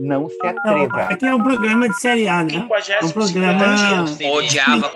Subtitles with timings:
[0.00, 1.02] Não se atreva.
[1.02, 2.54] Aqui é um programa de série A, né?
[2.54, 4.04] É um programa.
[4.32, 4.92] Odiava.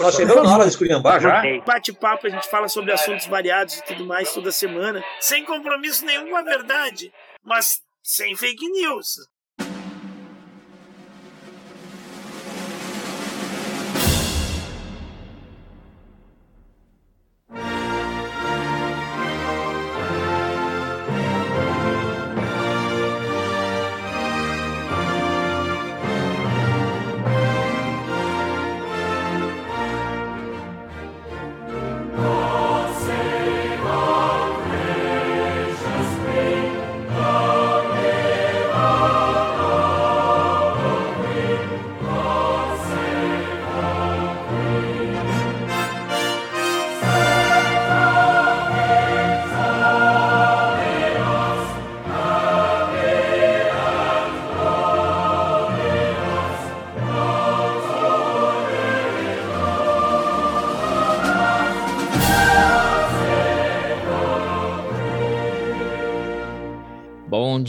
[0.00, 1.42] Nós chegamos na hora de esculhambar já.
[1.66, 6.30] Bate-papo, a gente fala sobre assuntos variados e tudo mais toda semana, sem compromisso nenhum
[6.30, 7.12] com a verdade,
[7.44, 9.16] mas sem fake news.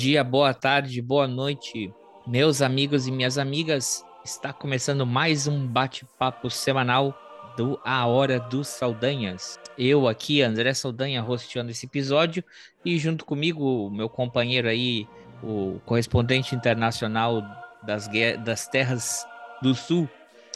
[0.09, 1.93] Dia, boa tarde, boa noite,
[2.25, 4.03] meus amigos e minhas amigas.
[4.25, 7.13] Está começando mais um bate-papo semanal
[7.55, 9.59] do A Hora dos Saldanhas.
[9.77, 12.43] Eu aqui, André Saldanha, hosteando esse episódio,
[12.83, 15.07] e junto comigo, meu companheiro aí,
[15.43, 17.43] o correspondente internacional
[17.83, 18.09] das,
[18.43, 19.27] das terras
[19.61, 20.09] do sul.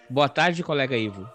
[0.09, 1.29] Boa tarde, colega Ivo.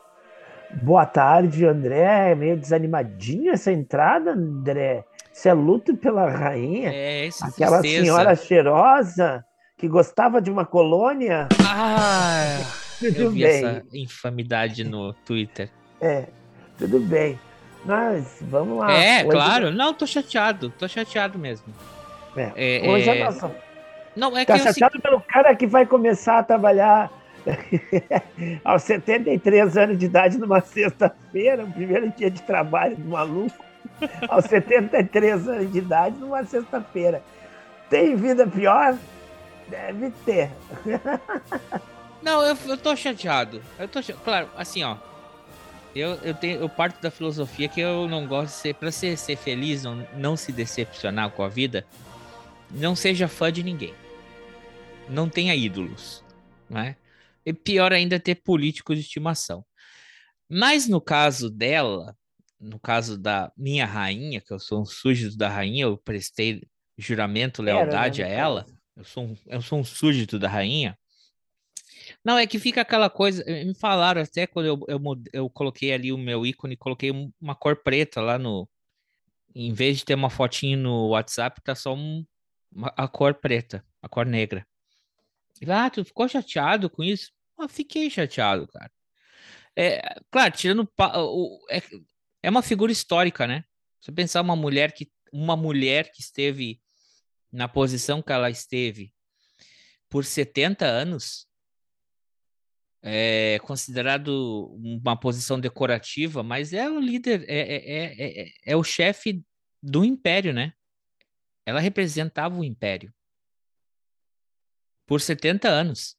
[0.82, 2.34] Boa tarde, André.
[2.34, 5.04] Meio desanimadinha essa entrada, André.
[5.38, 6.90] Você é luto pela rainha?
[6.92, 8.02] É, essa Aquela tristeza.
[8.04, 9.44] senhora cheirosa
[9.76, 11.46] que gostava de uma colônia?
[11.64, 12.58] Ah,
[13.00, 13.64] eu Tudo vi bem.
[13.64, 15.70] essa infamidade no Twitter.
[16.00, 16.24] É,
[16.76, 17.38] tudo bem.
[17.84, 18.92] Mas vamos lá.
[18.92, 19.70] é, Hoje- claro.
[19.70, 20.70] Não, tô chateado.
[20.76, 21.72] Tô chateado mesmo.
[22.36, 23.56] É, É, Hoje é, a nossa.
[24.16, 27.12] Não, é que Tá eu, assim, chateado pelo cara que vai começar a trabalhar
[28.64, 33.67] aos 73 anos de idade numa sexta-feira, o primeiro dia de trabalho do maluco,
[34.28, 37.22] aos 73 anos de idade numa sexta-feira.
[37.90, 38.96] Tem vida pior?
[39.68, 40.50] Deve ter.
[42.22, 43.62] Não, eu, eu tô chateado.
[43.78, 44.96] Eu tô cha- Claro, assim, ó.
[45.94, 48.74] Eu, eu, tenho, eu parto da filosofia que eu não gosto de ser.
[48.74, 51.86] Pra ser, ser feliz, não, não se decepcionar com a vida,
[52.70, 53.94] não seja fã de ninguém.
[55.08, 56.22] Não tenha ídolos.
[56.68, 56.96] Né?
[57.44, 59.64] E pior ainda é ter políticos de estimação.
[60.48, 62.14] Mas no caso dela,
[62.60, 66.62] no caso da minha rainha, que eu sou um súdito da rainha, eu prestei
[66.96, 68.66] juramento, Era, né, lealdade no a ela.
[68.96, 70.98] Eu sou, um, eu sou um súdito da rainha.
[72.24, 73.42] Não, é que fica aquela coisa.
[73.46, 75.00] eh, Me falaram até quando eu, eu,
[75.32, 78.68] eu coloquei ali o meu ícone, coloquei um- uma cor preta lá no.
[79.54, 82.24] Em vez de ter uma fotinho no WhatsApp, tá só um,
[82.72, 84.66] uma- a cor preta, a cor negra.
[85.60, 87.30] E lá, ah, tu ficou chateado com isso?
[87.68, 88.90] Fiquei chateado, cara.
[89.76, 90.88] É, claro, tirando.
[91.16, 91.80] o- é,
[92.42, 93.64] é uma figura histórica, né?
[94.00, 95.10] Você pensar uma mulher que.
[95.30, 96.80] Uma mulher que esteve
[97.52, 99.12] na posição que ela esteve
[100.08, 101.46] por 70 anos
[103.02, 108.82] é considerado uma posição decorativa, mas é o líder, é, é, é, é, é o
[108.82, 109.44] chefe
[109.82, 110.72] do império, né?
[111.64, 113.12] Ela representava o império
[115.06, 116.17] por 70 anos.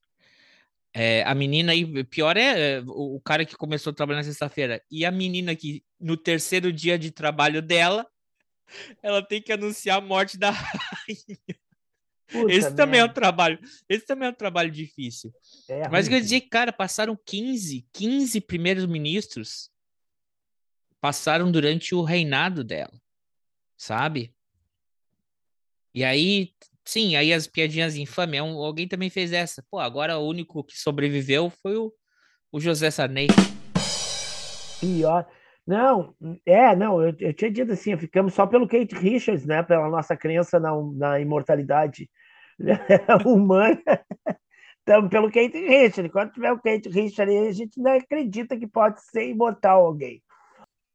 [0.93, 4.81] É, a menina aí, pior é, é, o, cara que começou a trabalhar na sexta-feira
[4.89, 8.07] e a menina que no terceiro dia de trabalho dela,
[9.03, 10.51] ela tem que anunciar a morte da
[12.31, 15.33] Puta esse também é um trabalho, esse também é um trabalho difícil.
[15.67, 19.71] É Mas eu quer dizer que, cara, passaram 15, 15 primeiros ministros
[21.01, 23.01] passaram durante o reinado dela,
[23.75, 24.35] sabe?
[25.93, 26.53] E aí,
[26.89, 29.63] sim, aí as piadinhas infames, é um- alguém também fez essa.
[29.69, 31.93] Pô, agora o único que sobreviveu foi o,
[32.51, 33.27] o José Sarney.
[34.79, 35.25] Pior.
[35.67, 36.15] Não,
[36.47, 39.61] é, não, eu, eu tinha dito assim, ficamos só pelo Kate Richards, né?
[39.61, 42.09] Pela nossa crença na, na imortalidade
[43.23, 43.79] humana.
[44.79, 46.11] Estamos pelo Kate Richards.
[46.11, 50.23] Quando tiver o Kate Richards, aí, a gente não acredita que pode ser imortal alguém.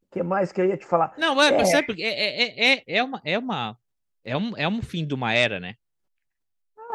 [0.09, 1.15] O que mais que eu ia te falar?
[1.17, 1.65] Não, é, É.
[1.67, 3.79] sabe, é, é, é, é uma, é uma,
[4.25, 5.75] é um, é um fim de uma era, né?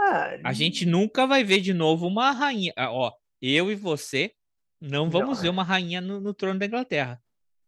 [0.10, 2.74] Ah, A gente nunca vai ver de novo uma rainha.
[2.76, 3.12] Ah, Ó,
[3.42, 4.32] eu e você
[4.82, 5.44] não vamos Não.
[5.44, 7.22] ver uma rainha no, no trono da Inglaterra.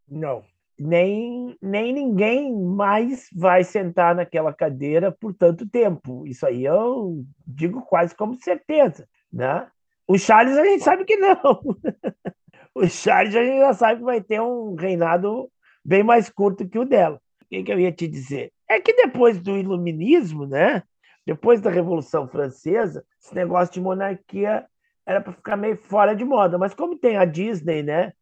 [0.07, 0.43] Não.
[0.79, 6.25] Nem, nem ninguém mais vai sentar naquela cadeira por tanto tempo.
[6.25, 9.67] Isso aí eu digo quase como certeza, né?
[10.07, 11.35] O Charles a gente sabe que não.
[12.73, 15.51] O Charles a gente já sabe que vai ter um reinado
[15.83, 17.21] bem mais curto que o dela.
[17.43, 18.51] O que, que eu ia te dizer?
[18.67, 20.81] É que depois do iluminismo, né?
[21.25, 24.65] Depois da Revolução Francesa, esse negócio de monarquia
[25.05, 26.57] era para ficar meio fora de moda.
[26.57, 28.13] Mas como tem a Disney, né?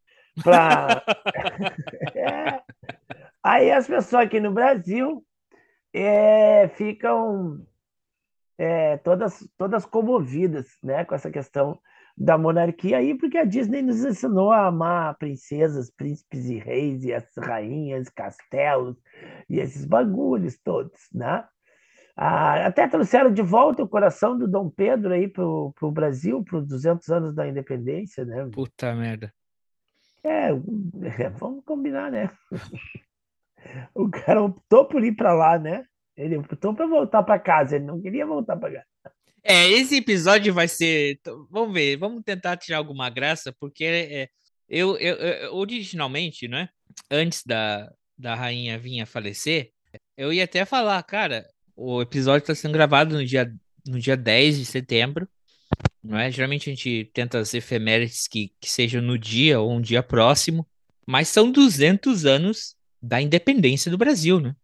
[0.44, 1.04] Pra...
[2.16, 2.62] é.
[3.44, 5.24] Aí as pessoas aqui no Brasil
[5.94, 7.66] é, ficam
[8.58, 11.80] é, todas, todas comovidas né, com essa questão
[12.18, 17.14] da monarquia aí, porque a Disney nos ensinou a amar princesas, príncipes e reis, e
[17.14, 18.98] as rainhas, castelos,
[19.50, 21.48] e esses bagulhos todos, né?
[22.16, 26.58] Ah, até trouxeram de volta o coração do Dom Pedro aí pro, pro Brasil, para
[26.58, 28.48] os 200 anos da independência, né?
[28.52, 29.34] Puta merda.
[30.24, 32.30] É, é vamos combinar, né?
[33.94, 35.86] o cara optou por ir para lá, né?
[36.18, 38.86] Ele optou para voltar para casa, ele não queria voltar para casa.
[39.42, 41.20] É, esse episódio vai ser.
[41.50, 44.28] Vamos ver, vamos tentar tirar alguma graça, porque é,
[44.68, 46.70] eu, eu, eu, originalmente, né?
[47.10, 49.72] Antes da, da rainha vir a falecer,
[50.18, 51.48] eu ia até falar, cara,
[51.80, 53.52] o episódio está sendo gravado no dia,
[53.88, 55.28] no dia 10 de setembro.
[56.04, 56.30] Não é?
[56.30, 60.68] Geralmente a gente tenta as efemérides que, que sejam no dia ou um dia próximo,
[61.06, 64.56] mas são 200 anos da independência do Brasil, né?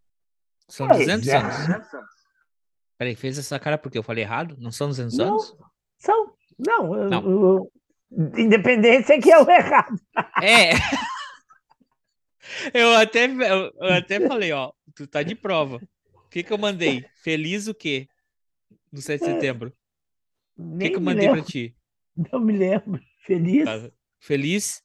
[0.68, 1.38] São pois 200 é.
[1.38, 1.56] anos.
[2.98, 4.58] Peraí, fez essa cara porque eu falei errado?
[4.60, 5.56] Não são 200 não, anos?
[5.98, 6.36] São.
[6.58, 7.70] Não,
[8.38, 10.00] independência é que é o errado.
[10.42, 10.72] É.
[12.74, 15.82] Eu até, eu até falei, ó, tu tá de prova.
[16.36, 17.06] O que que eu mandei?
[17.24, 18.10] Feliz o quê?
[18.92, 19.74] No 7 de setembro.
[20.58, 21.74] O que que eu mandei pra ti?
[22.30, 23.02] Não me lembro.
[23.22, 23.64] Feliz?
[23.64, 23.90] Tá.
[24.20, 24.84] Feliz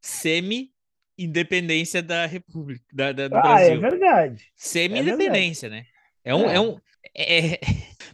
[0.00, 3.72] semi-independência da República, da, da do ah, Brasil.
[3.72, 4.52] é verdade.
[4.56, 5.86] Semi-independência, é né?
[6.24, 6.56] É um, é.
[6.56, 6.76] é um,
[7.16, 7.60] é...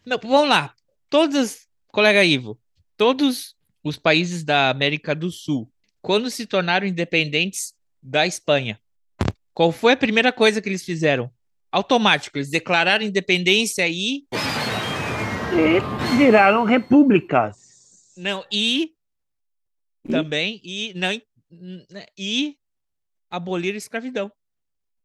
[0.05, 0.75] Não, vamos lá.
[1.09, 2.61] Todos, colega Ivo,
[2.95, 5.73] todos os países da América do Sul,
[6.03, 7.73] quando se tornaram independentes
[8.03, 8.79] da Espanha,
[9.55, 11.35] qual foi a primeira coisa que eles fizeram?
[11.77, 14.25] Automático, eles declararam independência e.
[15.53, 18.15] E viraram repúblicas.
[18.17, 18.95] Não, e.
[20.03, 20.11] e?
[20.11, 20.95] Também, e.
[20.97, 21.11] Não,
[22.19, 22.57] e
[23.31, 24.33] abolir a escravidão.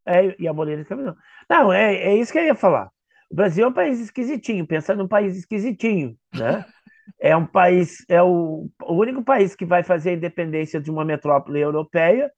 [0.06, 1.14] É, e abolir a escravidão.
[1.50, 2.90] Não, é, é isso que eu ia falar.
[3.30, 6.64] O Brasil é um país esquisitinho, pensa num país esquisitinho, né?
[7.20, 11.04] É um país, é o, o único país que vai fazer a independência de uma
[11.04, 12.32] metrópole europeia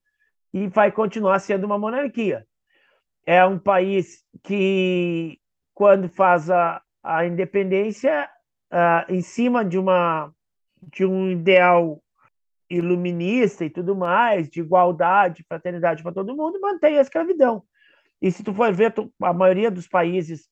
[0.54, 2.46] e vai continuar sendo uma monarquia.
[3.26, 5.40] É um país que,
[5.74, 8.30] quando faz a, a independência,
[8.72, 10.34] uh, em cima de, uma,
[10.92, 12.02] de um ideal
[12.70, 17.64] iluminista e tudo mais, de igualdade, fraternidade para todo mundo, mantém a escravidão.
[18.22, 20.50] E se tu for ver, tu, a maioria dos países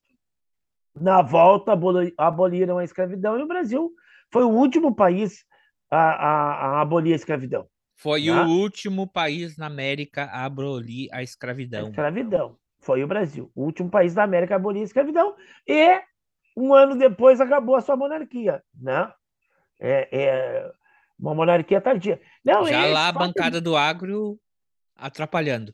[0.94, 1.72] na volta
[2.18, 3.92] aboliram a escravidão e o Brasil
[4.32, 5.46] foi o último país
[5.90, 7.68] a, a, a abolir a escravidão.
[7.96, 8.42] Foi né?
[8.42, 11.86] o último país na América a abolir a escravidão.
[11.86, 12.58] A escravidão.
[12.82, 13.52] Foi o Brasil.
[13.56, 15.36] O último país da América a abolir a escravidão.
[15.68, 16.02] E
[16.58, 18.62] um ano depois acabou a sua monarquia.
[18.80, 19.12] Né?
[19.80, 20.72] É, é
[21.18, 22.20] uma monarquia tardia.
[22.44, 24.40] Não, Já lá a bancada do agro
[24.96, 25.74] atrapalhando.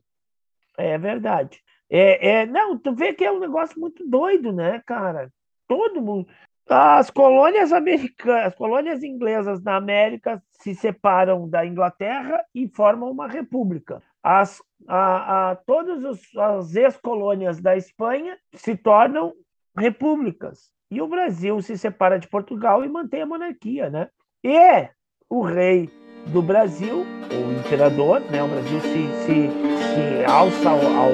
[0.78, 1.62] É verdade.
[1.90, 5.32] É, é, não, tu vê que é um negócio muito doido, né, cara?
[5.68, 6.28] Todo mundo.
[6.70, 13.28] As colônias americanas, as colônias inglesas na América se separam da Inglaterra e formam uma
[13.28, 14.04] república.
[14.30, 16.04] As, a, a, todas
[16.38, 19.32] as ex-colônias da Espanha se tornam
[19.78, 20.70] repúblicas.
[20.92, 24.10] E o Brasil se separa de Portugal e mantém a monarquia, né?
[24.44, 24.90] E
[25.30, 25.90] o rei
[26.26, 28.44] do Brasil, o imperador, né?
[28.44, 29.50] O Brasil se, se,
[29.94, 31.12] se alça ao, ao,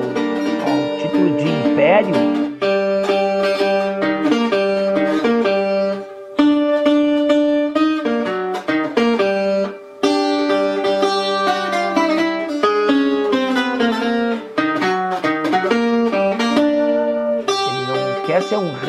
[0.65, 2.52] ao título de império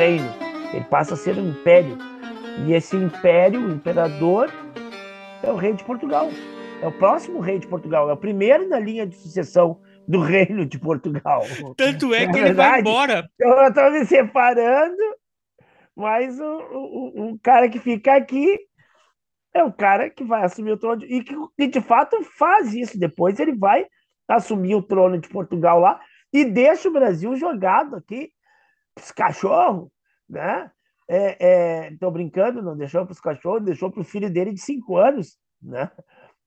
[0.05, 0.29] reino,
[0.75, 1.97] ele passa a ser um império.
[2.67, 4.51] E esse império, o imperador,
[5.43, 6.29] é o rei de Portugal.
[6.83, 10.67] É o próximo rei de Portugal, é o primeiro na linha de sucessão do reino
[10.67, 11.43] de Portugal.
[11.77, 13.27] Tanto é que é ele vai embora.
[13.39, 15.03] Eu estou me separando,
[15.97, 18.59] mas o, o, o cara que fica aqui
[19.55, 22.99] é o cara que vai assumir o trono e que, que de fato faz isso.
[22.99, 23.87] Depois ele vai
[24.29, 25.99] assumir o trono de Portugal lá
[26.31, 28.31] e deixa o Brasil jogado aqui
[28.97, 29.89] os cachorros,
[30.28, 30.71] né?
[31.09, 31.37] É,
[31.87, 34.97] é, tô brincando, não deixou para os cachorros, deixou para o filho dele de cinco
[34.97, 35.90] anos, né?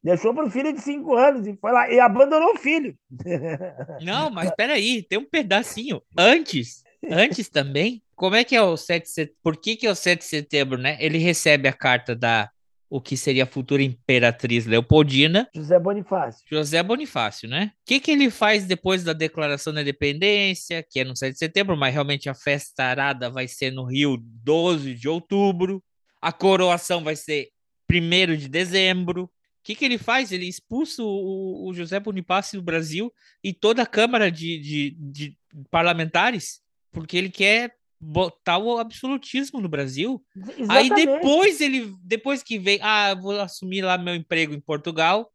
[0.04, 2.98] Deixou para o filho de cinco anos e foi lá e abandonou o filho.
[4.02, 6.02] Não, mas peraí, tem um pedacinho.
[6.18, 9.40] Antes, antes também, como é que é o 7 de setembro?
[9.44, 10.98] Por que, que é o 7 de setembro, né?
[11.00, 12.50] Ele recebe a carta da,
[12.90, 15.50] o que seria a futura imperatriz Leopoldina.
[15.54, 16.46] José Bonifácio.
[16.50, 17.72] José Bonifácio, né?
[17.82, 21.40] O que, que ele faz depois da declaração da independência, que é no 7 de
[21.40, 25.84] setembro, mas realmente a festa arada vai ser no Rio 12 de outubro.
[26.22, 27.50] A coroação vai ser
[27.92, 29.24] 1 de dezembro.
[29.24, 29.30] O
[29.64, 30.32] que, que ele faz?
[30.32, 33.14] Ele expulsa o, o José Bonifácio do Brasil
[33.44, 35.38] e toda a Câmara de, de, de
[35.70, 40.24] parlamentares, porque ele quer botar o absolutismo no Brasil.
[40.36, 40.72] Exatamente.
[40.72, 45.32] Aí depois ele, depois que vem, ah, vou assumir lá meu emprego em Portugal,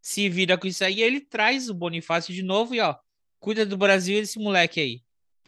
[0.00, 2.94] se vira com isso aí, ele traz o Bonifácio de novo e ó,
[3.38, 5.00] cuida do Brasil esse moleque aí.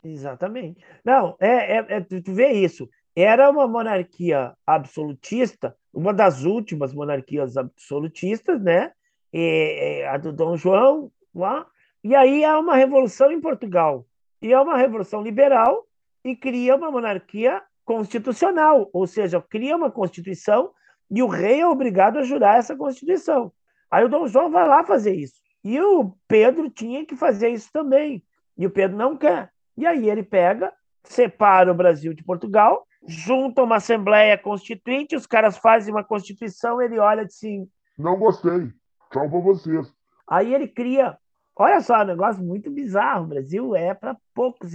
[0.05, 0.81] Exatamente.
[1.05, 2.89] Não, é, é, é tu vê isso.
[3.15, 8.93] Era uma monarquia absolutista, uma das últimas monarquias absolutistas, né?
[9.33, 11.67] E, a do Dom João lá.
[12.05, 14.07] E aí há uma revolução em Portugal.
[14.41, 15.86] E é uma revolução liberal
[16.27, 20.73] e cria uma monarquia constitucional, ou seja, cria uma constituição
[21.09, 23.53] e o rei é obrigado a jurar essa constituição.
[23.89, 25.37] Aí o Dom João vai lá fazer isso.
[25.63, 28.25] E o Pedro tinha que fazer isso também.
[28.59, 29.53] E o Pedro não quer.
[29.77, 30.73] E aí ele pega,
[31.05, 36.99] separa o Brasil de Portugal, junta uma Assembleia Constituinte, os caras fazem uma Constituição, ele
[36.99, 38.73] olha assim: Não gostei,
[39.11, 39.95] pra vocês.
[40.29, 41.17] Aí ele cria
[41.59, 43.25] Olha só, um negócio muito bizarro.
[43.25, 44.73] O Brasil é para poucos,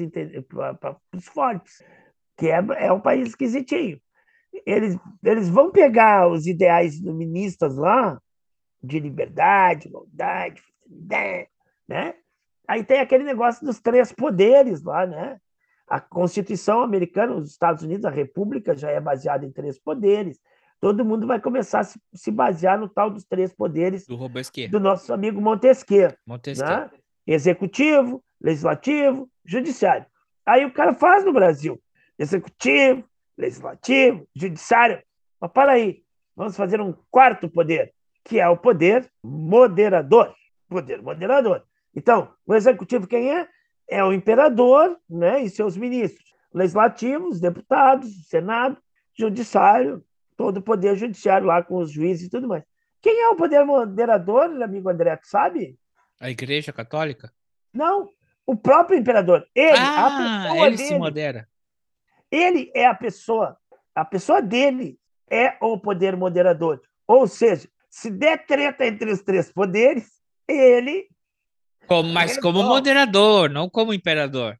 [0.80, 1.84] para os fortes,
[2.36, 4.02] que é, é um país esquisitinho.
[4.66, 8.20] Eles, eles vão pegar os ideais iluministas lá,
[8.84, 10.62] de liberdade, igualdade,
[11.88, 12.16] né?
[12.68, 15.40] Aí tem aquele negócio dos três poderes lá, né?
[15.88, 20.40] A Constituição americana, os Estados Unidos, a República já é baseada em três poderes
[20.82, 24.18] todo mundo vai começar a se, se basear no tal dos três poderes do,
[24.70, 26.12] do nosso amigo Montesquieu.
[26.26, 26.68] Montesquieu.
[26.68, 26.90] Né?
[27.26, 30.08] Executivo, legislativo, judiciário.
[30.44, 31.80] Aí o cara faz no Brasil.
[32.18, 33.06] Executivo,
[33.38, 35.02] legislativo, judiciário.
[35.40, 36.04] Mas para aí,
[36.36, 40.34] vamos fazer um quarto poder, que é o poder moderador.
[40.68, 41.64] Poder moderador.
[41.96, 43.48] Então, o executivo quem é?
[43.88, 46.32] É o imperador né, e seus ministros.
[46.52, 48.78] Legislativos, deputados, Senado,
[49.18, 50.04] judiciário,
[50.42, 52.64] todo o poder judiciário lá com os juízes e tudo mais.
[53.00, 55.78] Quem é o poder moderador, amigo André, tu sabe?
[56.20, 57.32] A Igreja Católica?
[57.72, 58.10] Não,
[58.44, 59.48] o próprio imperador.
[59.54, 61.48] Ele, ah, ele dele, se modera.
[62.32, 63.56] Ele é a pessoa,
[63.94, 64.98] a pessoa dele
[65.30, 66.82] é o poder moderador.
[67.06, 70.10] Ou seja, se der treta entre os três poderes,
[70.48, 71.08] ele.
[71.86, 74.60] Como, mas ele como moderador, não como imperador.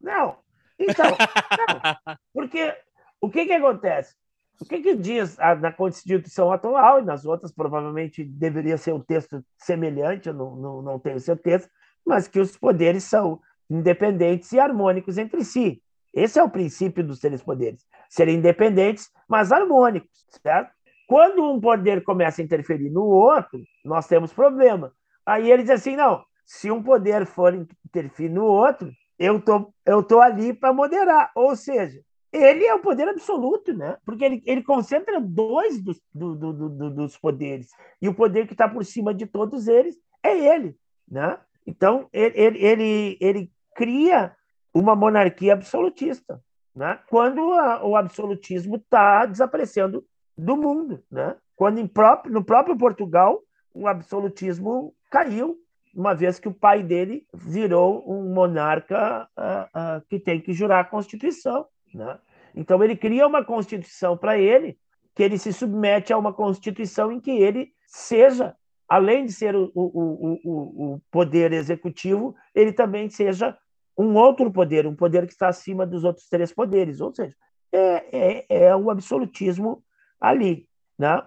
[0.00, 0.38] Não.
[0.78, 1.06] Então,
[2.06, 2.76] não, porque
[3.20, 4.14] o que, que acontece?
[4.60, 9.44] O que, que diz na Constituição atual, e nas outras provavelmente deveria ser um texto
[9.58, 11.68] semelhante, eu não, não, não tenho certeza,
[12.04, 15.82] mas que os poderes são independentes e harmônicos entre si.
[16.14, 17.84] Esse é o princípio dos três poderes.
[18.08, 20.08] Serem independentes, mas harmônicos,
[20.42, 20.70] certo?
[21.06, 24.92] Quando um poder começa a interferir no outro, nós temos problema.
[25.24, 29.72] Aí ele diz assim: não, se um poder for interferir no outro, eu tô,
[30.08, 31.30] tô ali para moderar.
[31.34, 32.00] Ou seja,
[32.36, 33.96] ele é o poder absoluto, né?
[34.04, 37.70] Porque ele, ele concentra dois dos, do, do, do, dos poderes.
[38.00, 40.76] E o poder que está por cima de todos eles é ele,
[41.08, 41.38] né?
[41.66, 44.34] Então, ele, ele, ele, ele cria
[44.72, 46.40] uma monarquia absolutista,
[46.74, 47.00] né?
[47.08, 50.04] Quando a, o absolutismo está desaparecendo
[50.36, 51.36] do mundo, né?
[51.56, 55.58] Quando próprio, no próprio Portugal o absolutismo caiu,
[55.94, 60.80] uma vez que o pai dele virou um monarca uh, uh, que tem que jurar
[60.80, 61.66] a Constituição.
[61.94, 62.18] Né?
[62.56, 64.78] Então, ele cria uma constituição para ele,
[65.14, 68.56] que ele se submete a uma constituição em que ele seja,
[68.88, 73.56] além de ser o, o, o, o poder executivo, ele também seja
[73.96, 77.00] um outro poder, um poder que está acima dos outros três poderes.
[77.00, 77.34] Ou seja,
[77.72, 79.82] é, é, é o absolutismo
[80.20, 80.66] ali.
[80.98, 81.22] Né?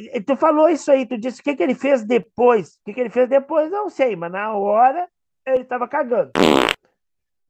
[0.00, 2.76] E tu falou isso aí, tu disse o que, que ele fez depois.
[2.76, 5.08] O que, que ele fez depois, não sei, mas na hora
[5.46, 6.32] ele estava cagando.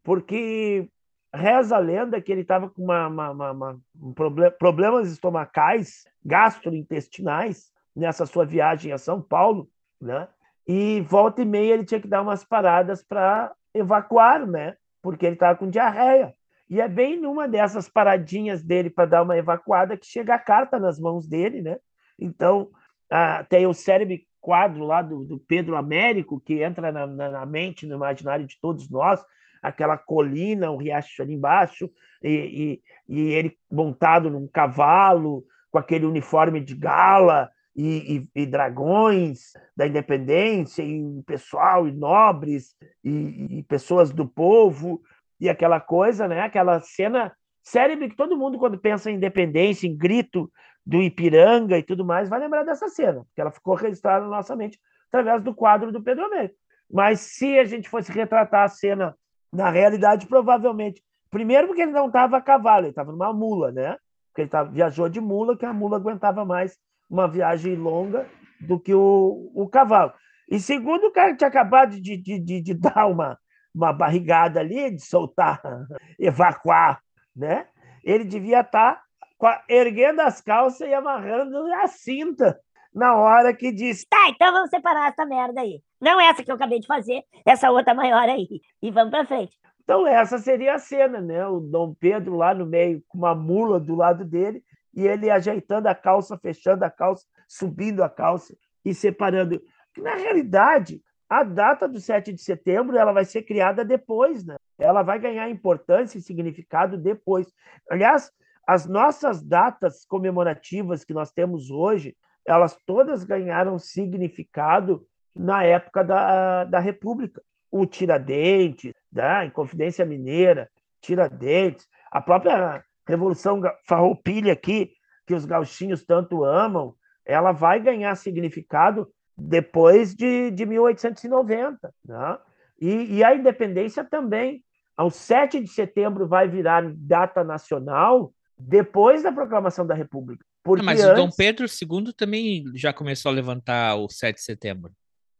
[0.02, 0.88] Porque
[1.34, 7.72] Reza a lenda que ele estava com uma, uma, uma, um problem, problemas estomacais, gastrointestinais,
[7.94, 9.68] nessa sua viagem a São Paulo,
[10.00, 10.28] né?
[10.66, 14.76] E volta e meia ele tinha que dar umas paradas para evacuar, né?
[15.02, 16.34] Porque ele estava com diarreia.
[16.68, 20.78] E é bem numa dessas paradinhas dele para dar uma evacuada que chega a carta
[20.78, 21.78] nas mãos dele, né?
[22.18, 22.70] Então,
[23.10, 27.46] ah, tem o cérebro quadro lá do, do Pedro Américo, que entra na, na, na,
[27.46, 29.24] mente, no imaginário de todos nós,
[29.64, 31.90] aquela colina, o riacho ali embaixo,
[32.22, 39.52] e, e, e, ele montado num cavalo, com aquele uniforme de gala e, e dragões
[39.74, 45.00] da independência, e pessoal, e nobres, e, pessoas do povo,
[45.40, 46.42] e aquela coisa, né?
[46.42, 50.52] aquela cena cérebro que todo mundo, quando pensa em independência, em grito
[50.84, 54.54] do Ipiranga e tudo mais, vai lembrar dessa cena, porque ela ficou registrada na nossa
[54.54, 54.78] mente
[55.08, 56.52] através do quadro do Pedro Almeida.
[56.90, 59.16] Mas se a gente fosse retratar a cena
[59.54, 61.02] na realidade, provavelmente.
[61.30, 63.96] Primeiro, porque ele não estava a cavalo, ele estava numa mula, né?
[64.28, 66.76] Porque ele tava, viajou de mula, que a mula aguentava mais
[67.08, 68.26] uma viagem longa
[68.60, 70.12] do que o, o cavalo.
[70.50, 73.38] E segundo, o cara tinha acabado de, de, de, de dar uma,
[73.74, 75.60] uma barrigada ali, de soltar,
[76.18, 77.00] evacuar,
[77.34, 77.66] né?
[78.02, 79.02] Ele devia estar
[79.38, 82.58] tá erguendo as calças e amarrando a cinta
[82.94, 85.80] na hora que disse: Tá, então vamos separar essa merda aí.
[86.04, 88.60] Não essa que eu acabei de fazer, essa outra maior aí.
[88.82, 89.58] E vamos para frente.
[89.82, 91.46] Então, essa seria a cena, né?
[91.46, 94.62] O Dom Pedro lá no meio, com uma mula do lado dele,
[94.94, 99.62] e ele ajeitando a calça, fechando a calça, subindo a calça e separando.
[99.96, 104.56] Na realidade, a data do 7 de setembro ela vai ser criada depois, né?
[104.78, 107.50] Ela vai ganhar importância e significado depois.
[107.90, 108.30] Aliás,
[108.66, 112.14] as nossas datas comemorativas que nós temos hoje,
[112.46, 117.42] elas todas ganharam significado na época da, da República.
[117.70, 119.46] O Tiradentes, né?
[119.46, 124.92] Inconfidência Mineira, Tiradentes, a própria Revolução Farroupilha aqui,
[125.26, 131.92] que os gauchinhos tanto amam, ela vai ganhar significado depois de, de 1890.
[132.04, 132.38] Né?
[132.80, 134.62] E, e a independência também.
[134.96, 140.44] Ao 7 de setembro vai virar data nacional depois da proclamação da República.
[140.62, 141.20] Porque Não, mas antes...
[141.20, 144.92] o Dom Pedro II também já começou a levantar o 7 de setembro.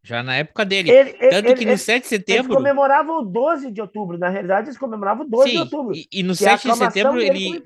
[0.04, 0.90] Já na época dele.
[0.90, 2.52] Ele, Tanto ele, que no ele, 7 de setembro.
[2.52, 4.18] Eles comemoravam o 12 de outubro.
[4.18, 5.96] Na realidade, eles comemoravam o 12 Sim, de outubro.
[5.96, 7.62] E, e no 7 é de setembro ele,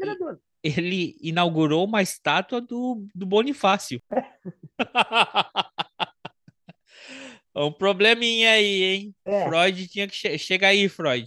[0.62, 4.00] ele inaugurou uma estátua do, do Bonifácio.
[7.57, 9.14] um probleminha aí, hein?
[9.25, 9.49] É.
[9.49, 10.14] Freud tinha que.
[10.14, 11.26] Che Chega aí, Freud.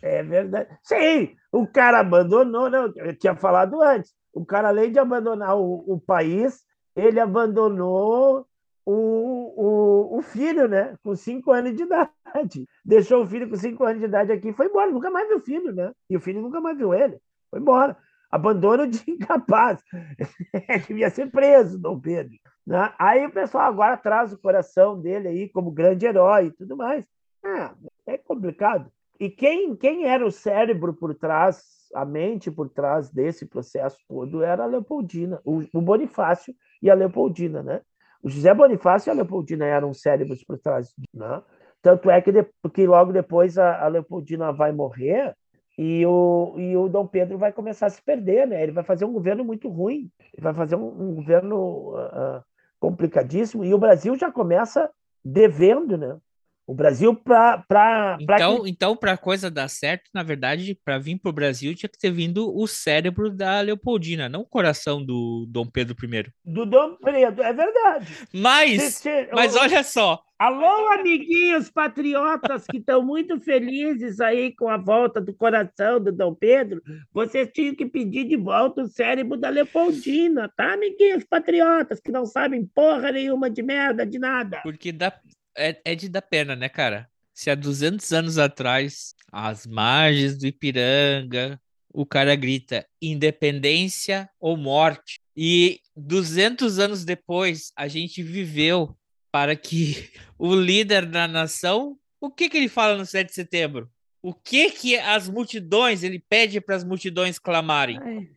[0.00, 0.70] É verdade.
[0.82, 4.10] Sim, o cara abandonou, não, eu tinha falado antes.
[4.32, 6.64] O cara, além de abandonar o, o país,
[6.96, 8.46] ele abandonou
[8.86, 10.96] o, o, o, filho, né?
[11.02, 12.68] Com cinco anos de idade.
[12.84, 14.90] Deixou o filho com cinco anos de idade aqui e foi embora.
[14.92, 15.92] Nunca mais viu o filho, né?
[16.08, 17.18] E o filho nunca mais viu ele.
[17.50, 17.96] Foi embora.
[18.30, 19.82] Abandono de incapaz.
[20.86, 22.36] Devia ser preso, Dom Pedro.
[22.64, 22.92] Né?
[22.96, 27.04] Aí o pessoal agora traz o coração dele aí como grande herói e tudo mais.
[27.44, 28.90] É, é complicado.
[29.18, 34.42] E quem, quem era o cérebro por trás, a mente por trás desse processo todo
[34.42, 37.80] era a Leopoldina, o, o Bonifácio e a Leopoldina, né?
[38.26, 41.40] O José Bonifácio e a Leopoldina eram cérebros por trás, né?
[41.80, 45.32] Tanto é que, de, que logo depois a, a, Leopoldina vai morrer
[45.78, 48.60] e o, e o Dom Pedro vai começar a se perder, né?
[48.60, 52.42] Ele vai fazer um governo muito ruim, ele vai fazer um, um governo uh,
[52.80, 54.90] complicadíssimo e o Brasil já começa
[55.24, 56.18] devendo, né?
[56.66, 58.18] O Brasil para.
[58.20, 58.70] Então, que...
[58.70, 61.98] então para a coisa dar certo, na verdade, para vir para o Brasil tinha que
[61.98, 66.32] ter vindo o cérebro da Leopoldina, não o coração do Dom Pedro I.
[66.44, 68.08] Do Dom Pedro, é verdade.
[68.32, 70.20] Mas, mas olha só.
[70.38, 76.34] Alô, amiguinhos patriotas que estão muito felizes aí com a volta do coração do Dom
[76.34, 76.82] Pedro.
[77.10, 82.26] Vocês tinham que pedir de volta o cérebro da Leopoldina, tá, amiguinhos patriotas que não
[82.26, 84.60] sabem porra nenhuma de merda, de nada.
[84.62, 85.10] Porque dá,
[85.56, 87.08] é, é de dar pena, né, cara?
[87.34, 91.60] Se há 200 anos atrás, às margens do Ipiranga,
[91.92, 95.20] o cara grita independência ou morte.
[95.36, 98.96] E 200 anos depois, a gente viveu
[99.30, 103.90] para que o líder da nação, o que que ele fala no 7 de setembro?
[104.22, 107.98] O que que as multidões, ele pede para as multidões clamarem?
[108.02, 108.28] Ai.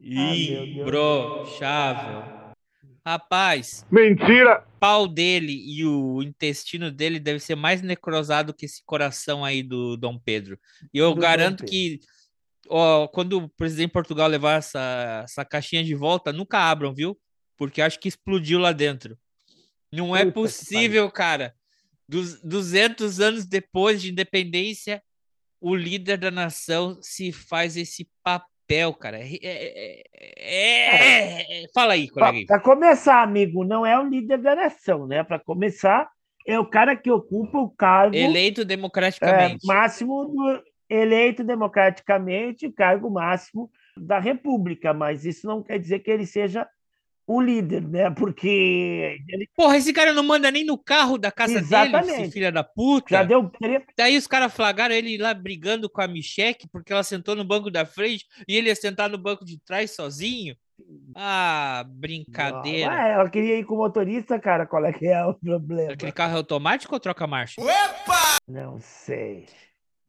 [0.00, 2.43] Imbrochável.
[3.06, 3.84] Rapaz.
[3.90, 4.64] Mentira!
[4.76, 9.62] O pau dele e o intestino dele deve ser mais necrosado que esse coração aí
[9.62, 10.58] do Dom Pedro.
[10.92, 12.00] E eu do garanto que
[12.68, 17.18] ó, quando o presidente de Portugal levar essa, essa caixinha de volta, nunca abram, viu?
[17.58, 19.18] Porque acho que explodiu lá dentro.
[19.92, 21.54] Não é possível, cara.
[22.08, 25.02] Dos 200 anos depois de independência,
[25.60, 29.18] o líder da nação se faz esse papel papel, cara.
[29.20, 30.02] É, é,
[30.36, 32.46] é, é fala aí, colega.
[32.46, 35.22] Para começar, amigo, não é o líder da nação, né?
[35.22, 36.08] Para começar,
[36.46, 38.16] é o cara que ocupa o cargo.
[38.16, 39.66] Eleito democraticamente.
[39.66, 46.26] máximo do, eleito democraticamente, cargo máximo da República, mas isso não quer dizer que ele
[46.26, 46.66] seja
[47.26, 48.10] o líder, né?
[48.10, 49.18] Porque.
[49.28, 49.48] Ele...
[49.56, 52.16] Porra, esse cara não manda nem no carro da casa Exatamente.
[52.16, 53.16] dele, filha da puta.
[53.16, 53.50] Já deu
[53.96, 57.70] Daí os caras flagraram ele lá brigando com a Micheque porque ela sentou no banco
[57.70, 60.54] da frente e ele ia sentar no banco de trás sozinho.
[61.14, 62.90] Ah, brincadeira.
[62.90, 64.66] Ué, ela queria ir com o motorista, cara.
[64.66, 65.92] Qual é que é o problema?
[65.92, 67.60] Aquele carro é automático ou troca marcha?
[67.60, 68.36] Opa!
[68.48, 69.46] Não sei.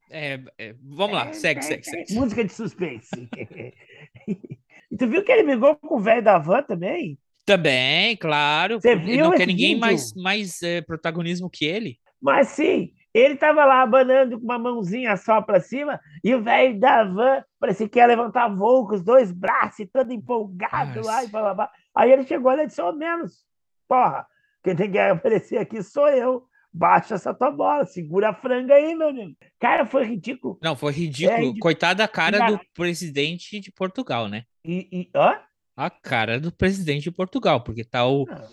[0.09, 2.13] É, é, vamos lá, segue, segue, segue.
[2.13, 3.09] Música de suspense.
[4.91, 7.17] e tu viu que ele brigou com o velho da van também?
[7.45, 8.79] Também, claro.
[8.79, 9.81] Você viu não quer ninguém vídeo?
[9.81, 11.99] mais, mais é, protagonismo que ele.
[12.21, 16.79] Mas sim, ele tava lá abanando com uma mãozinha só pra cima e o velho
[16.79, 21.27] da van parecia que ia levantar voo com os dois braços todo empolgado lá e
[21.27, 21.71] blá, blá, blá.
[21.95, 23.45] Aí ele chegou e disse, ô menos,
[23.87, 24.25] porra,
[24.63, 26.43] quem tem que aparecer aqui sou eu.
[26.77, 29.33] Baixa essa tua bola, segura a franga aí, meu amigo.
[29.59, 30.59] Cara, foi ridículo.
[30.61, 31.31] Não, foi ridículo.
[31.33, 31.59] É ridículo.
[31.61, 34.43] Coitada da cara do presidente de Portugal, né?
[34.65, 35.39] E, e hã?
[35.77, 38.47] A cara do presidente de Portugal, porque tá o, Não.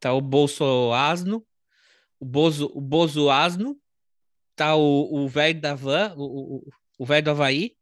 [0.00, 1.44] tá o Bolso Asno,
[2.18, 3.76] o Bozo, o Bozo Asno,
[4.56, 7.76] tá o o velho da van, o- o o velho do Havaí,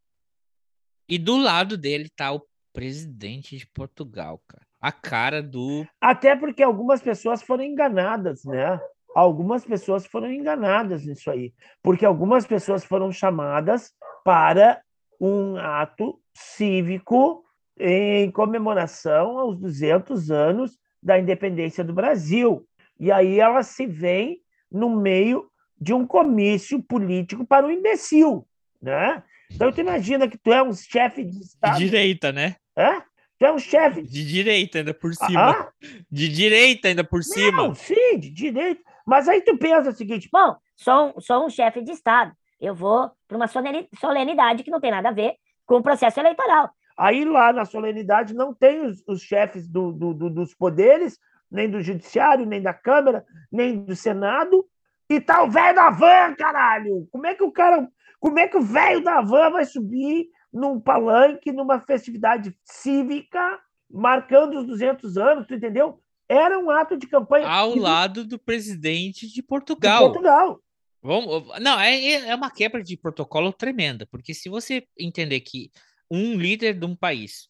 [1.09, 4.67] e do lado dele tá o presidente de Portugal, cara.
[4.81, 5.87] A cara do.
[6.01, 8.79] Até porque algumas pessoas foram enganadas, né?
[9.15, 11.53] Algumas pessoas foram enganadas nisso aí.
[11.83, 13.93] Porque algumas pessoas foram chamadas
[14.25, 14.83] para
[15.21, 17.45] um ato cívico
[17.79, 22.67] em comemoração aos 200 anos da independência do Brasil.
[22.99, 25.49] E aí elas se veem no meio
[25.81, 28.47] de um comício político para um imbecil,
[28.81, 29.23] né?
[29.51, 32.57] Então tu imagina que tu é um chefe de De Estado, direita, né?
[32.77, 33.03] Hã?
[33.39, 35.51] Tu é um chefe de De direita ainda por cima.
[35.51, 35.73] Ah,
[36.11, 37.63] De direita ainda por cima.
[37.63, 38.83] Não, sim, de direito.
[39.07, 42.33] Mas aí tu pensa o seguinte, Bom, sou, sou um chefe de Estado.
[42.61, 45.35] Eu vou para uma solenidade que não tem nada a ver
[45.67, 46.71] com o processo eleitoral.
[46.97, 51.19] aí lá na solenidade não tem os, os chefes do- do- do- dos poderes,
[51.51, 54.65] nem do judiciário, nem da Câmara, nem do Senado,
[55.11, 57.07] e tá o velho da van, caralho!
[57.11, 57.87] Como é que o cara.
[58.21, 63.59] Como é que o velho da van vai subir num palanque, numa festividade cívica,
[63.91, 66.01] marcando os 200 anos, tu entendeu?
[66.29, 70.05] Era um ato de campanha Ao lado do presidente de de Portugal.
[70.05, 70.61] Portugal.
[71.03, 75.71] Vamos, não, é, é uma quebra de protocolo tremenda, porque se você entender que
[76.11, 77.49] um líder de um país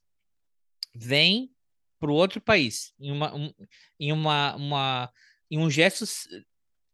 [0.93, 1.51] vem
[2.01, 3.53] para o outro país em uma, um,
[3.99, 5.13] em uma, uma
[5.51, 6.05] em um gesto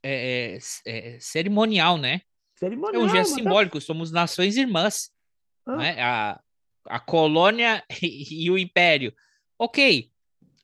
[0.03, 2.17] é, é, é, cerimonial, né?
[2.17, 2.21] É
[2.59, 5.11] Cerimonial, um gesto tá- simbólico, somos nações irmãs,
[5.67, 5.77] Ah.
[5.77, 6.03] né?
[6.03, 6.41] A,
[6.87, 9.15] a colônia e, e o império.
[9.59, 10.10] Ok,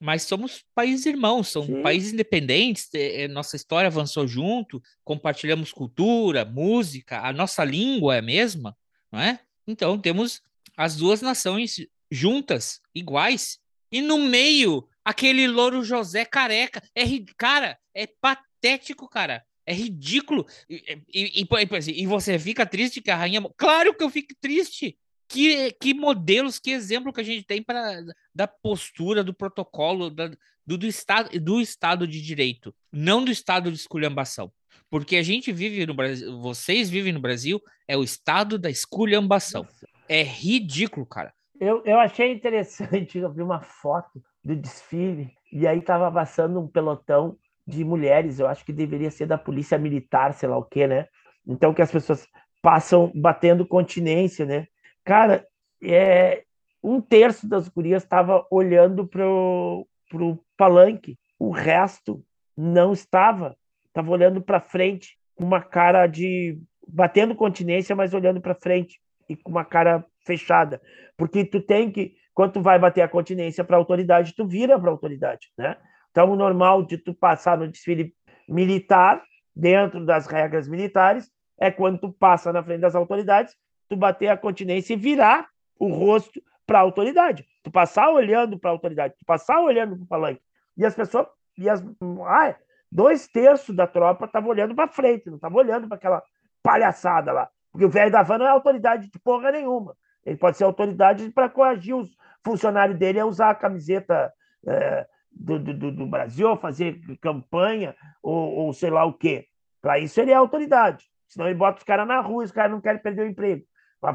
[0.01, 1.83] mas somos países irmãos, são Sim.
[1.83, 8.19] países independentes, eh, eh, nossa história avançou junto, compartilhamos cultura, música, a nossa língua é
[8.19, 8.77] a mesma,
[9.11, 9.41] não é?
[9.67, 10.43] Então temos
[10.77, 13.59] as duas nações juntas, iguais,
[13.91, 17.05] e no meio, aquele louro José careca, é,
[17.37, 23.17] cara, é patético, cara, é ridículo, e, e, e, e você fica triste que a
[23.17, 23.43] rainha...
[23.57, 24.97] Claro que eu fico triste!
[25.29, 28.03] Que, que modelos, que exemplo que a gente tem para
[28.35, 30.31] da postura, do protocolo, da,
[30.65, 34.53] do, do, estado, do Estado de Direito, não do Estado de esculhambação.
[34.89, 39.67] Porque a gente vive no Brasil, vocês vivem no Brasil, é o Estado da esculhambação.
[40.09, 41.35] É ridículo, cara.
[41.61, 46.69] Eu, eu achei interessante, eu vi uma foto do desfile, e aí estava passando um
[46.69, 47.37] pelotão
[47.67, 51.09] de mulheres, eu acho que deveria ser da polícia militar, sei lá o quê, né?
[51.47, 52.29] Então que as pessoas
[52.63, 54.67] passam batendo continência, né?
[55.07, 55.47] Cara,
[55.81, 56.43] é,
[56.83, 62.25] um terço das gurias estava olhando pro, pro palanque, o resto
[62.57, 68.57] não estava, estava olhando para frente, com uma cara de batendo continência, mas olhando para
[68.57, 70.83] frente e com uma cara fechada,
[71.17, 74.79] porque tu tem que quando tu vai bater a continência para a autoridade, tu vira
[74.79, 75.77] para a autoridade, né?
[76.11, 78.13] Então, o normal de tu passar no desfile
[78.49, 79.23] militar,
[79.55, 83.55] dentro das regras militares, é quando tu passa na frente das autoridades,
[83.89, 87.47] tu bater a continência e virar o rosto para a autoridade.
[87.63, 90.43] Tu passar olhando para a autoridade, tu passar olhando para o palanque.
[90.77, 91.83] E as pessoas, e as,
[92.27, 92.55] ah,
[92.91, 96.23] dois terços da tropa estavam olhando para frente, não estavam olhando para aquela
[96.63, 97.49] palhaçada lá.
[97.71, 99.97] Porque o velho da van não é autoridade de porra nenhuma.
[100.25, 104.33] Ele pode ser autoridade para coagir os funcionários dele a usar a camiseta
[104.67, 109.47] é, do, do, do, Brasil, fazer campanha, ou, ou sei lá o quê.
[109.81, 111.05] Para isso ele é autoridade.
[111.29, 113.65] Senão ele bota os caras na rua, os caras não querem perder o emprego.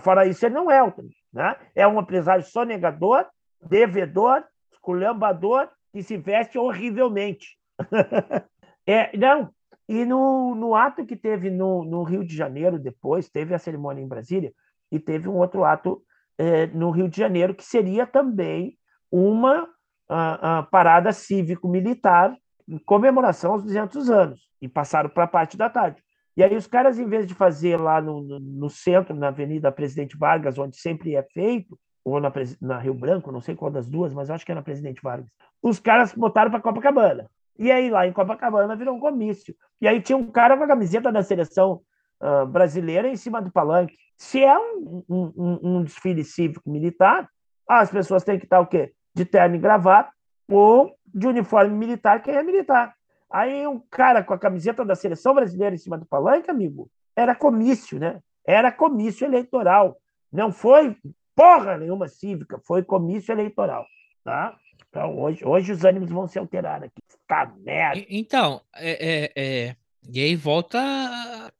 [0.01, 0.81] Fora isso, ele não é.
[1.33, 1.55] Né?
[1.75, 3.25] É um empresário sonegador,
[3.61, 7.57] devedor, esculhambador, que se veste horrivelmente.
[8.87, 9.49] é, não,
[9.87, 14.01] e no, no ato que teve no, no, Rio de Janeiro, depois, teve a cerimônia
[14.01, 14.53] em Brasília,
[14.91, 16.01] e teve um outro ato
[16.37, 18.77] é, no Rio de Janeiro, que seria também
[19.11, 19.67] uma
[20.07, 22.35] a, a parada cívico-militar
[22.67, 26.01] em comemoração aos 200 anos, e passaram para a parte da tarde.
[26.35, 29.71] E aí os caras, em vez de fazer lá no, no, no centro, na Avenida
[29.71, 33.87] Presidente Vargas, onde sempre é feito, ou na, na, Rio Branco, não sei qual das
[33.87, 35.29] duas, mas acho que é na Presidente Vargas,
[35.61, 37.29] os caras botaram para Copacabana.
[37.59, 39.55] E aí lá em Copacabana virou um comício.
[39.79, 41.81] E aí tinha um cara com a camiseta da seleção
[42.21, 43.95] uh, brasileira em cima do palanque.
[44.17, 47.29] Se é um, um, um desfile cívico-militar,
[47.67, 48.93] as pessoas têm que estar o quê?
[49.13, 50.11] De terno e gravata
[50.49, 52.95] ou de uniforme militar, quem é militar.
[53.31, 57.33] Aí um cara com a camiseta da seleção brasileira em cima do palanque, amigo, era
[57.33, 58.19] comício, né?
[58.45, 59.97] Era comício eleitoral.
[60.31, 60.95] Não foi
[61.35, 63.85] porra nenhuma cívica, foi comício eleitoral,
[64.23, 64.57] tá?
[64.89, 67.01] Então hoje, hoje os ânimos vão se alterar aqui.
[67.27, 68.05] Tá merda.
[68.09, 69.75] Então, é, é, é...
[70.09, 70.79] e aí volta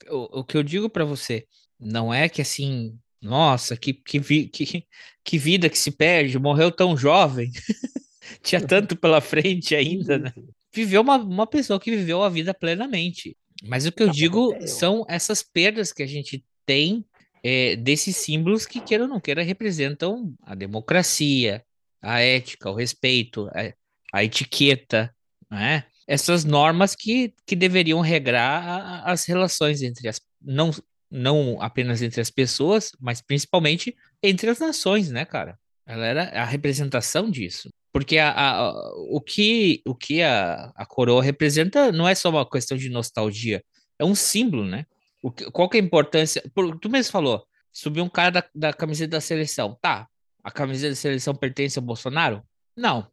[0.09, 1.47] o, o que eu digo para você.
[1.79, 4.85] Não é que assim, nossa, que, que, vi, que,
[5.23, 7.51] que vida que se perde, morreu tão jovem.
[8.43, 10.33] Tinha tanto pela frente ainda, né?
[10.73, 13.35] Viveu uma, uma pessoa que viveu a vida plenamente.
[13.63, 17.05] Mas o que eu não, digo é são essas perdas que a gente tem
[17.43, 21.63] é, desses símbolos que, queira ou não queira, representam a democracia,
[22.01, 23.73] a ética, o respeito, a,
[24.13, 25.13] a etiqueta,
[25.49, 25.85] né?
[26.07, 30.71] essas normas que, que deveriam regrar a, as relações entre as não,
[31.09, 35.59] não apenas entre as pessoas, mas principalmente entre as nações, né, cara?
[35.91, 37.69] Ela era a representação disso.
[37.91, 42.49] Porque a, a, o que, o que a, a coroa representa não é só uma
[42.49, 43.61] questão de nostalgia,
[43.99, 44.85] é um símbolo, né?
[45.21, 46.41] O que, qual que é a importância?
[46.55, 49.77] Por, tu mesmo falou, subiu um cara da, da camiseta da seleção.
[49.81, 50.07] Tá,
[50.41, 52.41] a camiseta da seleção pertence ao Bolsonaro?
[52.75, 53.05] Não,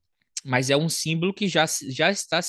[0.45, 2.41] mas é um símbolo que já, já, está,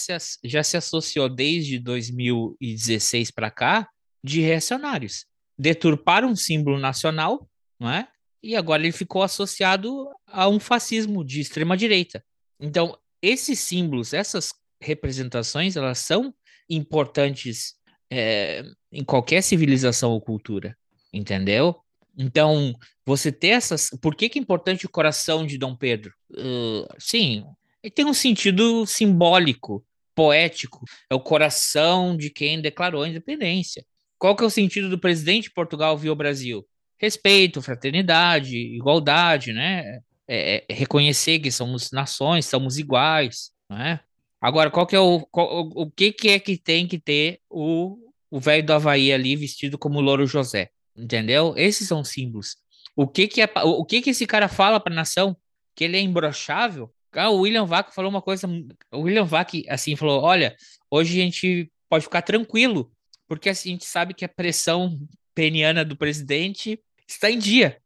[0.44, 3.89] já se associou desde 2016 para cá
[4.24, 5.26] de reacionários.
[5.58, 8.08] Deturparam um símbolo nacional, não é?
[8.41, 12.23] E agora ele ficou associado a um fascismo de extrema direita.
[12.60, 16.34] Então, esses símbolos, essas representações, elas são
[16.69, 17.75] importantes
[18.10, 20.78] é, em qualquer civilização ou cultura,
[21.12, 21.75] entendeu?
[22.17, 22.73] Então,
[23.06, 23.89] você ter essas.
[24.02, 26.13] Por que, que é importante o coração de Dom Pedro?
[26.32, 27.45] Uh, sim,
[27.82, 30.84] ele tem um sentido simbólico, poético.
[31.10, 33.86] É o coração de quem declarou a independência.
[34.17, 36.67] Qual que é o sentido do presidente de Portugal vir ao Brasil?
[37.00, 40.00] Respeito, fraternidade, igualdade, né?
[40.28, 44.00] É, é, reconhecer que somos nações, somos iguais, né?
[44.42, 47.98] Agora, qual que é o, qual, o que que é que tem que ter o
[48.32, 51.54] o velho do Havaí ali vestido como Louro José, entendeu?
[51.58, 52.58] Esses são símbolos.
[52.96, 55.36] O que que é, o que que esse cara fala para a nação?
[55.76, 56.94] Que ele é imbrochável?
[57.12, 58.48] Ah, o William Vac falou uma coisa,
[58.92, 60.56] o William Vac assim falou, olha,
[60.92, 62.92] hoje a gente pode ficar tranquilo,
[63.28, 65.00] porque assim, a gente sabe que a pressão
[65.34, 66.80] peniana do presidente
[67.13, 67.82] está em dia.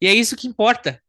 [0.00, 1.00] e é isso que importa.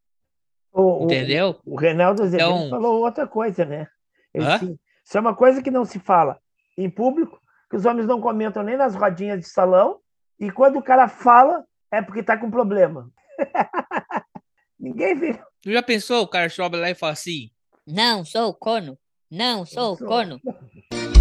[0.71, 1.59] O, Entendeu?
[1.65, 2.69] O, o Reinaldo Azevedo então...
[2.69, 3.87] falou outra coisa, né?
[4.33, 6.39] Ele, assim, isso é uma coisa que não se fala
[6.77, 9.99] em público, que os homens não comentam nem nas rodinhas de salão,
[10.39, 13.11] e quando o cara fala, é porque tá com problema.
[14.79, 15.33] Ninguém vê.
[15.61, 17.49] Tu já pensou o cara sobe lá e fala assim?
[17.85, 18.97] Não, sou corno.
[19.29, 20.07] Não, sou, sou.
[20.07, 20.39] corno.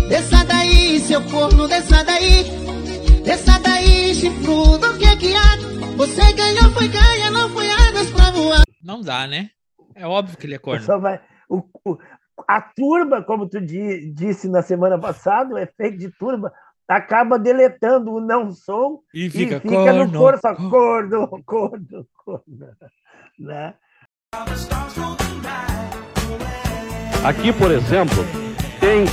[0.09, 2.67] Desça daí, seu corno, desça daí.
[3.29, 5.59] Desça daí, chifrudo, o que é que há?
[5.99, 7.67] Você ganhou, foi ganha, não foi
[8.11, 8.62] pra voar.
[8.83, 9.51] Não dá, né?
[9.95, 10.99] É óbvio que ele é corno.
[10.99, 11.99] Vai, o, o,
[12.49, 16.51] a turba, como tu di, disse na semana passada, o efeito de turba
[16.88, 22.69] acaba deletando o não sou e fica, e fica corno, no força corno, corno, corno,
[23.38, 23.75] né?
[27.23, 28.25] Aqui, por exemplo,
[28.81, 29.05] tem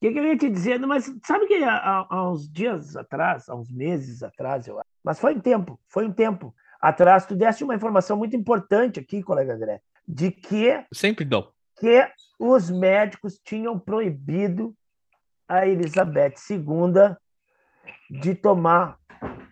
[0.00, 0.78] que, que, eu ia te dizer?
[0.80, 5.20] Mas sabe que há, há, uns dias atrás, há uns meses atrás, eu acho, mas
[5.20, 9.54] foi um tempo, foi um tempo atrás, tu deste uma informação muito importante aqui, colega
[9.54, 10.82] André, de que.
[10.92, 11.52] Sempre dou.
[11.78, 12.08] Que
[12.38, 14.74] os médicos tinham proibido
[15.46, 17.16] a Elizabeth II
[18.10, 18.98] de tomar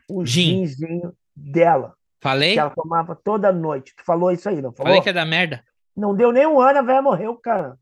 [0.09, 0.67] o Gin.
[0.67, 1.95] ginzinho dela.
[2.21, 2.55] Falei?
[2.55, 3.95] Que ela tomava toda noite.
[3.95, 4.89] Tu falou isso aí, não falou?
[4.89, 5.63] Falei que é da merda.
[5.97, 7.79] Não deu nem um ano, a velha morreu, cara.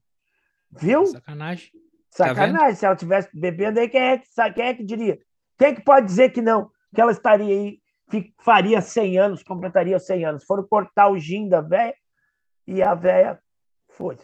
[0.71, 1.07] Viu?
[1.07, 1.71] Sacanagem.
[2.17, 2.71] Tá Sacanagem.
[2.71, 5.19] Tá Se ela tivesse bebendo aí, quem é, que, quem é que diria?
[5.59, 6.71] Quem é que pode dizer que não?
[6.95, 7.79] Que ela estaria aí,
[8.43, 10.45] faria 100 anos, completaria 100 anos.
[10.45, 11.95] Foram cortar o gin da velha
[12.67, 13.39] e a velha
[13.91, 14.17] foi.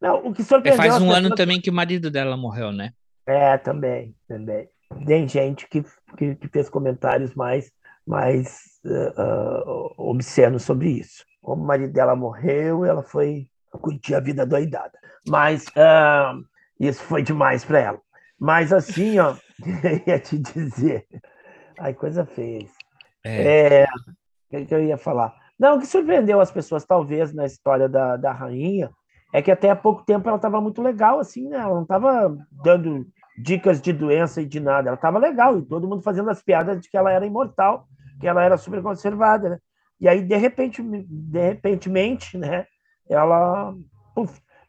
[0.00, 0.84] Não, o que surpreendeu...
[0.84, 2.92] É, faz um ano também que o marido dela morreu, né?
[3.26, 4.68] É, também, também.
[5.04, 5.82] Tem gente que,
[6.16, 7.72] que, que fez comentários mais,
[8.06, 11.24] mais uh, uh, obscenos sobre isso.
[11.42, 14.98] Como o marido dela morreu, ela foi curtir a vida doidada.
[15.28, 16.44] Mas uh,
[16.78, 18.00] isso foi demais para ela.
[18.38, 19.34] Mas assim, ó,
[19.82, 21.06] eu ia te dizer.
[21.78, 22.66] Ai, coisa feia.
[23.24, 23.82] É.
[23.82, 23.86] é.
[24.52, 25.34] O que eu ia falar?
[25.58, 28.90] Não, o que surpreendeu as pessoas, talvez, na história da, da rainha,
[29.32, 31.58] é que até há pouco tempo ela estava muito legal, assim, né?
[31.58, 33.06] Ela não estava dando
[33.38, 34.88] dicas de doença e de nada.
[34.88, 37.86] Ela estava legal, e todo mundo fazendo as piadas de que ela era imortal,
[38.20, 39.58] que ela era super conservada, né?
[40.00, 42.66] E aí, de repente, de repentemente, né?
[43.08, 43.74] Ela.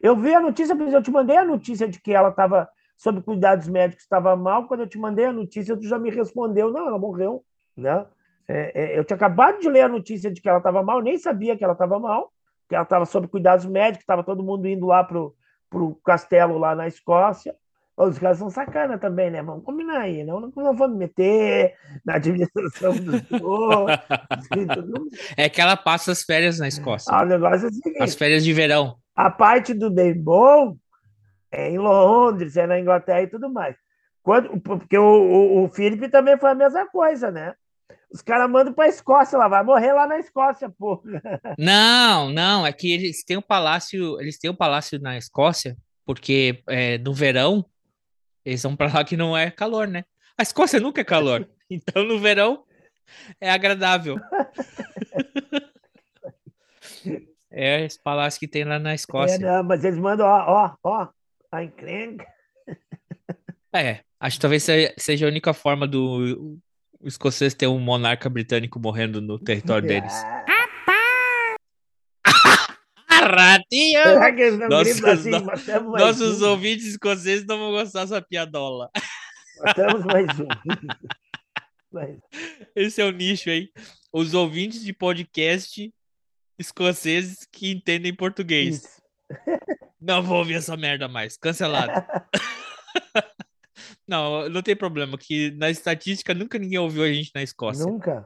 [0.00, 3.68] Eu vi a notícia, eu te mandei a notícia de que ela estava sob cuidados
[3.68, 4.66] médicos, estava mal.
[4.66, 7.44] Quando eu te mandei a notícia, tu já me respondeu: não, ela morreu,
[7.76, 8.06] né?
[8.46, 11.18] É, é, eu tinha acabado de ler a notícia de que ela estava mal, nem
[11.18, 12.32] sabia que ela estava mal,
[12.68, 15.34] que ela estava sob cuidados médicos, estava todo mundo indo lá pro,
[15.68, 17.54] pro castelo lá na Escócia.
[17.94, 19.42] Os caras são sacana também, né?
[19.42, 21.74] Vamos combinar aí, não, não, não vamos meter
[22.06, 23.22] na administração dos
[25.36, 27.12] É que ela passa as férias na Escócia.
[27.12, 28.96] Ah, o negócio é o seguinte, As férias de verão.
[29.18, 30.76] A parte do bem bom
[31.50, 33.74] é em Londres, é na Inglaterra e tudo mais.
[34.22, 37.52] Quando, porque o, o, o Felipe também foi a mesma coisa, né?
[38.12, 41.02] Os caras mandam para a Escócia, ela vai morrer lá na Escócia, pô.
[41.58, 45.76] Não, não, é que eles têm um palácio, eles têm um palácio na Escócia,
[46.06, 47.64] porque é, no verão
[48.44, 50.04] eles vão para lá que não é calor, né?
[50.38, 52.62] A Escócia nunca é calor, então no verão
[53.40, 54.16] é agradável.
[57.50, 59.38] É esse palácio que tem lá na É, Escócia.
[59.38, 61.08] não, mas eles mandam, ó, ó, ó,
[61.50, 62.26] a encrenca.
[63.74, 66.58] É, acho que talvez se- seja a única forma do
[67.00, 70.12] o escocês ter um monarca britânico morrendo no território deles.
[73.08, 74.02] Ratinho!
[74.02, 75.30] Será que eles não Nossa, gritam assim?
[75.30, 76.48] no- Nossos um.
[76.50, 78.90] ouvintes escoceses não vão gostar dessa piadola.
[79.64, 80.46] Matamos mais um.
[81.92, 82.18] Mas-
[82.76, 83.70] Esse é o nicho aí.
[84.12, 85.92] Os ouvintes de podcast
[86.58, 88.76] escoceses que entendem português.
[88.76, 89.02] Isso.
[90.00, 91.36] Não vou ouvir essa merda mais.
[91.36, 91.92] Cancelado.
[94.06, 97.84] não, não tem problema, que na estatística nunca ninguém ouviu a gente na Escócia.
[97.84, 98.24] Nunca.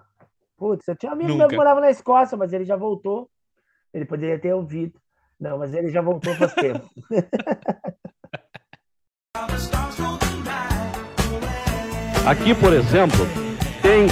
[0.57, 3.29] Putz, eu tinha um amigo meu que morava na Escócia, mas ele já voltou.
[3.93, 5.01] Ele poderia ter ouvido.
[5.41, 6.89] Não, mas ele já voltou faz tempo.
[12.25, 13.19] Aqui, por exemplo,
[13.83, 14.07] tem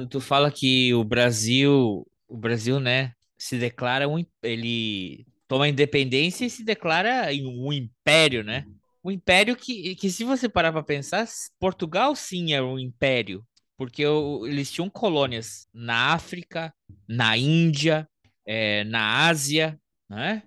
[0.00, 6.46] Quando tu fala que o Brasil, o Brasil, né, se declara um, ele toma independência
[6.46, 8.64] e se declara um império, né?
[9.04, 13.44] Um império que, que se você parar para pensar, Portugal sim era um império,
[13.76, 14.02] porque
[14.46, 16.72] eles tinham colônias na África,
[17.06, 18.08] na Índia,
[18.46, 20.42] eh, na Ásia, né?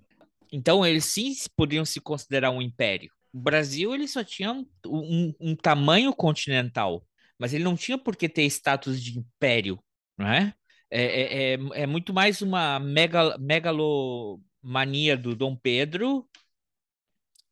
[0.51, 3.11] Então eles sim poderiam se considerar um império.
[3.31, 7.03] O Brasil ele só tinha um, um- um tamanho continental,
[7.37, 9.79] mas ele não tinha por que ter status de império,
[10.17, 10.53] não é?
[10.89, 16.29] É, é, muito mais uma mega, megalomania do Dom Pedro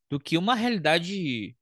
[0.08, 1.56] do que uma realidade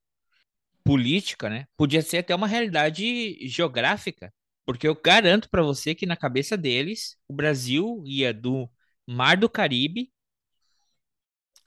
[0.84, 1.66] política, né?
[1.76, 4.32] Podia ser até uma realidade geográfica,
[4.66, 8.68] porque eu garanto para você que na cabeça deles o Brasil ia do
[9.06, 10.12] Mar do Caribe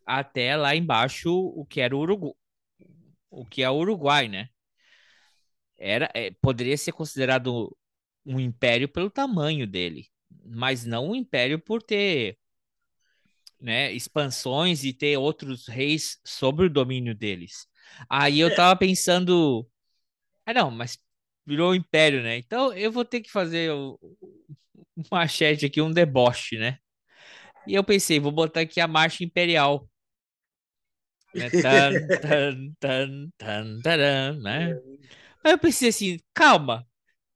[0.05, 2.35] até lá embaixo o que era o Urugu...
[3.29, 4.49] o que é o Uruguai, né?
[5.85, 7.75] Era, é, poderia ser considerado
[8.25, 10.07] um império pelo tamanho dele,
[10.45, 12.37] mas não um império por ter
[13.59, 17.67] né, expansões e ter outros reis sobre o domínio deles.
[18.09, 19.67] Aí eu tava pensando,
[20.45, 20.97] ah não, mas
[21.45, 22.37] virou um império, né?
[22.37, 23.69] Então eu vou ter que fazer
[25.11, 26.77] uma chat aqui, um deboche, né?
[27.67, 29.85] E eu pensei, vou botar aqui a marcha imperial.
[31.33, 31.49] Né?
[31.49, 31.91] Tan,
[32.21, 34.79] tan, tan, tan, taran, né?
[35.43, 36.87] Aí eu pensei assim, calma,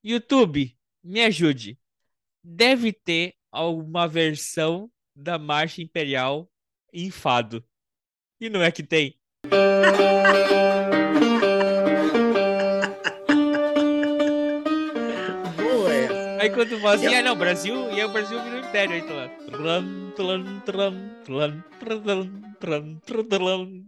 [0.02, 1.78] YouTube, me ajude.
[2.42, 6.50] Deve ter alguma versão da Marcha Imperial
[6.94, 7.62] em fado.
[8.40, 9.20] E não é que tem?
[15.58, 16.42] Boa essa.
[16.42, 19.12] Aí quando fala assim, ah não, Brasil, e aí o Brasil virou império, aí tu
[19.14, 19.28] lá.
[19.28, 23.84] Tran, tran, tran, tran, tran, tran, tran, tran.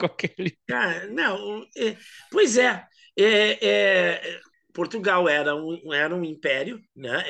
[0.00, 0.58] Aquele.
[0.66, 1.96] Cara, não, é,
[2.30, 2.86] pois é,
[3.24, 4.40] é, é,
[4.72, 7.24] Portugal era um, era um império, né?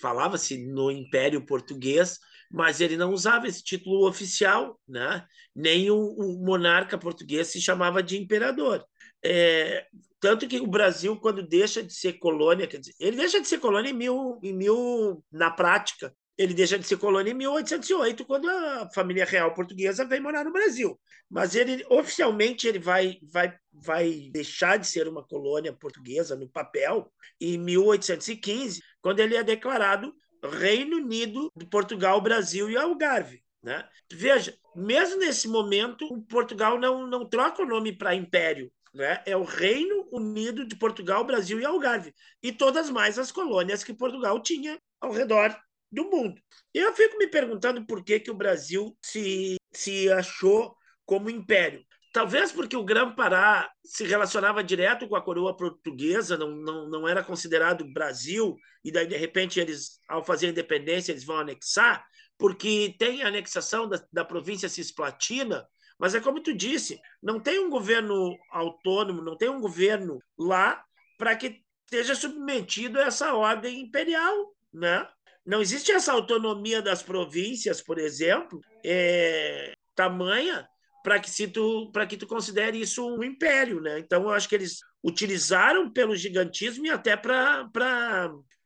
[0.00, 2.18] Falava-se no Império Português,
[2.50, 5.24] mas ele não usava esse título oficial, né?
[5.54, 8.84] Nem o, o monarca português se chamava de imperador.
[9.24, 9.86] É,
[10.20, 13.58] tanto que o Brasil, quando deixa de ser colônia, quer dizer, ele deixa de ser
[13.58, 18.48] colônia em mil, em mil na prática, ele deixa de ser colônia em 1808, quando
[18.48, 20.98] a família real portuguesa vem morar no Brasil.
[21.28, 27.12] Mas ele oficialmente ele vai, vai, vai deixar de ser uma colônia portuguesa no papel
[27.40, 30.14] em 1815, quando ele é declarado
[30.44, 33.42] Reino Unido de Portugal, Brasil e Algarve.
[33.60, 33.84] Né?
[34.12, 38.70] Veja, mesmo nesse momento, Portugal não, não troca o nome para império.
[38.94, 39.20] Né?
[39.26, 42.14] É o Reino Unido de Portugal, Brasil e Algarve.
[42.40, 45.56] E todas mais as colônias que Portugal tinha ao redor
[45.90, 46.40] do mundo.
[46.72, 50.74] Eu fico me perguntando por que, que o Brasil se, se achou
[51.04, 51.84] como império.
[52.12, 57.22] Talvez porque o Grã-Pará se relacionava direto com a coroa portuguesa, não, não, não era
[57.22, 62.04] considerado Brasil, e daí, de repente, eles, ao fazer a independência, eles vão anexar,
[62.38, 65.66] porque tem a anexação da, da província cisplatina,
[65.98, 70.82] mas é como tu disse, não tem um governo autônomo, não tem um governo lá
[71.18, 75.08] para que esteja submetido a essa ordem imperial, né?
[75.48, 80.68] Não existe essa autonomia das províncias, por exemplo, é, tamanha
[81.02, 83.98] para que se tu para que tu considere isso um império, né?
[83.98, 87.66] Então eu acho que eles utilizaram pelo gigantismo e até para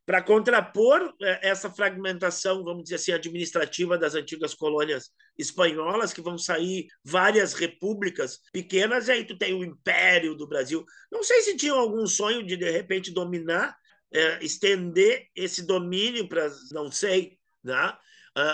[0.04, 5.08] para contrapor é, essa fragmentação, vamos dizer assim, administrativa das antigas colônias
[5.38, 10.84] espanholas, que vão sair várias repúblicas pequenas, e aí tu tem o Império do Brasil.
[11.12, 13.76] Não sei se tinham algum sonho de, de repente, dominar,
[14.12, 16.50] é, estender esse domínio para.
[16.70, 17.38] Não sei.
[17.62, 17.96] Né?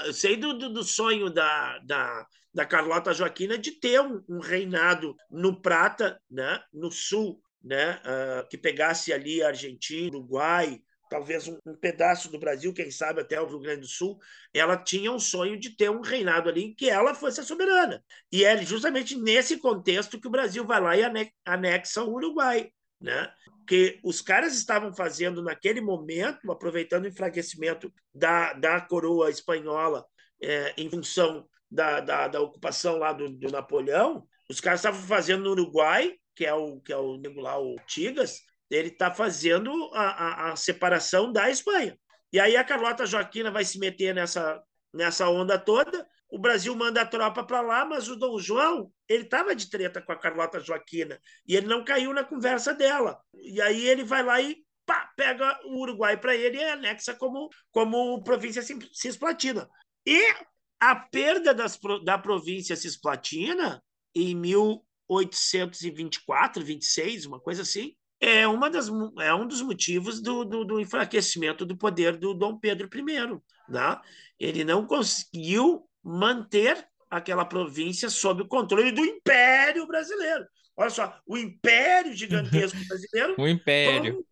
[0.07, 5.15] Eu sei do, do, sonho da, da, da Carlota Joaquina de ter um, um reinado
[5.31, 6.61] no Prata, né?
[6.73, 8.01] no Sul, né?
[8.05, 13.41] Uh, que pegasse ali Argentina, Uruguai, talvez um, um, pedaço do Brasil, quem sabe até
[13.41, 14.19] o Rio Grande do Sul,
[14.53, 18.03] ela tinha um sonho de ter um reinado ali em que ela fosse a soberana.
[18.31, 22.71] E é justamente nesse contexto que o Brasil vai lá e anexa o Uruguai.
[23.01, 23.31] Né?
[23.67, 30.05] Que os caras estavam fazendo naquele momento, aproveitando o enfraquecimento da, da coroa espanhola
[30.43, 35.45] é, em função da, da, da, ocupação lá do, do Napoleão, os caras estavam fazendo
[35.45, 38.41] no Uruguai, que é o que é o lá, o Tigas,
[38.71, 41.99] ele está fazendo a, a, a, separação da Espanha.
[42.33, 46.07] E aí a Carlota Joaquina vai se meter nessa, nessa onda toda.
[46.31, 50.03] O Brasil manda a tropa para lá, mas o Dom João ele estava de treta
[50.03, 53.19] com a Carlota Joaquina e ele não caiu na conversa dela.
[53.35, 57.49] E aí ele vai lá e pá, pega o Uruguai para ele e anexa como,
[57.71, 58.63] como província
[58.93, 59.69] cisplatina.
[60.07, 60.35] E
[60.81, 63.83] a perda das, da província cisplatina
[64.15, 68.89] em 1824, 26, uma coisa assim, é, uma das,
[69.21, 73.41] é um dos motivos do, do, do enfraquecimento do poder do Dom Pedro I.
[73.69, 74.01] Né?
[74.39, 80.47] Ele não conseguiu manter aquela província sob o controle do Império Brasileiro.
[80.77, 83.35] Olha só, o Império Gigantesco Brasileiro.
[83.41, 84.25] o Império.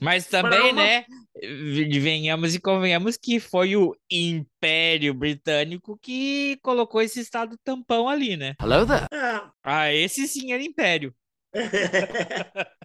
[0.00, 0.82] Mas também, uma...
[0.82, 1.04] né,
[2.00, 8.54] venhamos e convenhamos que foi o Império Britânico que colocou esse estado tampão ali, né?
[8.60, 9.06] Hello there.
[9.12, 9.40] É.
[9.62, 11.14] Ah, esse sim era Império.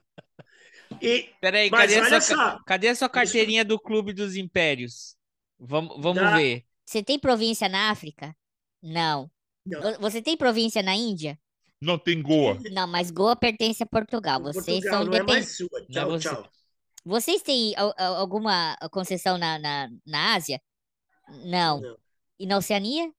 [1.02, 5.16] E, Peraí, cadê a, sua, cadê a sua carteirinha do Clube dos Impérios?
[5.58, 6.36] Vamos, vamos da...
[6.36, 6.66] ver.
[6.90, 8.36] Você tem província na África?
[8.82, 9.30] Não.
[9.64, 10.00] Não.
[10.00, 11.40] Você tem província na Índia?
[11.80, 12.58] Não tem Goa.
[12.72, 14.42] Não, mas Goa pertence a Portugal.
[14.42, 15.62] Vocês Portugal, são independentes.
[15.62, 16.30] É tchau, você...
[16.30, 16.52] tchau.
[17.06, 20.60] Vocês têm alguma concessão na, na, na Ásia?
[21.46, 21.80] Não.
[21.80, 21.98] Não.
[22.40, 23.14] E na Oceania?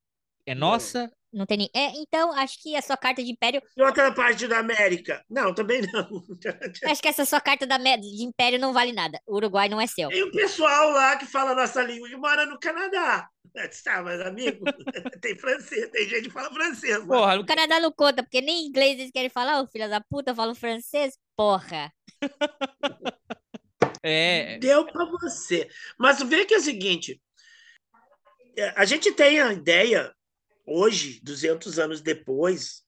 [0.44, 1.08] É nossa?
[1.32, 1.70] Não tem nem.
[1.74, 3.62] É, então, acho que a sua carta de império.
[3.76, 5.24] E outra parte da América?
[5.30, 6.24] Não, também não.
[6.90, 9.20] acho que essa sua carta da, de império não vale nada.
[9.26, 10.08] O Uruguai não é seu.
[10.08, 13.28] Tem um pessoal lá que fala a nossa língua que mora no Canadá.
[13.84, 14.64] Tá, mas amigo,
[15.20, 17.04] tem francês, tem gente que fala francês.
[17.04, 20.30] Porra, o Canadá não conta, porque nem inglês eles querem falar, ô filho da puta,
[20.30, 21.92] eu falo francês, porra.
[24.02, 24.58] É.
[24.58, 25.68] Deu pra você.
[25.98, 27.20] Mas vê que é o seguinte:
[28.56, 30.14] é, a gente tem a ideia
[30.72, 32.84] Hoje, 200 anos depois,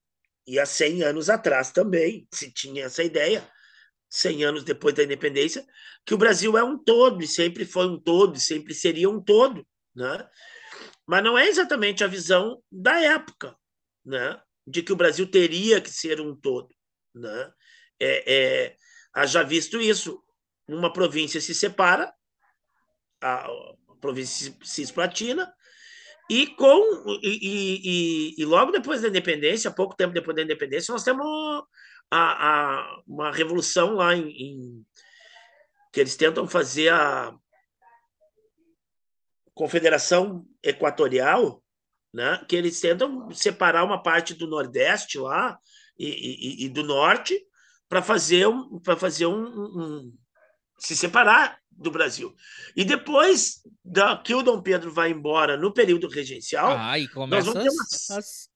[0.46, 3.44] e há 100 anos atrás também, se tinha essa ideia,
[4.08, 5.66] 100 anos depois da independência,
[6.06, 9.20] que o Brasil é um todo, e sempre foi um todo, e sempre seria um
[9.20, 9.66] todo.
[9.96, 10.30] Né?
[11.04, 13.56] Mas não é exatamente a visão da época,
[14.06, 14.40] né?
[14.64, 16.72] de que o Brasil teria que ser um todo.
[17.12, 17.52] Né?
[17.98, 18.76] É, é,
[19.12, 20.22] haja visto isso,
[20.68, 22.14] uma província se separa,
[23.20, 23.44] a
[24.00, 25.52] província cisplatina,
[26.30, 31.04] e, com, e, e, e, logo depois da independência, pouco tempo depois da independência, nós
[31.04, 31.26] temos
[32.10, 34.86] a, a, uma revolução lá em, em,
[35.92, 37.34] que eles tentam fazer a
[39.54, 41.62] Confederação Equatorial,
[42.12, 42.44] né?
[42.48, 45.58] que eles tentam separar uma parte do Nordeste lá
[45.98, 47.38] e, e do Norte
[47.88, 50.16] para fazer, um, fazer um, um,
[50.78, 52.34] se separar do Brasil.
[52.76, 56.94] E depois da, que o Dom Pedro vai embora no período regencial, ah,
[57.28, 58.48] nós vamos ter uma, as...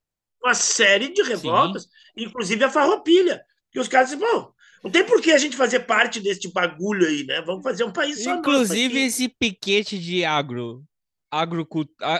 [0.43, 1.89] uma série de revoltas, Sim.
[2.25, 4.53] inclusive a farroupilha, que os caras dizem, bom,
[4.83, 7.43] não tem por que a gente fazer parte desse bagulho aí, né?
[7.43, 10.85] Vamos fazer um país só Inclusive esse piquete de agro,
[11.31, 11.67] agro,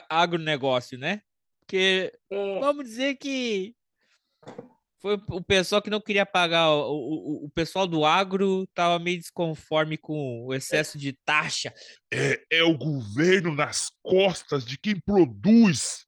[0.09, 1.23] agronegócio, né?
[1.61, 2.61] Porque É.
[2.61, 3.75] vamos dizer que
[5.01, 9.19] foi o pessoal que não queria pagar, o, o, o pessoal do agro estava meio
[9.19, 11.73] desconforme com o excesso de taxa.
[12.13, 16.07] É, é o governo nas costas de quem produz.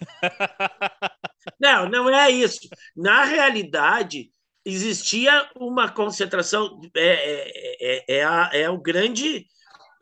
[1.60, 2.60] Não, não é isso.
[2.96, 4.30] Na realidade,
[4.64, 6.80] existia uma concentração.
[6.96, 9.46] É, é, é, é, a, é o grande.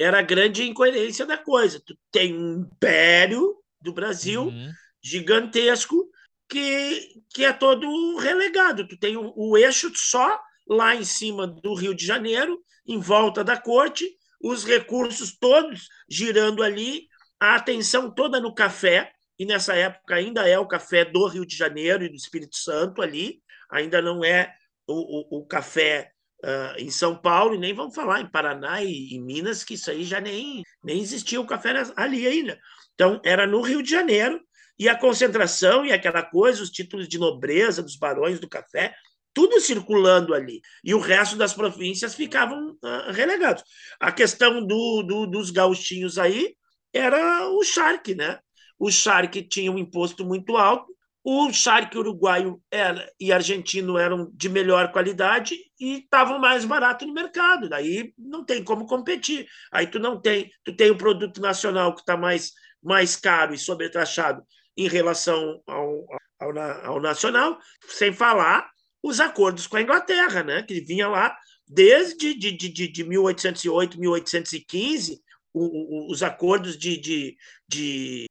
[0.00, 1.82] Era a grande incoerência da coisa.
[1.84, 4.72] Tu tem um império do Brasil Uhum.
[5.02, 6.08] gigantesco
[6.52, 8.86] que, que é todo relegado.
[8.86, 10.38] Tu tem o, o eixo só
[10.68, 14.04] lá em cima do Rio de Janeiro, em volta da corte,
[14.38, 17.06] os recursos todos girando ali,
[17.40, 21.56] a atenção toda no café, e nessa época ainda é o café do Rio de
[21.56, 23.40] Janeiro e do Espírito Santo ali,
[23.70, 24.52] ainda não é
[24.86, 26.12] o, o, o café
[26.44, 29.90] uh, em São Paulo, e nem vamos falar em Paraná e, e Minas, que isso
[29.90, 32.60] aí já nem, nem existia o café ali ainda.
[32.94, 34.38] Então, era no Rio de Janeiro,
[34.82, 38.92] e a concentração e aquela coisa, os títulos de nobreza dos barões do café,
[39.32, 40.60] tudo circulando ali.
[40.82, 43.62] E o resto das províncias ficavam uh, relegados.
[44.00, 46.56] A questão do, do, dos gauchinhos aí
[46.92, 48.40] era o charque, né?
[48.76, 54.48] O charque tinha um imposto muito alto, o charque uruguaio era, e argentino eram de
[54.48, 57.68] melhor qualidade e estavam mais barato no mercado.
[57.68, 59.46] Daí não tem como competir.
[59.70, 62.50] Aí tu não tem, tu tem o produto nacional que está mais,
[62.82, 64.42] mais caro e sobretaxado
[64.76, 66.06] em relação ao,
[66.40, 67.58] ao, ao, nacional,
[67.88, 68.70] sem falar
[69.02, 70.62] os acordos com a Inglaterra, né?
[70.62, 75.20] que vinha lá desde de, de, de 1808, 1815,
[75.54, 77.36] o, o, os acordos de, de,
[77.68, 78.26] de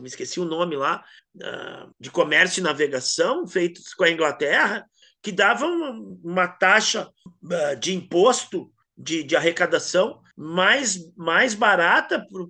[0.00, 1.04] me esqueci o nome lá,
[1.98, 4.86] de comércio e navegação feitos com a Inglaterra,
[5.22, 7.10] que davam uma taxa
[7.78, 12.46] de imposto de, de arrecadação mais, mais barata para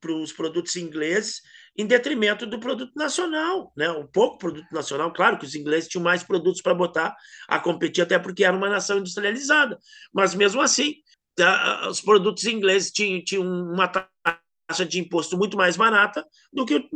[0.00, 1.40] pro, os produtos ingleses
[1.76, 3.90] em detrimento do produto nacional, né?
[3.90, 7.14] Um pouco produto nacional, claro que os ingleses tinham mais produtos para botar
[7.48, 9.78] a competir, até porque era uma nação industrializada,
[10.12, 10.96] mas mesmo assim,
[11.88, 16.88] os produtos ingleses tinham, tinham uma taxa de imposto muito mais barata do que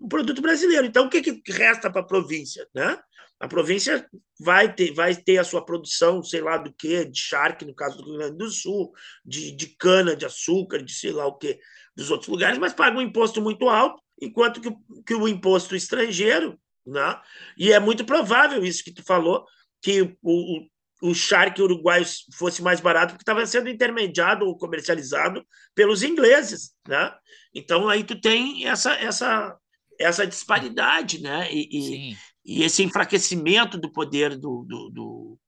[0.00, 0.86] o produto brasileiro.
[0.86, 2.98] Então, o que, que resta para a província, né?
[3.40, 4.08] A província
[4.40, 7.96] vai ter, vai ter a sua produção, sei lá do que, de charque, no caso
[7.96, 8.92] do Rio Grande do Sul,
[9.24, 11.58] de, de cana, de açúcar, de sei lá o que,
[11.96, 14.70] dos outros lugares, mas paga um imposto muito alto, enquanto que,
[15.06, 17.20] que o imposto estrangeiro, né?
[17.56, 19.44] e é muito provável isso que tu falou,
[19.82, 22.04] que o, o, o charque uruguaio
[22.34, 26.72] fosse mais barato, porque estava sendo intermediado ou comercializado pelos ingleses.
[26.86, 27.14] Né?
[27.54, 29.56] Então, aí tu tem essa, essa,
[29.98, 31.52] essa disparidade, né?
[31.52, 34.64] E, e, e, esse enfraquecimento do poder do.
[34.64, 35.38] do, do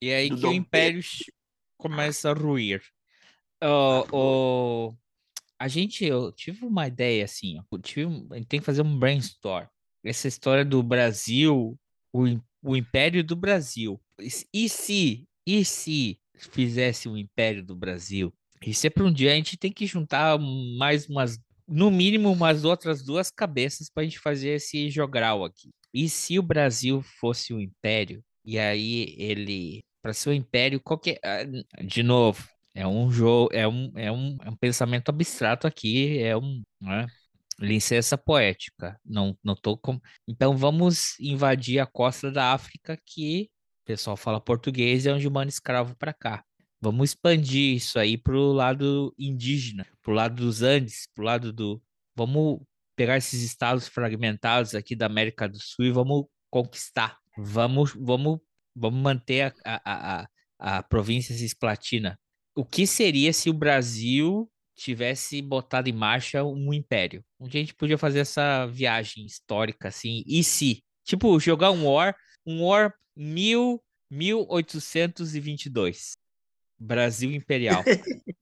[0.00, 1.02] e aí do que Dom o império
[1.76, 2.82] começa a ruir.
[3.62, 4.98] Uh, uh,
[5.60, 8.98] a gente, eu tive uma ideia assim, ó, tive, a gente tem que fazer um
[8.98, 9.66] brainstorm.
[10.02, 11.78] Essa história do Brasil,
[12.10, 12.24] o,
[12.62, 14.00] o império do Brasil.
[14.18, 18.32] E se, e se fizesse o império do Brasil?
[18.64, 21.38] Isso é para um dia a gente tem que juntar mais umas
[21.68, 25.70] no mínimo umas outras duas cabeças para a gente fazer esse jogral aqui.
[25.92, 31.20] E se o Brasil fosse um império, e aí ele, para ser um império, qualquer.
[31.84, 36.36] De novo, é um jogo, é um, é um, é um pensamento abstrato aqui, é
[36.36, 36.62] um.
[36.80, 37.06] Né?
[37.58, 38.98] Licença poética.
[39.04, 40.00] Não, não tô com.
[40.26, 43.50] Então vamos invadir a costa da África, que
[43.82, 46.42] o pessoal fala português, é onde manda escravo para cá.
[46.80, 51.26] Vamos expandir isso aí para o lado indígena, para o lado dos Andes, para o
[51.26, 51.82] lado do.
[52.16, 52.60] Vamos
[52.96, 57.18] pegar esses estados fragmentados aqui da América do Sul e vamos conquistar.
[57.36, 58.38] Vamos, vamos,
[58.74, 62.18] vamos manter a, a, a, a província cisplatina.
[62.54, 67.24] O que seria se o Brasil tivesse botado em marcha um império?
[67.38, 70.24] Onde a gente podia fazer essa viagem histórica assim?
[70.26, 70.82] E se?
[71.04, 76.16] Tipo, jogar um War, um War mil, 1822.
[76.78, 77.84] Brasil Imperial.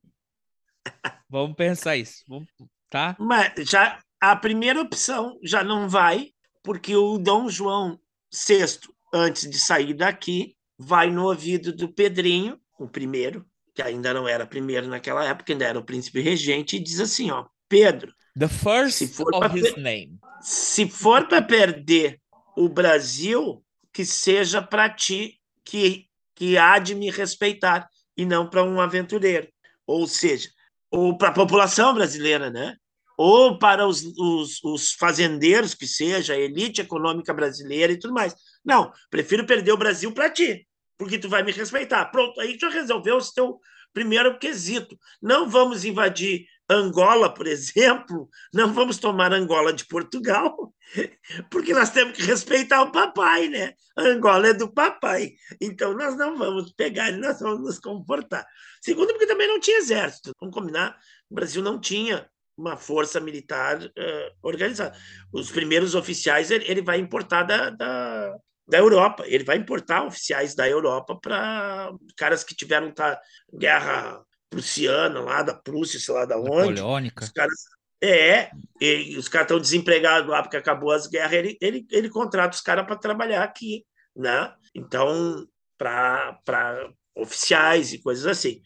[1.29, 2.49] Vamos pensar isso, Vamos,
[2.89, 3.17] tá?
[3.19, 6.33] Mas já a primeira opção já não vai,
[6.63, 8.01] porque o Dom João
[8.33, 8.81] VI,
[9.13, 13.48] antes de sair daqui, vai no ouvido do Pedrinho, o primeiro,
[13.79, 17.31] que ainda não era primeiro naquela época, ainda era o príncipe regente, e diz assim,
[17.31, 19.01] ó, Pedro, the first
[19.33, 20.19] of his name.
[20.43, 22.21] Se for para perder
[22.57, 28.63] o Brasil, que seja para ti que que há de me respeitar e não para
[28.63, 29.49] um aventureiro.
[29.85, 30.49] Ou seja,
[30.89, 32.77] ou para a população brasileira, né?
[33.19, 38.33] ou para os, os, os, fazendeiros, que seja, a elite econômica brasileira e tudo mais.
[38.65, 40.68] Não, prefiro perder o Brasil para ti,
[40.99, 42.05] porque tu vai me respeitar.
[42.07, 43.61] Pronto, aí já resolveu o teu
[43.93, 44.99] primeiro quesito.
[45.23, 50.75] Não vamos invadir Angola, por exemplo, não vamos tomar Angola de Portugal,
[51.51, 53.73] porque nós temos que respeitar o papai, né?
[53.97, 55.33] Angola é do papai.
[55.61, 58.47] Então nós não vamos pegar e nós vamos nos comportar.
[58.83, 60.33] Segundo, porque também não tinha exército.
[60.39, 60.99] Vamos combinar,
[61.31, 64.95] o Brasil não tinha uma força militar uh, organizada.
[65.33, 68.37] Os primeiros oficiais ele, ele vai importar da, da,
[68.69, 73.21] da, Europa, ele vai importar oficiais da Europa para caras que tiveram tá,
[73.53, 76.81] guerra prussiana lá, da Prússia, sei lá da onde.
[77.21, 77.59] Os caras,
[78.03, 78.51] é,
[78.81, 82.63] e os caras estão desempregados lá porque acabou as guerras, ele, ele, ele contrata os
[82.63, 83.85] caras para trabalhar aqui,
[84.17, 84.53] né?
[84.75, 85.47] Então,
[85.77, 88.61] para oficiais e coisas assim.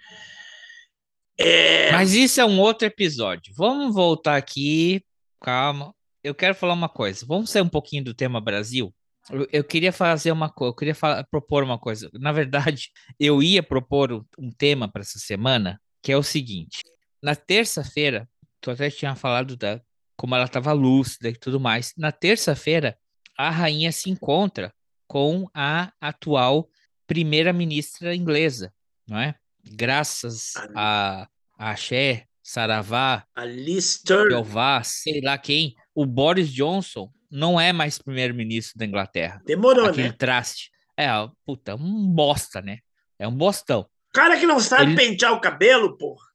[1.38, 1.90] É...
[1.92, 3.53] Mas isso é um outro episódio.
[3.57, 5.03] Vamos voltar aqui.
[5.40, 5.94] Calma.
[6.22, 7.26] Eu quero falar uma coisa.
[7.26, 8.94] Vamos sair um pouquinho do tema Brasil.
[9.30, 12.10] Eu, eu queria fazer uma coisa, eu queria falar, propor uma coisa.
[12.14, 16.82] Na verdade, eu ia propor um, tema para essa semana, que é o seguinte:
[17.22, 18.28] na terça-feira,
[18.60, 19.80] tu até tinha falado da
[20.16, 21.92] como ela estava lúcida e tudo mais.
[21.96, 22.96] Na terça-feira,
[23.36, 24.72] a rainha se encontra
[25.08, 26.68] com a atual
[27.06, 28.72] primeira-ministra inglesa,
[29.06, 29.34] não é?
[29.64, 37.58] Graças a, a Axé, Saravá, a Lister, Jeová, sei lá quem, o Boris Johnson não
[37.58, 39.40] é mais primeiro-ministro da Inglaterra.
[39.46, 40.14] Demorou, Aquele né?
[40.16, 40.70] traste.
[40.96, 41.08] É,
[41.46, 42.78] puta, um bosta, né?
[43.18, 43.86] É um bostão.
[44.12, 44.96] Cara que não sabe Ele...
[44.96, 46.26] pentear o cabelo, porra.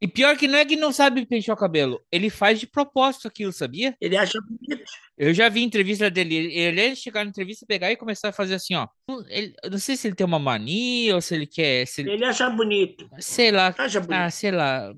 [0.00, 3.26] E pior que não é que não sabe pentear o cabelo, ele faz de propósito
[3.26, 3.96] aquilo, sabia?
[4.00, 4.84] Ele acha bonito.
[5.16, 8.76] Eu já vi entrevista dele, ele chegar na entrevista, pegar e começar a fazer assim,
[8.76, 8.86] ó.
[9.26, 11.84] Ele, eu não sei se ele tem uma mania ou se ele quer.
[11.88, 12.12] Se ele...
[12.12, 13.10] ele acha bonito.
[13.18, 13.74] Sei lá.
[13.76, 14.20] Acha bonito.
[14.20, 14.94] Ah, sei lá.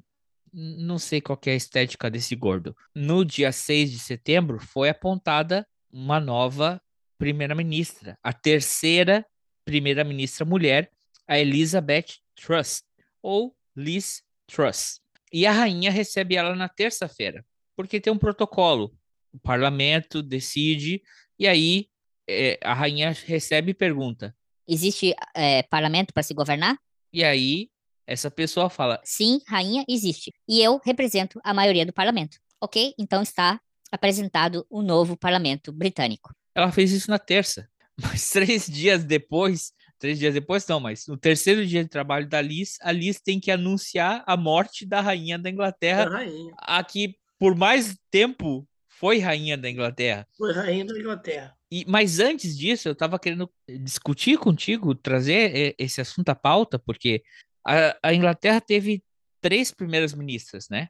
[0.53, 2.77] Não sei qual é a estética desse gordo.
[2.95, 6.81] No dia 6 de setembro foi apontada uma nova
[7.19, 9.27] primeira-ministra, a terceira
[9.65, 10.91] primeira-ministra mulher,
[11.29, 12.83] a Elizabeth Truss,
[13.23, 15.01] ou Liz Truss.
[15.33, 17.45] E a rainha recebe ela na terça-feira,
[17.77, 18.93] porque tem um protocolo.
[19.33, 21.03] O parlamento decide,
[21.39, 21.89] e aí
[22.29, 24.35] é, a rainha recebe e pergunta:
[24.67, 26.77] Existe é, parlamento para se governar?
[27.13, 27.71] E aí
[28.11, 30.33] essa pessoa fala: Sim, rainha, existe.
[30.49, 32.39] E eu represento a maioria do parlamento.
[32.61, 32.93] Ok?
[32.99, 36.35] Então está apresentado o novo parlamento britânico.
[36.55, 37.69] Ela fez isso na terça.
[38.03, 42.41] Mas três dias depois, Três dias depois, não, mas no terceiro dia de trabalho da
[42.41, 46.55] Liz, a Liz tem que anunciar a morte da rainha da Inglaterra, rainha.
[46.57, 50.27] a que por mais tempo foi rainha da Inglaterra.
[50.39, 51.55] Foi rainha da Inglaterra.
[51.71, 53.51] E, mas antes disso, eu estava querendo
[53.83, 57.23] discutir contigo, trazer esse assunto à pauta, porque
[57.67, 59.03] a, a Inglaterra teve
[59.41, 60.89] três primeiras ministras, né?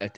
[0.00, 0.10] É,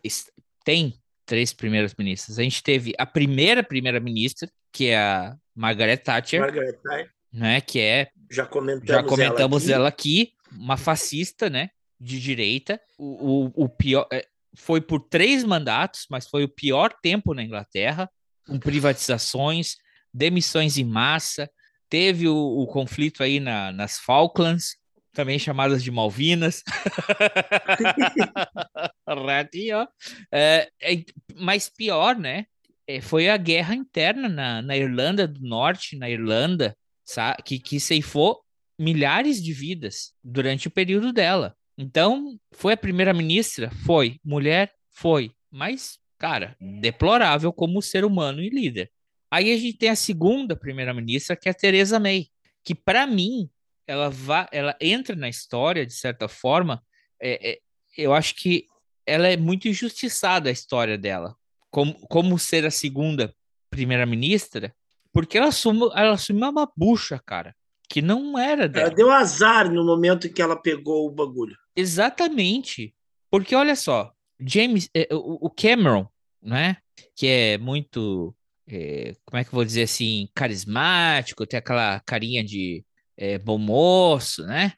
[0.65, 2.39] tem três primeiras ministras.
[2.39, 6.41] A gente teve a primeira primeira-ministra, que é a Margaret Thatcher.
[6.41, 7.61] Margaret Thatcher né?
[7.61, 10.23] Que é já comentamos, já comentamos ela, aqui.
[10.23, 11.71] ela aqui, uma fascista, né?
[12.01, 12.81] De direita.
[12.99, 17.43] O, o, o pior é, foi por três mandatos, mas foi o pior tempo na
[17.43, 18.11] Inglaterra,
[18.47, 19.77] com privatizações,
[20.13, 21.51] demissões em massa.
[21.89, 24.77] Teve o, o conflito aí na, nas Falklands,
[25.13, 26.63] também chamadas de Malvinas.
[29.07, 29.87] Ratinho,
[30.33, 31.05] é, é,
[31.35, 32.47] mas pior, né?
[32.87, 37.43] É, foi a guerra interna na, na Irlanda do Norte, na Irlanda, sabe?
[37.43, 38.41] Que, que ceifou
[38.79, 41.57] milhares de vidas durante o período dela.
[41.77, 43.71] Então, foi a primeira-ministra?
[43.85, 44.19] Foi.
[44.25, 44.73] Mulher?
[44.91, 45.33] Foi.
[45.51, 48.91] Mas, cara, deplorável como ser humano e líder.
[49.31, 52.29] Aí a gente tem a segunda primeira-ministra, que é a Theresa May,
[52.65, 53.51] que para mim
[53.89, 56.85] ela va, ela entra na história de certa forma.
[57.21, 57.59] É, é,
[57.97, 58.67] eu acho que
[59.07, 61.35] ela é muito injustiçada a história dela,
[61.71, 63.35] como, como ser a segunda
[63.71, 64.75] primeira-ministra,
[65.11, 67.57] porque ela assumiu, ela assumiu uma bucha, cara,
[67.89, 68.89] que não era dela.
[68.89, 71.57] Ela deu azar no momento que ela pegou o bagulho.
[71.75, 72.95] Exatamente.
[73.31, 76.07] Porque olha só, James, é, o Cameron,
[76.43, 76.77] né,
[77.17, 78.35] que é muito,
[78.67, 82.85] é, como é que eu vou dizer assim, carismático, tem aquela carinha de
[83.19, 84.73] é, bom moço, né,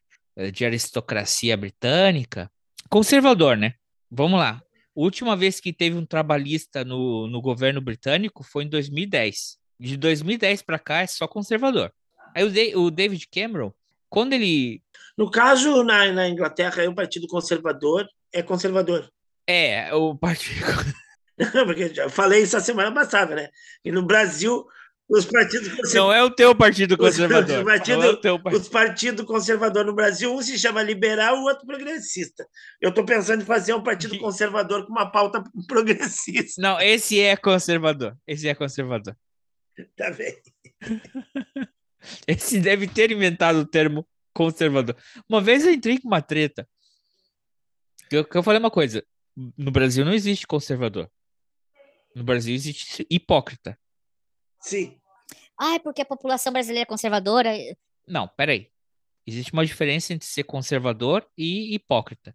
[0.52, 2.50] de aristocracia britânica,
[2.88, 3.74] conservador, né?
[4.10, 4.60] Vamos lá.
[4.94, 10.62] Última vez que teve um trabalhista no, no governo britânico foi em 2010 de 2010
[10.62, 11.90] para cá é só conservador.
[12.34, 13.72] Aí o, o, David Cameron,
[14.08, 14.82] quando ele.
[15.16, 19.10] No caso, na, na Inglaterra, o Partido Conservador é conservador.
[19.46, 20.60] É, o Partido.
[21.64, 23.48] Porque já falei isso a semana passada, né?
[23.82, 24.66] E no Brasil,
[25.10, 25.94] os partidos conservadores.
[25.94, 27.58] Não é o teu partido conservador.
[27.58, 28.60] Os, partido, é teu partido.
[28.60, 32.46] os partidos conservadores no Brasil, um se chama liberal, o outro progressista.
[32.80, 36.62] Eu estou pensando em fazer um partido conservador com uma pauta progressista.
[36.62, 38.16] Não, esse é conservador.
[38.24, 39.16] Esse é conservador.
[39.96, 40.36] Tá bem.
[42.26, 44.96] Esse deve ter inventado o termo conservador.
[45.28, 46.66] Uma vez eu entrei com uma treta.
[48.10, 49.04] Eu, eu falei uma coisa.
[49.36, 51.10] No Brasil não existe conservador.
[52.14, 53.78] No Brasil existe hipócrita.
[54.60, 54.99] Sim.
[55.62, 57.50] Ah, é porque a população brasileira é conservadora.
[58.08, 58.70] Não, peraí.
[59.26, 62.34] Existe uma diferença entre ser conservador e hipócrita.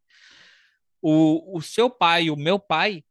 [1.02, 3.04] O, o seu pai e o meu pai,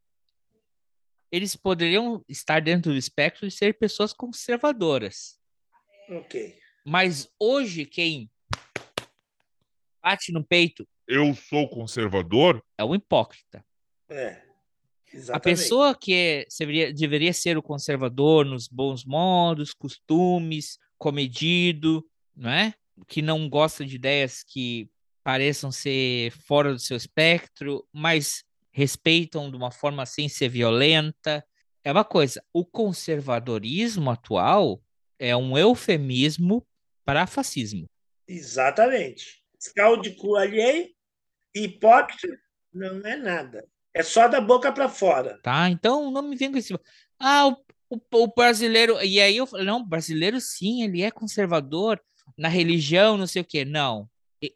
[1.32, 5.40] eles poderiam estar dentro do espectro de ser pessoas conservadoras.
[6.08, 6.56] Ok.
[6.86, 8.30] Mas hoje, quem
[10.00, 12.62] bate no peito Eu sou conservador?
[12.78, 13.66] é o hipócrita.
[14.08, 14.43] É.
[15.14, 15.58] A Exatamente.
[15.60, 22.04] pessoa que é- deveria, deveria ser o conservador nos bons modos, costumes, comedido,
[22.36, 22.74] não é?
[23.06, 24.88] Que não gosta de ideias que
[25.22, 31.44] pareçam ser fora do seu espectro, mas respeitam de uma forma sem ser violenta.
[31.84, 32.42] É uma coisa.
[32.52, 34.82] O conservadorismo atual
[35.18, 36.66] é um eufemismo
[37.04, 37.86] para fascismo.
[38.26, 39.42] Exatamente.
[39.60, 40.88] Fiscal de cu alheio,
[41.54, 42.36] hipócrita,
[42.72, 43.64] não é nada.
[43.94, 45.38] É só da boca para fora.
[45.42, 45.70] tá?
[45.70, 46.76] Então não me venha com esse.
[47.18, 47.56] Ah, o,
[47.88, 49.00] o, o brasileiro.
[49.02, 52.00] E aí eu falei, não, brasileiro sim, ele é conservador
[52.36, 53.64] na religião, não sei o quê.
[53.64, 54.08] Não.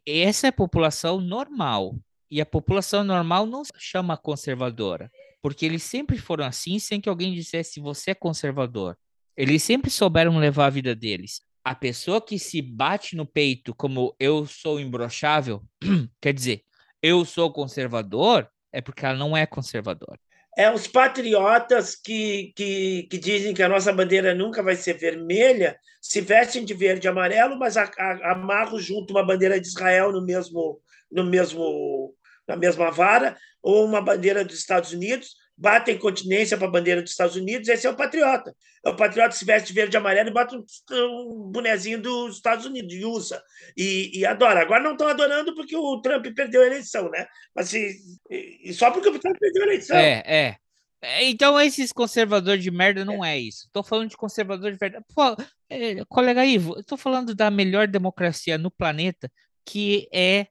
[0.04, 1.94] Essa é a população normal.
[2.30, 5.10] E a população normal não se chama conservadora.
[5.40, 8.98] Porque eles sempre foram assim, sem que alguém dissesse você é conservador.
[9.36, 11.40] Eles sempre souberam levar a vida deles.
[11.64, 15.62] A pessoa que se bate no peito como eu sou imbrochável,
[16.20, 16.64] quer dizer,
[17.00, 20.18] eu sou conservador, é porque ela não é conservadora.
[20.56, 25.78] É os patriotas que, que, que dizem que a nossa bandeira nunca vai ser vermelha,
[26.00, 30.10] se vestem de verde e amarelo, mas a- a- amarram junto uma bandeira de Israel
[30.10, 30.80] no mesmo,
[31.12, 32.12] no mesmo,
[32.46, 37.10] na mesma vara, ou uma bandeira dos Estados Unidos, batem continência para a bandeira dos
[37.10, 38.54] Estados Unidos, esse é o patriota.
[38.84, 42.36] É o patriota que se veste de verde e amarelo e bota um, bonezinho dos
[42.36, 43.42] Estados Unidos, e usa,
[43.76, 44.60] e, e adora.
[44.60, 47.26] Agora não estão adorando porque o Trump perdeu a eleição, né?
[47.54, 47.98] Mas se,
[48.30, 49.96] e, só porque o Trump perdeu a eleição.
[49.96, 50.56] É, é.
[51.00, 53.68] É, Então, esses conservadores de merda não é isso.
[53.72, 55.04] Tô falando de conservador de verdade.
[55.14, 55.36] Pô,
[55.68, 59.30] é, colega Ivo, tô falando da melhor democracia no planeta,
[59.64, 60.46] que é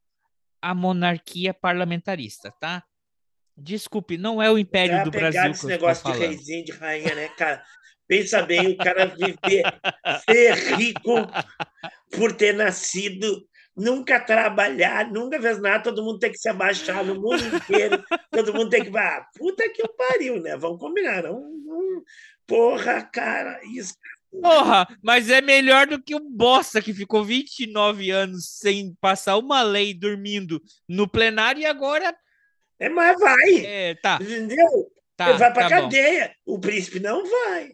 [0.61, 2.83] a monarquia parlamentarista, tá?
[3.57, 6.71] Desculpe, não é o Império É do Brasil esse que estou negócio de reizinho, de
[6.73, 7.63] rainha, né, cara?
[8.07, 9.63] Pensa bem, o cara viver,
[10.29, 11.27] ser rico
[12.11, 13.45] por ter nascido,
[13.75, 18.01] nunca trabalhar, nunca fez nada, todo mundo tem que se abaixar no mundo inteiro,
[18.31, 18.97] todo mundo tem que.
[18.97, 20.55] Ah, puta que o pariu, né?
[20.55, 21.23] Vamos combinar.
[21.23, 22.03] Não, não-
[22.45, 23.93] Porra, cara, isso.
[24.41, 29.61] Porra, mas é melhor do que o bosta que ficou 29 anos sem passar uma
[29.63, 32.15] lei dormindo no plenário e agora.
[32.79, 33.65] É, mas vai.
[33.65, 34.91] É, tá, Entendeu?
[35.15, 35.29] tá.
[35.29, 35.81] Ele vai pra tá bom.
[35.83, 36.31] cadeia.
[36.45, 37.71] O príncipe não vai.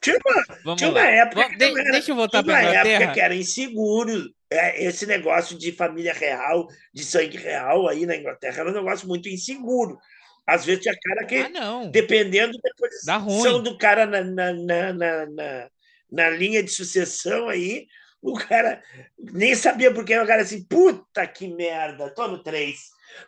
[0.00, 1.06] Tinha uma, Vamos tinha uma lá.
[1.10, 3.12] época Vamos- de- era- deixa eu voltar tinha para uma época Inglaterra.
[3.14, 4.30] que era inseguro.
[4.50, 9.08] É, esse negócio de família real, de sangue real aí na Inglaterra era um negócio
[9.08, 9.98] muito inseguro.
[10.46, 11.90] Às vezes tinha cara que, Ah, não.
[11.90, 15.68] dependendo da posição do cara na, na, na, na,
[16.10, 17.86] na- linha de sucessão aí,
[18.20, 18.82] o cara
[19.18, 22.78] nem sabia porque o cara assim, puta que merda, tô no 3.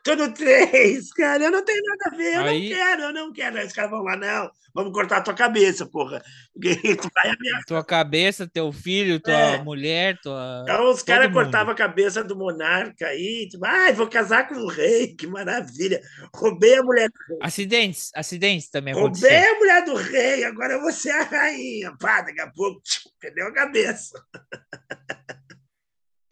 [0.06, 3.32] No 3, cara, eu não tenho nada a ver, eu Aí- não quero, eu não
[3.32, 3.58] quero.
[3.58, 6.22] Aí os caras vão lá, não, vamos cortar a tua cabeça, porra.
[7.08, 7.64] Tu vai ameaçar.
[7.66, 9.62] Tua cabeça, teu filho, tua É.
[9.62, 10.60] mulher, tua.
[10.62, 14.68] Então os caras cortavam a cabeça do monarca aí, tipo, ai, vou casar com o
[14.68, 16.00] rei, que maravilha.
[16.34, 17.10] Roubei a mulher
[17.42, 19.54] Acidentes, acidentes também Roubei aconteceram.
[19.54, 21.92] a mulher do rei, agora eu vou ser a rainha.
[21.98, 24.12] Pá, daqui a pouco, tchiu, perdeu a cabeça.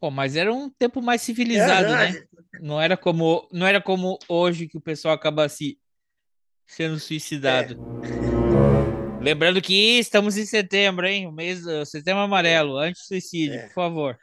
[0.01, 2.25] Pô, mas era um tempo mais civilizado, Aham, né?
[2.61, 5.79] Não era como, não era como hoje que o pessoal acaba se
[6.67, 7.77] sendo suicidado.
[9.21, 11.27] Lembrando que estamos em setembro, hein?
[11.27, 13.67] O mês, setembro amarelo, anti-suicídio, É.
[13.69, 14.19] por favor.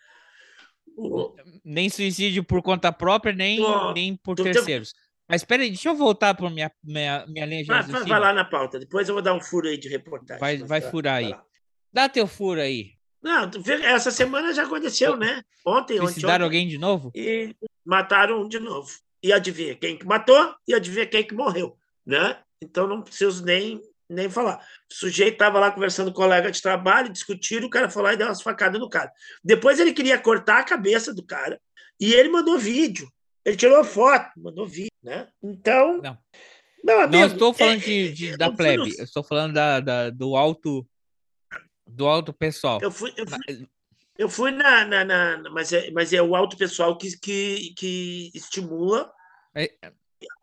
[0.98, 3.60] O- Nem suicídio por conta própria, nem,
[3.94, 4.94] nem por terceiros.
[5.28, 8.34] Mas peraí, deixa eu voltar para minha, minha, minha linha de Vai, vai- vai lá
[8.34, 10.40] na pauta, depois eu vou dar um furo aí de reportagem.
[10.42, 11.30] Vai- vai furar aí.
[11.30, 11.44] lá.
[11.94, 12.94] Dá teu furo aí.
[13.22, 13.50] Não,
[13.84, 15.44] essa semana já aconteceu, né?
[15.66, 16.58] Ontem, ontem, Suicidaram ontem.
[16.58, 17.12] alguém de novo?
[17.14, 17.54] E
[17.86, 18.90] mataram um de novo.
[19.22, 22.38] E adivinha quem que matou e adivinha quem que morreu, né?
[22.64, 24.66] Então não preciso nem, nem falar.
[24.90, 28.14] O sujeito estava lá conversando com o colega de trabalho, discutiram, o cara foi lá
[28.14, 29.12] e deu umas facadas no cara.
[29.44, 31.60] Depois ele queria cortar a cabeça do cara
[32.00, 33.10] e ele mandou vídeo.
[33.44, 35.28] Ele tirou foto, mandou vídeo, né?
[35.44, 36.18] Então, Não.
[36.84, 39.54] meu amigo, Não estou falando é- de, de- da eu fui plebe, eu estou falando
[39.54, 40.88] da, da- do alto
[41.90, 42.80] do alto pessoal.
[42.82, 43.68] Eu fui, eu fui,
[44.18, 48.32] eu fui na, na, na- mas, é, mas é o alto pessoal que, que, que
[48.34, 49.12] estimula.
[49.56, 49.72] É.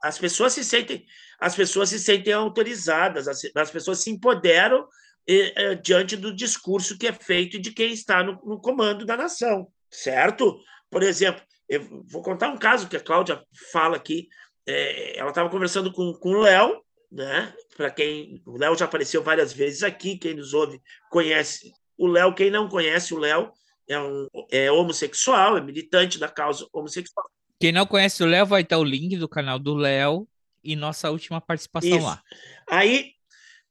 [0.03, 1.05] As pessoas se sentem,
[1.39, 4.89] as pessoas se sentem autorizadas, as, as pessoas se empoderam
[5.29, 9.17] eh, eh, diante do discurso que é feito de quem está no, no comando da
[9.17, 10.59] nação, certo?
[10.91, 13.43] Por exemplo, eu vou contar um caso que a Cláudia
[13.73, 14.29] fala aqui.
[14.67, 16.81] é, ela estava conversando com, com o Léo,
[17.13, 17.55] né?
[17.77, 22.35] Para quem o Léo já apareceu várias vezes aqui, quem nos ouve conhece o Léo.
[22.35, 23.53] Quem não conhece o Léo
[23.89, 27.27] é, um, é homossexual, é militante da causa homossexual.
[27.61, 30.27] Quem não conhece o Léo vai ter o link do canal do Léo
[30.63, 32.07] e nossa última participação Isso.
[32.07, 32.23] lá.
[32.69, 33.13] Aí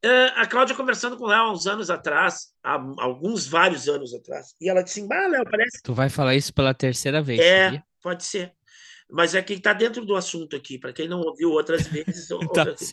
[0.03, 4.13] é, a Cláudia conversando com o Léo há uns anos atrás, há alguns vários anos
[4.13, 5.81] atrás, e ela disse: Bah, Léo, parece.
[5.83, 7.39] Tu vai falar isso pela terceira vez.
[7.39, 7.83] É, sabia?
[8.03, 8.53] pode ser.
[9.09, 12.27] Mas é que está dentro do assunto aqui, para quem não ouviu outras vezes.
[12.27, 12.91] tá, outras...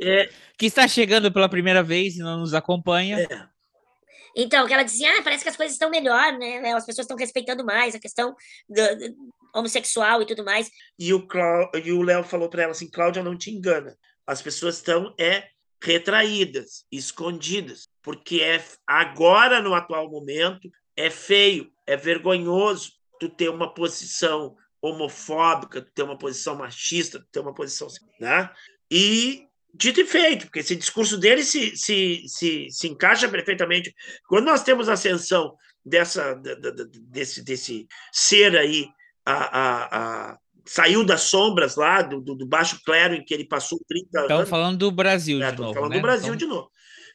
[0.00, 0.30] É...
[0.56, 3.20] Que está chegando pela primeira vez e não nos acompanha.
[3.20, 3.48] É.
[4.34, 6.72] Então, que ela dizia, ah, parece que as coisas estão melhor, né?
[6.72, 8.34] As pessoas estão respeitando mais a questão
[8.68, 9.16] do, do
[9.54, 10.70] homossexual e tudo mais.
[10.98, 11.26] E o,
[11.84, 13.96] e o Léo falou para ela assim, Cláudia, não te engana.
[14.26, 15.48] As pessoas estão é
[15.82, 23.72] retraídas, escondidas, porque é agora no atual momento é feio, é vergonhoso tu ter uma
[23.72, 28.50] posição homofóbica, tu ter uma posição machista, tu ter uma posição, né?
[28.90, 33.94] E dito e feito, porque esse discurso dele se, se, se, se encaixa perfeitamente.
[34.28, 35.54] Quando nós temos a ascensão
[35.84, 36.34] dessa,
[37.08, 38.88] desse, desse ser aí,
[39.24, 39.98] a, a,
[40.32, 44.18] a, saiu das sombras lá, do, do, baixo clero em que ele passou 30 Estamos
[44.18, 44.30] anos.
[44.30, 45.96] Estamos falando do Brasil é, de novo, falando né?
[45.96, 46.36] do Brasil então...
[46.36, 46.70] de novo.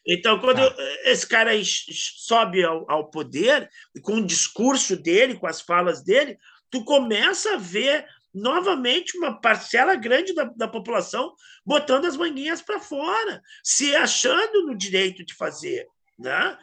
[0.07, 0.75] Então, quando tá.
[1.05, 3.67] esse cara sobe ao, ao poder,
[4.03, 6.37] com o discurso dele, com as falas dele,
[6.75, 11.33] tu começa a ver novamente uma parcela grande da, da população
[11.65, 15.87] botando as manguinhas para fora, se achando no direito de fazer.
[16.19, 16.57] Né?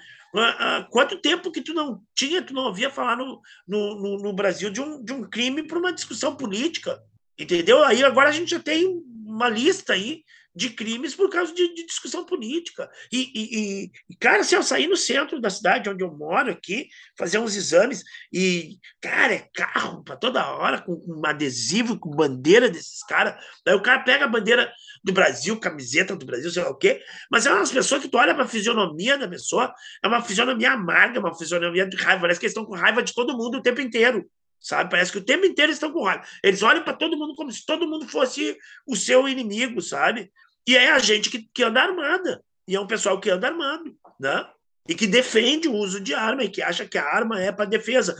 [0.91, 4.83] Quanto tempo que tu não tinha, tu não ouvia falar no, no, no Brasil de
[4.83, 7.03] um, de um crime por uma discussão política?
[7.39, 7.83] Entendeu?
[7.83, 10.25] Aí agora a gente já tem uma lista aí
[10.55, 12.91] de crimes por causa de, de discussão política.
[13.11, 16.89] E, e, e, cara, se eu sair no centro da cidade onde eu moro aqui,
[17.17, 22.69] fazer uns exames, e, cara, é carro para toda hora, com, com adesivo, com bandeira
[22.69, 23.35] desses caras.
[23.65, 24.73] Daí o cara pega a bandeira
[25.03, 28.19] do Brasil, camiseta do Brasil, sei lá o quê, mas é umas pessoas que tu
[28.19, 29.73] olha para a fisionomia da pessoa,
[30.03, 32.23] é uma fisionomia amarga, uma fisionomia de raiva.
[32.23, 34.29] Parece que eles estão com raiva de todo mundo o tempo inteiro
[34.63, 34.91] sabe?
[34.91, 36.25] Parece que o tempo inteiro estão com raiva.
[36.43, 38.57] Eles olham para todo mundo como se todo mundo fosse
[38.87, 40.33] o seu inimigo, sabe?
[40.67, 42.43] E é a gente que, que anda armada.
[42.67, 44.47] E é um pessoal que anda armado, né?
[44.89, 47.65] E que defende o uso de arma e que acha que a arma é para
[47.65, 48.17] defesa.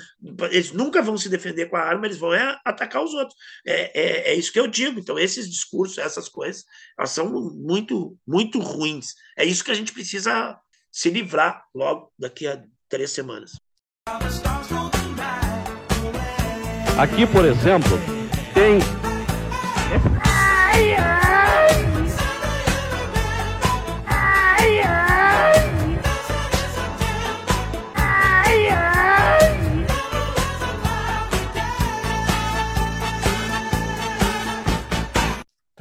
[0.51, 3.37] Eles nunca vão se defender com a arma, eles vão é atacar os outros.
[3.67, 4.99] É, é, é, isso que eu digo.
[4.99, 6.65] Então, esses discursos, essas coisas,
[6.97, 9.15] elas são muito, muito ruins.
[9.37, 10.57] É isso que a gente precisa
[10.91, 13.57] se livrar logo daqui a três semanas.
[16.99, 17.99] Aqui, por exemplo,
[18.55, 18.79] tem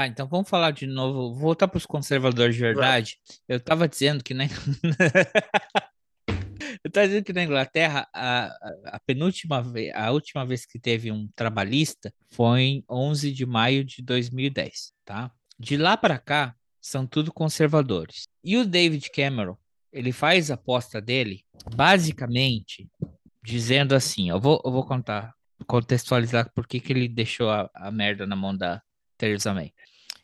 [0.01, 3.19] Tá, então vamos falar de novo, voltar para os conservadores de verdade.
[3.47, 4.49] Eu estava dizendo que nem.
[6.83, 8.47] Eu dizendo que na Inglaterra, a,
[8.85, 13.83] a, penúltima vez, a última vez que teve um trabalhista foi em 11 de maio
[13.83, 15.31] de 2010, tá?
[15.59, 18.27] De lá para cá, são tudo conservadores.
[18.43, 19.55] E o David Cameron,
[19.93, 22.89] ele faz a aposta dele, basicamente,
[23.43, 25.35] dizendo assim: eu vou, eu vou contar,
[25.67, 28.81] contextualizar por que, que ele deixou a, a merda na mão da
[29.17, 29.71] Theresa May.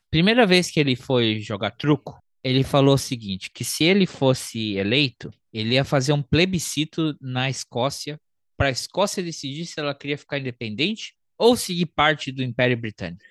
[0.09, 4.75] Primeira vez que ele foi jogar truco, ele falou o seguinte: que se ele fosse
[4.75, 8.19] eleito, ele ia fazer um plebiscito na Escócia
[8.55, 13.23] para a Escócia decidir se ela queria ficar independente ou seguir parte do Império Britânico.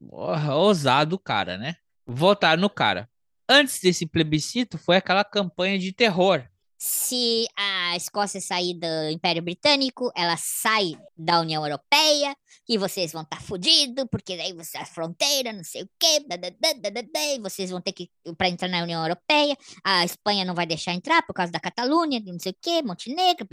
[0.00, 1.76] Ousado cara, né?
[2.06, 3.08] Votar no cara.
[3.48, 6.46] Antes desse plebiscito foi aquela campanha de terror
[6.84, 12.34] se a Escócia sair do Império Britânico, ela sai da União Europeia
[12.68, 16.18] e vocês vão estar tá fodidos, porque daí você a fronteira, não sei o quê,
[17.36, 20.92] e vocês vão ter que para entrar na União Europeia, a Espanha não vai deixar
[20.92, 23.46] entrar por causa da Catalunha, não sei o quê, Montenegro,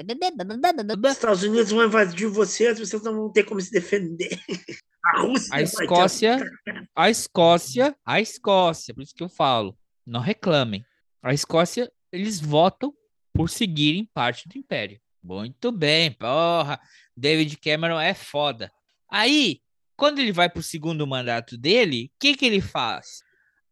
[1.05, 4.39] Os Estados Unidos vão invadir vocês, vocês não vão ter como se defender.
[5.05, 6.51] A Rússia, a Escócia,
[6.93, 9.75] a Escócia, a Escócia, por isso que eu falo,
[10.05, 10.83] não reclamem.
[11.23, 12.93] A Escócia, eles votam
[13.39, 14.99] por seguirem parte do Império.
[15.23, 16.77] Muito bem, porra.
[17.15, 18.69] David Cameron é foda.
[19.09, 19.61] Aí,
[19.95, 23.23] quando ele vai pro segundo mandato dele, o que que ele faz?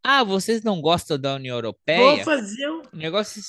[0.02, 2.16] Ah, vocês não gostam da União Europeia?
[2.16, 3.42] Vou fazer um negócio.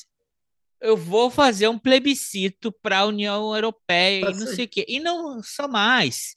[0.80, 4.84] Eu vou fazer um plebiscito para a União Europeia e não sei o quê.
[4.88, 6.36] E não só mais.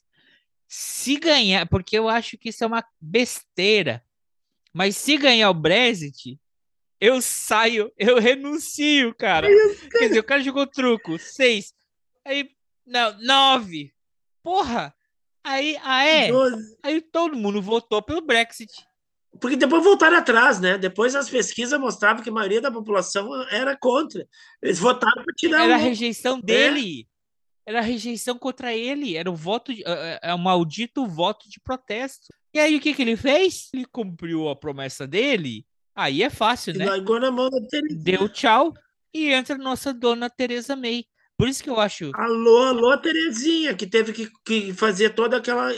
[0.68, 4.00] Se ganhar, porque eu acho que isso é uma besteira.
[4.72, 6.38] Mas se ganhar o Brexit,
[7.02, 9.48] eu saio, eu renuncio, cara.
[9.90, 11.74] Quer dizer, o cara jogou truco, seis.
[12.24, 12.48] Aí,
[12.86, 13.92] não, nove.
[14.40, 14.94] Porra!
[15.42, 16.28] Aí, ah, é?
[16.30, 16.78] 12.
[16.80, 18.70] Aí todo mundo votou pelo Brexit.
[19.40, 20.78] Porque depois voltaram atrás, né?
[20.78, 24.24] Depois as pesquisas mostravam que a maioria da população era contra.
[24.62, 25.80] Eles votaram para tirar Era a o...
[25.80, 27.08] rejeição dele.
[27.66, 29.16] Era a rejeição contra ele.
[29.16, 32.28] Era o voto, de, é, é o maldito voto de protesto.
[32.54, 33.70] E aí o que, que ele fez?
[33.74, 35.66] Ele cumpriu a promessa dele.
[35.94, 36.86] Aí é fácil, né?
[36.86, 38.02] largou na mão da Terezinha.
[38.02, 38.72] Deu tchau
[39.12, 41.04] e entra nossa dona Teresa May.
[41.36, 42.10] Por isso que eu acho.
[42.14, 45.72] Alô, alô, Terezinha, que teve que, que fazer toda aquela.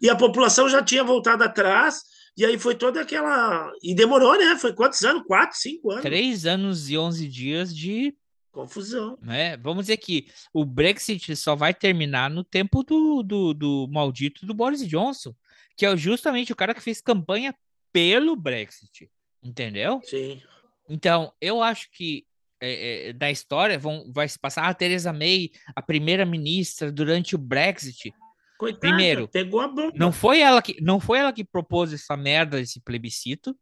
[0.00, 2.02] E a população já tinha voltado atrás,
[2.36, 3.70] e aí foi toda aquela.
[3.82, 4.56] E demorou, né?
[4.56, 5.24] Foi quantos anos?
[5.26, 6.02] Quatro, cinco anos.
[6.02, 8.14] Três anos e onze dias de.
[8.52, 9.18] Confusão.
[9.22, 9.56] Né?
[9.56, 14.52] Vamos dizer que o Brexit só vai terminar no tempo do, do, do maldito do
[14.52, 15.34] Boris Johnson,
[15.74, 17.54] que é justamente o cara que fez campanha
[17.90, 19.10] pelo Brexit.
[19.42, 20.00] Entendeu?
[20.04, 20.40] Sim.
[20.88, 22.24] Então, eu acho que
[22.60, 27.38] é, é, da história vão, vai se passar a Theresa May, a primeira-ministra durante o
[27.38, 28.14] Brexit.
[28.56, 29.92] Coitada, Primeiro, pegou a bomba.
[29.96, 33.56] Não foi ela que não foi ela que propôs essa merda, esse plebiscito.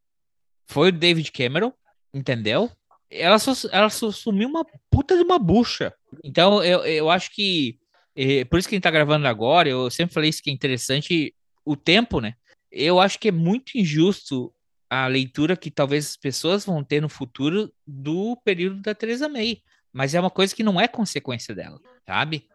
[0.66, 1.72] Foi o David Cameron,
[2.12, 2.70] entendeu?
[3.10, 5.94] Ela só, ela só sumiu uma puta de uma bucha.
[6.22, 7.78] Então, eu, eu acho que
[8.14, 10.52] eh, por isso que a gente tá gravando agora, eu sempre falei isso que é
[10.52, 12.34] interessante o tempo, né?
[12.70, 14.52] Eu acho que é muito injusto
[14.90, 19.62] a leitura que talvez as pessoas vão ter no futuro do período da Theresa May.
[19.92, 22.48] Mas é uma coisa que não é consequência dela, sabe?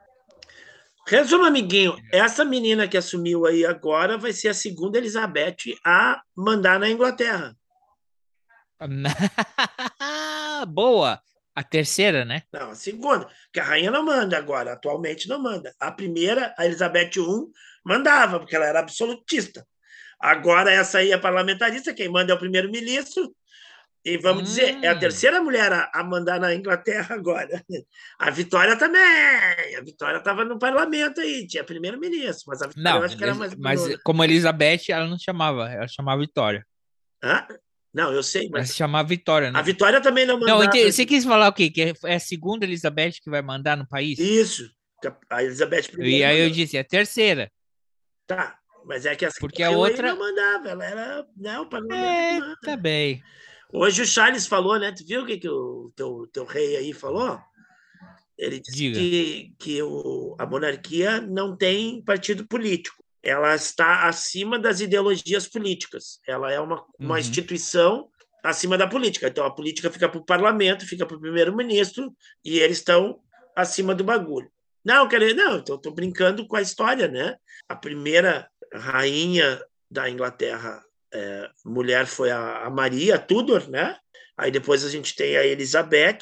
[1.08, 1.96] Resumo, amiguinho.
[2.12, 7.56] Essa menina que assumiu aí agora vai ser a segunda Elizabeth a mandar na Inglaterra.
[10.68, 11.22] Boa!
[11.56, 12.44] A terceira, né?
[12.52, 13.30] Não, a segunda.
[13.54, 15.74] Que a rainha não manda agora, atualmente não manda.
[15.80, 17.48] A primeira, a Elizabeth I,
[17.86, 19.66] mandava, porque ela era absolutista.
[20.20, 23.36] Agora, essa aí é parlamentarista, quem manda é o primeiro-ministro.
[24.04, 24.46] E vamos Hum.
[24.46, 27.64] dizer, é a terceira mulher a, a mandar na Inglaterra agora.
[28.20, 29.02] A Vitória também.
[29.76, 33.24] A Vitória estava no parlamento aí, tinha primeiro-ministro, mas a Vitória Não, eu acho que
[33.24, 33.56] era mais.
[33.56, 34.00] mas bonona.
[34.04, 36.64] como Elizabeth, ela não chamava, ela chamava Vitória.
[37.24, 37.48] Hã?
[37.92, 39.58] Não, eu sei, Ela mas se chamava Vitória, né?
[39.58, 40.60] a Vitória também não mandava.
[40.60, 41.72] Não, ente- você quis falar o quê?
[41.72, 44.20] Que é- é a segunda Elizabeth que vai mandar no país?
[44.20, 44.70] Isso.
[45.30, 46.18] A Elizabeth I.
[46.20, 46.56] E aí eu mandou.
[46.56, 47.52] disse, é a terceira.
[48.28, 51.28] Tá, mas é que a Porque a outra- não mandava, ela era.
[51.62, 52.58] O parlamento É, manda.
[52.62, 53.22] tá bem.
[53.74, 54.92] Hoje o Charles falou, né?
[54.92, 57.40] Tu viu o que, que o teu, teu rei aí falou?
[58.38, 59.00] Ele disse Diga.
[59.00, 63.04] que, que o, a monarquia não tem partido político.
[63.24, 66.20] Ela está acima das ideologias políticas.
[66.28, 67.18] Ela é uma, uma Uhum.
[67.20, 68.10] instituição
[68.44, 69.28] acima da política.
[69.28, 72.14] Então a política fica para o parlamento, fica para o primeiro-ministro,
[72.44, 73.20] e eles estão
[73.56, 74.50] acima do bagulho.
[74.84, 77.36] Não, quer dizer, não, então estou brincando com a história, né?
[77.68, 78.48] A primeira
[78.78, 83.98] rainha da Inglaterra é, mulher foi a, a Maria Tudor, né?
[84.38, 86.20] Aí depois a gente tem a Elizabeth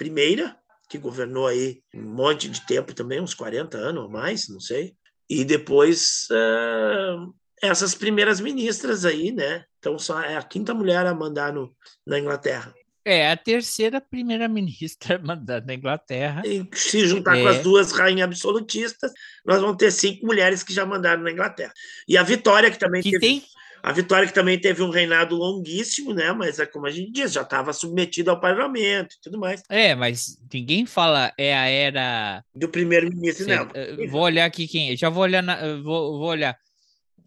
[0.00, 0.54] I,
[0.88, 4.94] que governou aí um monte de tempo também, uns 40 anos ou mais, não sei.
[5.28, 7.16] E depois é,
[7.62, 9.64] essas primeiras ministras aí, né?
[9.78, 11.74] Então só é a quinta mulher a mandar no,
[12.06, 12.74] na Inglaterra.
[13.08, 16.42] É a terceira primeira-ministra mandada na Inglaterra.
[16.44, 17.50] E se juntar com É.
[17.52, 19.12] as duas rainhas absolutistas,
[19.44, 21.72] nós vamos ter cinco mulheres que já mandaram na Inglaterra.
[22.08, 23.42] E a Vitória, que também Que teve tem.
[23.82, 26.32] A Vitória que também teve um reinado longuíssimo, né?
[26.32, 29.62] Mas é como a gente diz, já estava submetido ao parlamento e tudo mais.
[29.68, 32.42] É, mas ninguém fala é a era.
[32.52, 33.68] Do primeiro-ministro, não.
[33.74, 34.96] eh, Vou olhar aqui quem.
[34.96, 35.40] Já vou olhar.
[35.42, 36.58] na- eh, vou, vou olhar.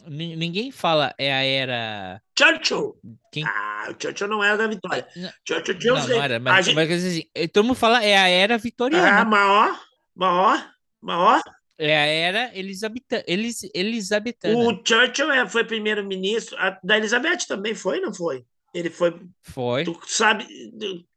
[0.07, 2.21] Ni- Ninguém fala é a era.
[2.37, 2.95] Churchill.
[3.31, 5.07] Quem- Ah, o Churchill não era da Vitória.
[5.15, 6.39] Não, Churchill tinha não, não era.
[6.39, 9.25] Mas, gente- mas assim, eh, todo mundo fala é a era Ah, vitoriana.
[9.25, 9.79] maior,
[10.15, 10.69] maior,
[11.01, 11.41] maior.
[11.77, 14.57] É a era Elisabeta, Elis, Elisabetana.
[14.57, 16.57] O Churchill é, foi primeiro-ministro.
[16.83, 18.43] Da Elizabeth também foi, não foi?
[18.73, 19.19] Ele foi.
[19.41, 19.83] Foi.
[19.83, 20.45] Tu sabe.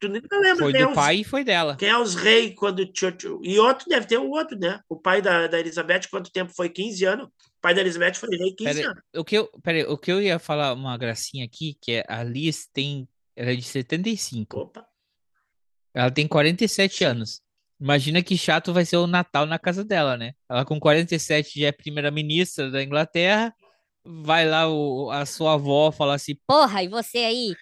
[0.01, 1.77] Tu, nem lembra Foi quem é do os- pai e foi dela.
[1.77, 3.41] Quem é os reis quando o Churchill.
[3.43, 4.81] E outro deve ter o outro, né?
[4.89, 6.69] O pai da, da Elizabeth, quanto tempo foi?
[6.71, 7.27] 15 anos.
[7.27, 9.03] O pai da Elizabeth foi rei 15 Pera, anos.
[9.17, 12.23] o que eu, pera, o que eu ia falar uma gracinha aqui, que é a
[12.25, 14.59] Liz tem, ela é de 75.
[14.59, 14.87] Opa.
[15.95, 17.41] Ela tem 47 anos.
[17.81, 20.33] Imagina que chato vai ser o Natal na casa dela, né?
[20.49, 23.53] Ela com 47 já é primeira-ministra da Inglaterra.
[24.05, 27.55] Vai lá o, a sua avó falar assim: Porra, e você aí,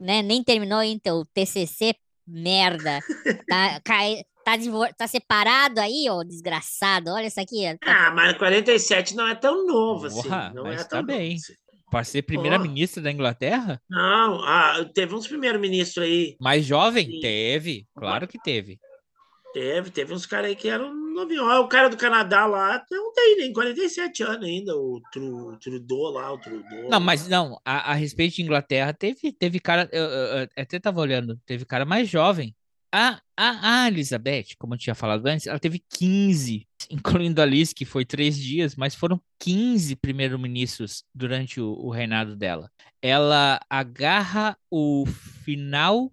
[0.00, 0.22] né?
[0.22, 1.94] Nem terminou ainda teu TCC,
[2.26, 3.00] merda.
[3.48, 4.52] Tá, cai, tá,
[4.98, 7.10] tá separado aí, ô desgraçado.
[7.10, 7.62] Olha isso aqui.
[7.80, 10.22] Tá Ah, mas 47 não é tão novo assim.
[10.22, 11.36] Porra, Não mas é tá tão novo bem.
[11.36, 11.52] assim.
[11.90, 13.80] para ser primeira-ministra da Inglaterra?
[13.88, 16.36] Não, ah, teve uns primeiros-ministros aí.
[16.40, 17.06] Mais jovem?
[17.08, 17.20] Sim.
[17.20, 18.78] Teve, claro que teve.
[19.56, 21.42] Teve, teve uns caras aí que eram novinhos.
[21.42, 24.76] O cara do Canadá lá não tem nem 47 anos ainda.
[24.76, 26.90] O Tru, Trudeau lá, o Trudeau.
[26.90, 30.78] Não, mas não, a, a respeito de Inglaterra, teve, teve cara, eu, eu- eu até
[30.78, 32.54] tava olhando, teve cara mais jovem.
[32.92, 37.72] A, a, a Elizabeth, como eu tinha falado antes, ela teve 15, incluindo a Liz,
[37.72, 42.70] que foi três dias, mas foram 15 primeiros-ministros durante o, o reinado dela.
[43.00, 46.12] Ela agarra o final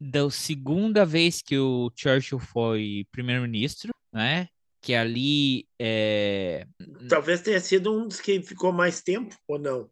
[0.00, 4.48] da segunda vez que o Churchill foi primeiro-ministro, né?
[4.80, 6.66] Que ali é...
[7.08, 9.90] Talvez tenha sido um dos que ficou mais tempo, ou não?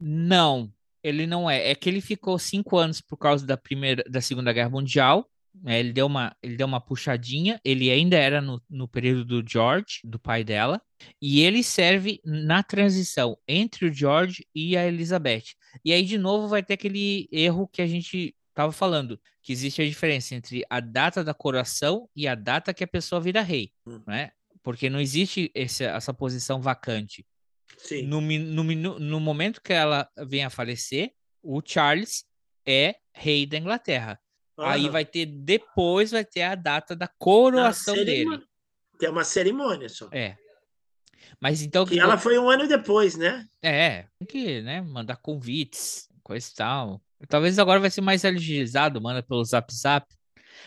[0.00, 0.72] Não,
[1.02, 1.70] ele não é.
[1.70, 5.28] É que ele ficou cinco anos por causa da primeira, da Segunda Guerra Mundial.
[5.64, 7.60] É, ele, deu uma, ele deu uma puxadinha.
[7.64, 10.82] Ele ainda era no, no período do George, do pai dela.
[11.20, 15.54] E ele serve na transição entre o George e a Elizabeth.
[15.84, 19.82] E aí, de novo, vai ter aquele erro que a gente estava falando, que existe
[19.82, 23.70] a diferença entre a data da coroação e a data que a pessoa vira rei,
[23.86, 24.02] Hum.
[24.06, 24.32] né?
[24.62, 27.24] Porque não existe esse, essa posição vacante.
[27.76, 28.04] Sim.
[28.04, 32.24] No, no, no momento que ela vem a falecer, o Charles
[32.66, 34.18] é rei da Inglaterra.
[34.58, 38.42] Aí vai ter, depois vai ter a data da coroação dele.
[38.98, 40.08] Tem uma cerimônia só.
[40.10, 40.38] É.
[41.38, 43.46] Mas então Que ela foi um ano depois, né?
[43.62, 47.02] É, tem que, né, mandar convites, coisa e tal.
[47.28, 50.06] Talvez agora vai ser mais agilizado, manda pelo Zap Zap.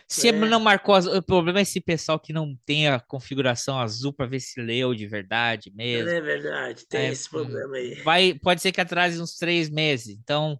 [0.07, 0.31] Se É.
[0.31, 4.25] não marcou, az- o problema é esse pessoal que não tem a configuração azul para
[4.27, 6.09] ver se leu de verdade mesmo.
[6.09, 7.95] É verdade, tem É, esse problema aí.
[8.03, 10.59] Vai, pode ser que atrase uns três meses, então,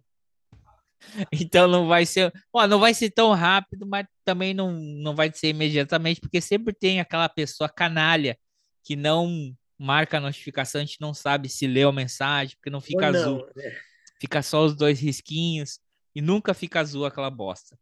[1.32, 5.30] então não vai ser, ó, não vai ser tão rápido, mas também não, não vai
[5.32, 8.36] ser imediatamente, porque sempre tem aquela pessoa canalha
[8.84, 12.80] que não marca a notificação, a gente não sabe se leu a mensagem, porque não
[12.80, 13.76] fica Ou azul não, né?
[14.20, 15.80] Fica só os dois risquinhos
[16.14, 17.78] e nunca fica azul aquela bosta.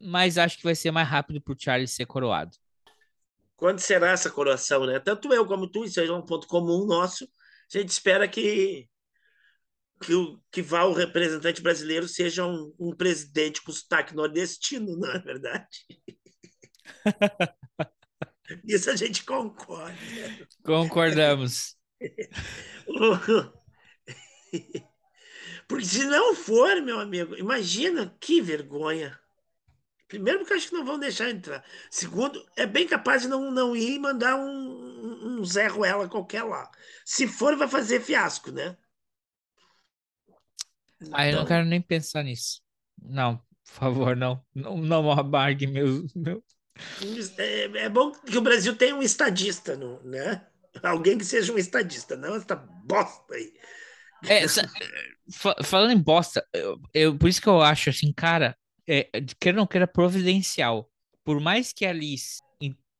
[0.00, 2.56] Mas acho que vai ser mais rápido pro Charles ser coroado.
[3.56, 4.98] Quando será essa coroação, né?
[4.98, 7.28] Tanto eu como tu, isso é um ponto comum nosso.
[7.72, 8.88] A gente espera que
[10.00, 15.10] que, o, que vá o representante brasileiro seja um, um presidente com sotaque nordestino, não
[15.10, 15.66] é verdade?
[18.64, 19.96] Isso a gente concorda.
[20.62, 21.76] Concordamos.
[25.68, 29.18] Porque se não for, meu amigo, imagina que vergonha.
[30.08, 31.64] Primeiro, porque eu acho que não vão deixar entrar.
[31.90, 36.44] Segundo, é bem capaz de não, não ir e mandar um, um, Zé Ruela qualquer
[36.44, 36.70] lá.
[37.04, 38.76] Se for, vai fazer fiasco, né?
[41.10, 42.62] Ah, eu não Então, quero nem pensar nisso.
[43.00, 44.44] Não, por favor, não.
[44.54, 46.44] Não, não amargue meu, meu.
[47.38, 50.46] é, é bom que o Brasil tenha um estadista, no- né?
[50.82, 53.52] Alguém que seja um estadista, não essa bosta aí.
[54.28, 54.46] É,
[55.64, 58.56] falando em bosta, eu, eu- por isso que eu acho assim, cara,
[58.88, 59.08] é,
[59.40, 60.90] queira ou não queira providencial.
[61.24, 62.38] Por mais que a Alice,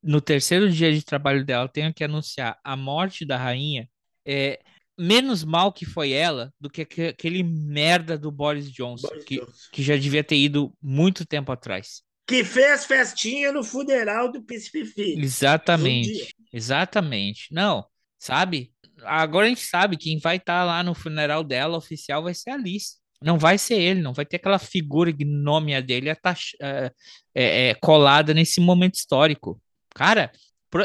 [0.03, 3.89] no terceiro dia de trabalho dela, tenha que anunciar a morte da rainha,
[4.25, 4.61] é
[4.99, 9.39] menos mal que foi ela do que aque- aquele merda do Boris Johnson, Boris que,
[9.39, 9.69] Johnson.
[9.73, 12.03] que já devia ter ido muito tempo atrás.
[12.27, 15.23] Que fez festinha no funeral do Príncipe Filho.
[15.23, 16.35] Exatamente.
[16.53, 17.53] Exatamente.
[17.53, 17.87] Não,
[18.19, 18.73] sabe?
[19.05, 22.55] Agora a gente sabe quem vai estar lá no funeral dela oficial vai ser a
[22.55, 22.97] Alice.
[23.23, 26.91] Não vai ser ele, não vai ter aquela figura ignômia dele atach- é,
[27.35, 29.61] é, colada nesse momento histórico.
[29.95, 30.31] Cara,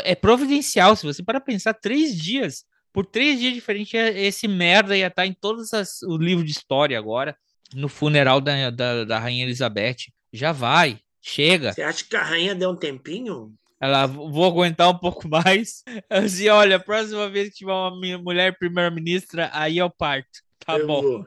[0.03, 0.95] é providencial.
[0.95, 5.26] Se você para pensar, três dias, por três dias diferentes, é- esse merda ia estar
[5.26, 7.36] em todos as- os livros de história agora,
[7.74, 9.97] no funeral da, da, da Rainha Elizabeth.
[10.32, 11.74] Já vai, chega.
[11.74, 13.53] Você acha que a rainha deu um tempinho?
[13.82, 15.84] Ela, vou aguentar um pouco mais.
[16.07, 20.29] Assim, olha, a próxima vez que tiver uma mulher primeira-ministra, aí eu parto.
[20.63, 21.25] Tá Eu bom,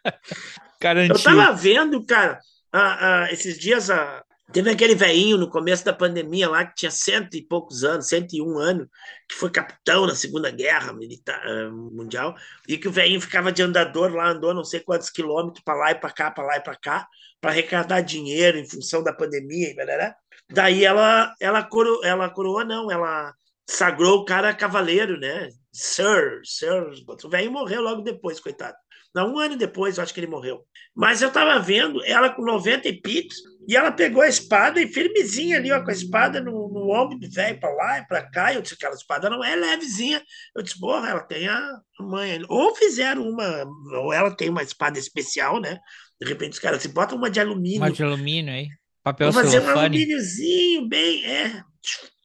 [0.78, 1.16] garantiu.
[1.16, 2.38] Eu tava vendo, cara,
[2.70, 4.22] ah, ah, esses dias ah,
[4.52, 8.58] teve aquele velhinho no começo da pandemia lá que tinha cento e poucos anos, 101
[8.58, 8.86] anos,
[9.26, 12.34] que foi capitão na Segunda Guerra Militar, ah, Mundial,
[12.68, 15.90] e que o velhinho ficava de andador lá, andou não sei quantos quilômetros para lá
[15.92, 17.08] e para cá, para lá e para cá,
[17.40, 20.14] para arrecadar dinheiro em função da pandemia, e blá,
[20.50, 23.32] Daí ela, ela, coro, ela coroa, não, ela
[23.68, 25.50] sagrou o cara cavaleiro, né?
[25.72, 26.90] Sir, Sir.
[27.24, 28.76] O velho morreu logo depois, coitado.
[29.16, 30.64] Um ano depois, eu acho que ele morreu.
[30.94, 34.86] Mas eu tava vendo ela com 90 e picos, e ela pegou a espada e
[34.86, 38.30] firmezinha ali, ó, com a espada no, no ombro do velho para lá e para
[38.30, 38.54] cá.
[38.54, 40.22] Eu disse: aquela espada não é levezinha.
[40.54, 42.40] Eu disse: porra, ela tem a mãe.
[42.48, 43.64] Ou fizeram uma,
[44.00, 45.78] ou ela tem uma espada especial, né?
[46.20, 47.80] De repente os caras se botam uma de alumínio.
[47.80, 48.68] Uma de alumínio aí.
[49.02, 51.62] Papel Vou fazer um alumíniozinho bem, é,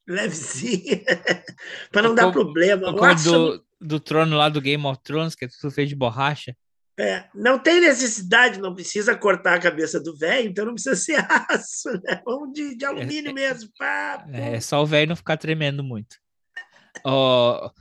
[0.07, 1.01] levezinho,
[1.91, 2.87] para não dar Como- problema.
[2.87, 5.89] Eu Como acho do, do trono lá do Game of Thrones, que é tudo feito
[5.89, 6.55] de borracha.
[6.99, 11.15] É, não tem necessidade, não precisa cortar a cabeça do velho, então não precisa ser
[11.49, 12.21] aço, né?
[12.25, 13.69] Vamos de, de alumínio mesmo.
[13.79, 16.17] Pá, É só o velho não ficar tremendo muito.
[17.03, 17.71] Pô.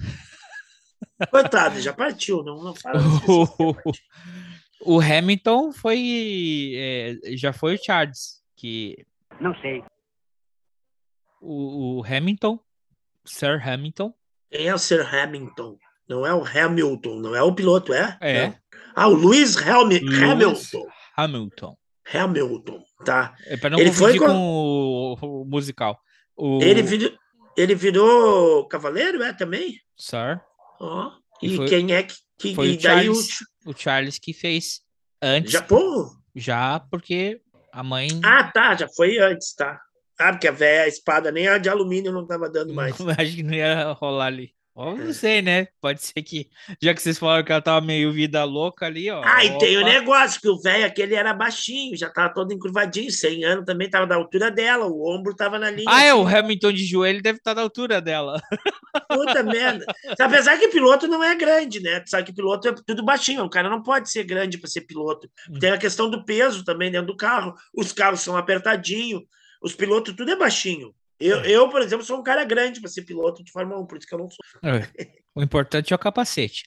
[1.31, 3.55] Coitado, já partiu, não, não fala disso.
[4.85, 6.73] o, o Hamilton foi.
[6.75, 9.05] é, já foi o Charles, que
[9.41, 9.83] Não sei.
[11.41, 12.61] O, o Hamilton,
[13.25, 14.15] Sir Hamilton.
[14.51, 15.77] Quem é o Sir Hamilton?
[16.09, 18.17] Não é o Hamilton, não é o piloto, é?
[18.21, 18.47] É.
[18.49, 18.57] Não.
[18.95, 20.87] Ah, o Lewis Helmi Lewis Hamilton.
[21.17, 21.77] Hamilton.
[22.15, 23.35] Hamilton, tá.
[23.47, 25.99] É para não Ele confundir foi com, com- o, o musical.
[26.37, 27.13] O Ele, virou,
[27.57, 29.79] ele virou cavaleiro, é, também?
[29.97, 30.41] Sir
[30.81, 31.13] Ó.
[31.43, 32.15] E E foi- quem é que...
[32.39, 33.15] que foi e o daí o...
[33.15, 34.83] Charles, o Charles que fez
[35.21, 35.67] antes, Já,
[36.35, 37.41] já, porque
[37.73, 39.81] a mãe Ah, tá, já foi antes, tá.
[40.19, 42.95] Ah, porque a velha a espada nem a de alumínio não tava dando mais.
[43.19, 44.55] acho que não ia rolar ali.
[44.75, 45.69] Ó, não sei, né?
[45.83, 46.49] Pode ser que,
[46.81, 49.21] já que vocês falaram que ela tava meio vida louca ali, ó.
[49.23, 49.91] Ah, e tem o opa.
[49.91, 54.07] negócio, que o velho aquele era baixinho, já tava todo encurvadinho, 100 anos também tava
[54.07, 55.85] da altura dela, o ombro tava na linha.
[55.87, 58.41] Ah, é, o assim, Hamilton de joelho deve estar da altura dela.
[59.09, 59.85] Puta merda.
[60.19, 62.01] Apesar que piloto não é grande, né?
[62.01, 64.83] Tu sabe que piloto é tudo baixinho, o cara não pode ser grande para ser
[64.83, 65.29] piloto.
[65.51, 65.59] Hum.
[65.59, 69.23] Tem a questão do peso também dentro do carro, os carros são apertadinhos,
[69.63, 70.95] os pilotos tudo é baixinho.
[71.23, 71.51] Eu, É.
[71.51, 74.07] eu, por exemplo, sou um cara grande para ser piloto de Fórmula 1, por isso
[74.07, 74.39] que eu não sou.
[74.71, 74.89] É.
[75.35, 76.65] O importante é o capacete.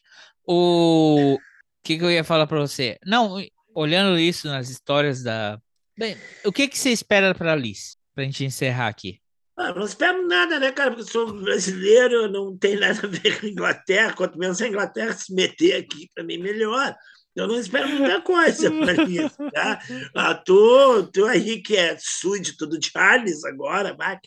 [0.47, 1.37] O
[1.83, 2.97] que, que eu ia falar para você?
[3.05, 3.37] Não,
[3.73, 5.59] olhando isso nas histórias da.
[5.97, 7.95] Bem, o que, que você espera para Alice?
[8.13, 9.19] Pra gente encerrar aqui.
[9.57, 10.91] Ah, não espero nada, né, cara?
[10.91, 14.13] Porque eu sou brasileiro, não tem nada a ver com a Inglaterra.
[14.13, 16.93] Quanto menos a Inglaterra se meter aqui, para mim, melhor.
[17.35, 19.81] Eu não espero muita coisa para isso, tá?
[20.15, 24.17] Ah, tu, tu aí que é súdito do Charles agora, vai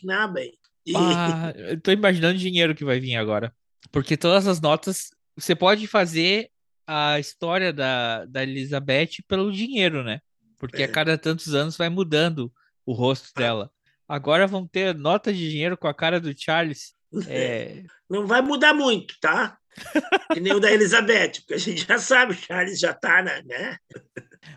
[0.43, 0.53] hein?
[0.85, 3.53] E- Ah, eu tô imaginando o dinheiro que vai vir agora.
[3.91, 5.09] Porque todas as notas.
[5.35, 6.49] Você pode fazer
[6.85, 10.19] a história da, da Elizabeth pelo dinheiro, né?
[10.57, 10.87] Porque a É.
[10.87, 12.51] cada tantos anos vai mudando
[12.85, 13.71] o rosto dela.
[14.07, 16.93] Agora vão ter nota de dinheiro com a cara do Charles.
[17.27, 19.57] É, Não vai mudar muito, tá?
[20.33, 23.41] Que nem o da Elizabeth, porque a gente já sabe, o Charles já tá, na-
[23.43, 23.77] né?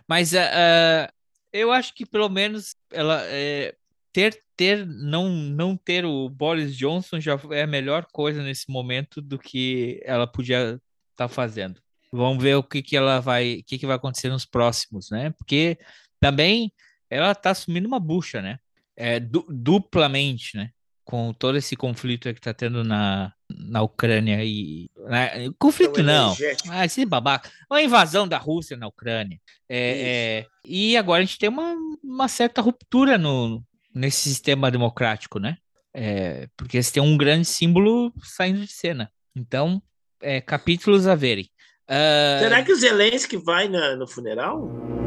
[0.09, 1.13] Mas ah, ah,
[1.53, 3.75] eu acho que pelo menos ela é,
[4.13, 9.21] ter ter não não ter o Boris Johnson já é a melhor coisa nesse momento
[9.21, 10.79] do que ela podia
[11.13, 11.81] estar fazendo.
[12.13, 15.31] Vamos ver o que que ela vai, o que que vai acontecer nos próximos, né?
[15.39, 15.79] Porque
[16.21, 16.71] também
[17.09, 18.59] ela está assumindo uma bucha, né?
[18.95, 20.71] É, du- duplamente, né?
[21.05, 25.51] Com todo esse conflito que está tendo na, na Ucrânia e né?
[25.59, 26.37] conflito Então, não,
[26.71, 27.51] ah, esse babaca.
[27.69, 29.41] Uma invasão da Rússia na Ucrânia.
[29.69, 33.63] É, é, e agora a gente tem uma, uma certa ruptura no,
[33.95, 35.57] nesse sistema democrático, né?
[35.93, 39.11] É, porque você tem um grande símbolo saindo de cena.
[39.35, 39.83] Então,
[40.21, 41.51] é, capítulos a verem.
[41.89, 45.02] Ah, Será que o Zelensky vai na- no funeral?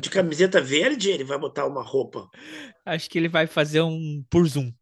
[0.00, 2.28] De camiseta verde, ele vai botar uma roupa.
[2.84, 4.72] Acho que ele vai fazer um por Zoom.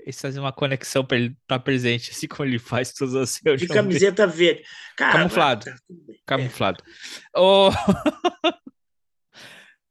[0.00, 3.42] Eles fazem uma conexão para ele estar presente, assim como ele faz todas as De
[3.44, 3.68] reuniões.
[3.72, 4.62] camiseta verde.
[4.96, 5.64] Cara, Camuflado.
[5.66, 5.76] tá.
[6.24, 6.82] Camuflado.
[7.36, 7.68] Ô,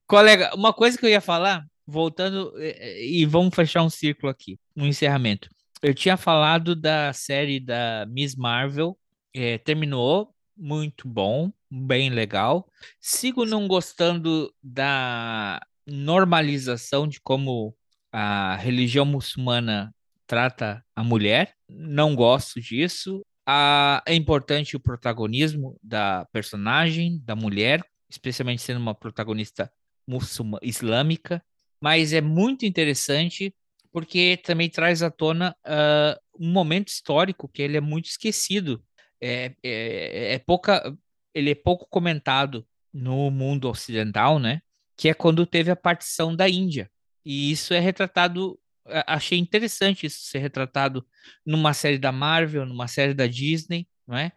[0.08, 4.58] Colega, uma coisa que eu ia falar, voltando, eh, e vamos fechar um círculo aqui,
[4.76, 5.50] um encerramento.
[5.82, 8.98] Eu tinha falado da série da Miss Marvel,
[9.36, 12.68] eh, terminou, muito bom, bem legal.
[13.00, 17.76] Sigo não gostando da normalização de como
[18.12, 19.94] a religião muçulmana
[20.26, 23.26] trata a mulher, não gosto disso.
[23.46, 29.72] Ah, é importante o protagonismo da personagem, da mulher, especialmente sendo uma protagonista
[30.06, 31.42] muçulmana, islâmica,
[31.80, 33.54] mas é muito interessante
[33.92, 38.84] porque também traz à tona ah, um momento histórico que ele é muito esquecido.
[39.22, 40.96] É, é, é pouca,
[41.34, 44.62] ele é pouco comentado no mundo ocidental, né?
[44.96, 46.90] Que é quando teve a partição da Índia.
[47.26, 48.60] E isso é retratado,
[49.06, 51.06] achei interessante isso ser retratado
[51.46, 54.32] numa série da Marvel, numa série da Disney, não é?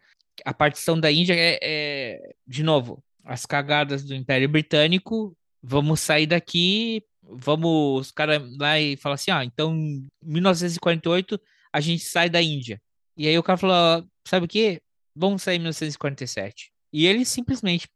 [0.45, 6.27] A partição da Índia é, é, de novo, as cagadas do Império Britânico, vamos sair
[6.27, 11.41] daqui, vamos, os caras lá e falam assim, ah, então em 1948
[11.73, 12.81] a gente sai da Índia.
[13.17, 14.81] E aí o cara falou, sabe o quê?
[15.15, 16.71] Vamos sair em 1947.
[16.93, 17.89] E eles simplesmente,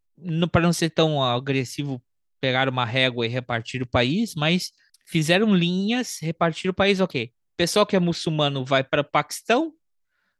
[0.51, 2.03] para não ser tão agressivo,
[2.41, 4.73] pegaram uma régua e repartiram o país, mas
[5.07, 7.33] fizeram linhas, repartiram o país, ok.
[7.57, 9.73] Pessoal que é muçulmano vai para o Paquistão,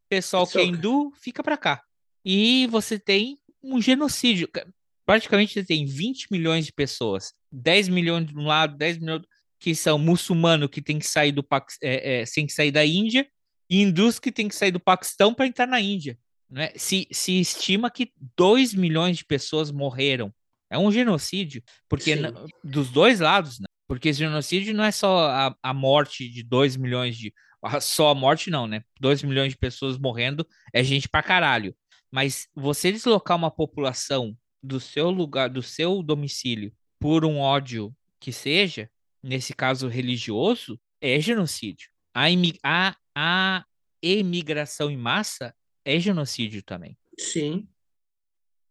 [0.09, 1.83] pessoal que é hindu fica para cá.
[2.25, 4.49] E você tem um genocídio.
[4.49, 4.67] Ca-
[5.07, 9.23] Praticamente você tem 20 milhões de pessoas, 10 milhões de um lado, 10 milhões
[9.61, 11.47] que são muçulmanos que tem que sair do
[11.83, 13.29] é, é, tem que sair da Índia,
[13.69, 16.19] e hindus que tem que sair do Paquistão para entrar na Índia.
[16.49, 16.71] Né?
[16.77, 20.33] Se, se estima que 2 milhões de pessoas morreram.
[20.71, 22.23] É um genocídio, porque Sim.
[22.63, 23.67] dos dois lados, né?
[23.87, 27.33] Porque genocídio não é só a, a morte de 2 milhões de.
[27.81, 28.83] Só a morte, não, né?
[29.01, 31.75] 2 milhões de pessoas morrendo é gente pra caralho.
[32.11, 38.33] Mas você deslocar uma população do seu lugar, do seu domicílio, por um ódio que
[38.33, 38.91] seja,
[39.23, 41.91] nesse caso religioso, é genocídio.
[42.15, 42.27] A,
[42.63, 43.65] a, a
[44.03, 45.55] emigração em massa
[45.85, 46.99] é genocídio também.
[47.19, 47.69] Sim.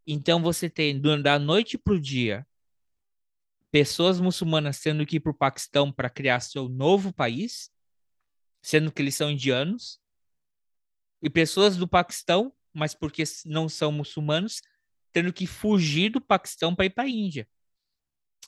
[0.06, 2.46] Então você tem da noite para o dia
[3.72, 7.72] pessoas muçulmanas tendo que ir para o Paquistão para criar seu novo país,
[8.62, 10.00] sendo que eles são indianos,
[11.24, 14.62] e pessoas do Paquistão, mas porque não são muçulmanos,
[15.12, 17.48] tendo que fugir do Paquistão para ir para a Índia.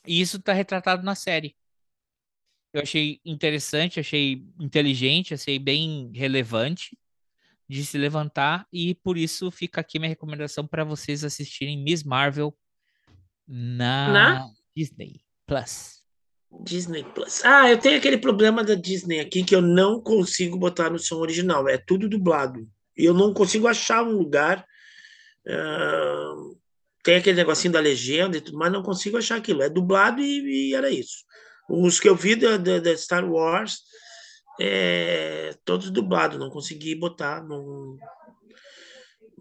[0.06, 1.56] E isso está retratado na série.
[2.76, 6.94] Eu achei interessante, achei inteligente, achei bem relevante
[7.66, 12.54] de se levantar e por isso fica aqui minha recomendação para vocês assistirem Miss Marvel
[13.48, 14.50] na, na?
[14.76, 16.02] Disney Plus.
[16.64, 17.42] Disney Plus.
[17.46, 21.16] Ah, eu tenho aquele problema da Disney aqui que eu não consigo botar no som
[21.16, 21.66] original.
[21.66, 22.68] É tudo dublado.
[22.94, 24.66] E eu não consigo achar um lugar.
[25.46, 26.58] Uh,
[27.02, 29.62] tem aquele negocinho da legenda e tudo, mas não consigo achar aquilo.
[29.62, 31.24] É dublado e, e era isso.
[31.68, 33.80] Os que eu vi da, da, da Star Wars,
[34.60, 37.42] é, todos dublados, não consegui botar.
[37.42, 37.96] Não...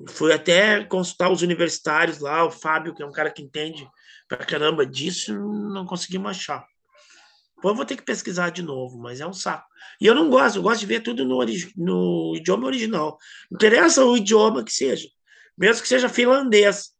[0.09, 3.87] Fui até consultar os universitários lá, o Fábio, que é um cara que entende
[4.27, 6.65] pra caramba disso, não conseguimos achar.
[7.55, 9.67] Depois eu vou ter que pesquisar de novo, mas é um saco.
[9.99, 11.39] E eu não gosto, eu gosto de ver tudo no,
[11.77, 13.17] no idioma original.
[13.49, 15.07] Não interessa o idioma que seja,
[15.57, 16.91] mesmo que seja finlandês,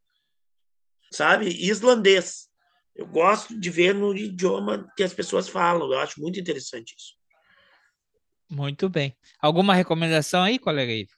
[1.12, 1.48] sabe?
[1.48, 2.45] Islandês.
[2.96, 5.92] Eu gosto de ver no idioma que as pessoas falam.
[5.92, 7.14] Eu acho muito interessante isso.
[8.50, 9.14] Muito bem.
[9.40, 11.12] Alguma recomendação aí, colega Ivo?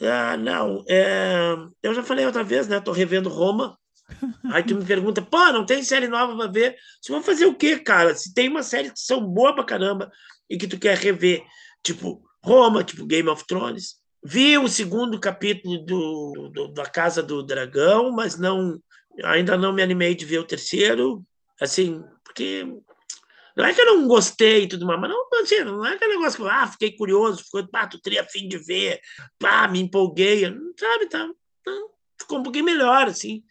[0.00, 0.82] Ah, não.
[0.88, 1.54] É...
[1.82, 2.80] Eu já falei outra vez, né?
[2.80, 3.78] Tô revendo Roma.
[4.52, 6.76] Aí tu me pergunta, pô, não tem série nova pra ver?
[7.00, 8.12] Você vai fazer o quê, cara?
[8.14, 10.10] Se tem uma série que são boa pra caramba
[10.48, 11.44] e que tu quer rever,
[11.80, 14.00] tipo Roma, tipo Game of Thrones.
[14.24, 18.80] Vi o segundo capítulo do, do da Casa do Dragão, mas não
[19.24, 21.24] ainda não me animei de ver o terceiro.
[21.60, 22.64] Assim, porque
[23.56, 26.14] não é que eu não gostei e tudo mais, mas não, assim, não é aquele
[26.14, 29.00] negócio que eu ah, fiquei curioso, ficou, pá, tu teria fim de ver,
[29.38, 30.42] pá, me empolguei,
[30.78, 31.28] sabe, tá,
[31.64, 31.72] tá,
[32.18, 33.42] ficou um pouquinho melhor, assim.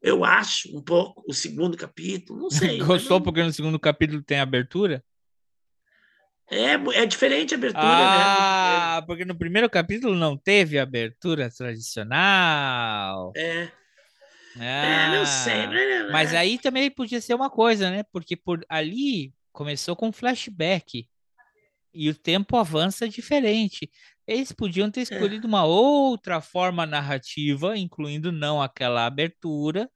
[0.00, 2.78] Eu acho um pouco o segundo capítulo, não sei.
[2.84, 3.24] Gostou não...
[3.24, 5.02] porque no segundo capítulo tem abertura?
[6.50, 8.24] É, é diferente a abertura, ah, né?
[8.98, 13.32] Ah, porque no primeiro capítulo não teve abertura tradicional.
[13.36, 13.70] É.
[14.56, 15.66] Ah, é, não sei.
[15.66, 18.02] Mas, mas aí também podia ser uma coisa, né?
[18.12, 21.08] Porque por ali começou com flashback
[21.92, 23.90] e o tempo avança diferente.
[24.26, 25.02] Eles podiam ter é.
[25.04, 25.48] escolhido é.
[25.48, 29.90] uma outra forma narrativa, incluindo não aquela abertura,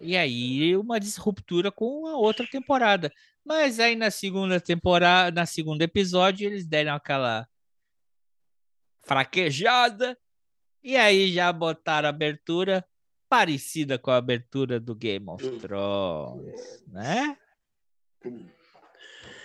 [0.00, 3.12] e aí uma disruptura com a outra temporada.
[3.44, 7.46] Mas aí na segunda temporada, na segundo episódio, eles deram aquela
[9.02, 10.16] fraquejada
[10.82, 12.84] e aí já botaram a abertura
[13.30, 15.58] parecida com a abertura do Game of hum.
[15.60, 17.36] Thrones, né?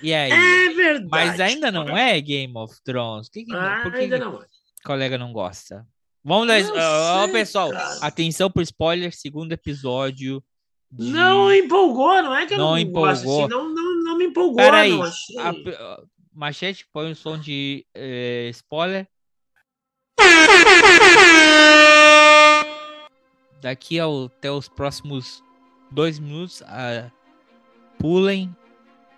[0.02, 0.32] E aí?
[0.32, 1.08] É verdade.
[1.10, 3.30] Mas ainda não é Game of Thrones.
[3.30, 4.38] Que que, ah, por que, ainda não.
[4.38, 4.46] O
[4.84, 5.88] colega não gosta?
[6.24, 6.60] Vamos dar.
[6.62, 8.00] Ó, oh, pessoal, cara.
[8.02, 10.44] atenção pro spoiler, segundo episódio.
[10.92, 11.12] De...
[11.12, 13.12] Não empolgou, não é que eu não, não empolgou.
[13.12, 14.56] Gosto, assim, não, não, não me empolgou.
[14.56, 15.00] Peraí,
[15.40, 16.02] a,
[16.34, 19.08] Machete, põe um som de eh, spoiler
[23.66, 25.44] daqui ao, até os próximos
[25.90, 27.12] dois minutos, uh,
[27.98, 28.56] pulem.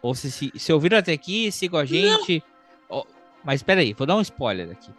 [0.02, 2.41] Ou se, se, se ouviram até aqui, sigam a gente.
[2.88, 3.03] Oh,
[3.44, 4.90] mas espera aí, vou dar um spoiler aqui.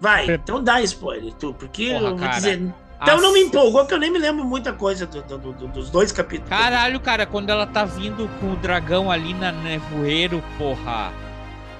[0.00, 0.34] Vai, Pre...
[0.36, 2.74] então dá spoiler, tu, porque Porra, eu vou cara, dizer.
[3.02, 3.22] Então as...
[3.22, 6.10] não me empolgou, que eu nem me lembro muita coisa do, do, do, dos dois
[6.10, 6.48] capítulos.
[6.48, 11.12] Caralho, cara, quando ela tá vindo com o dragão ali na nevoeiro, porra.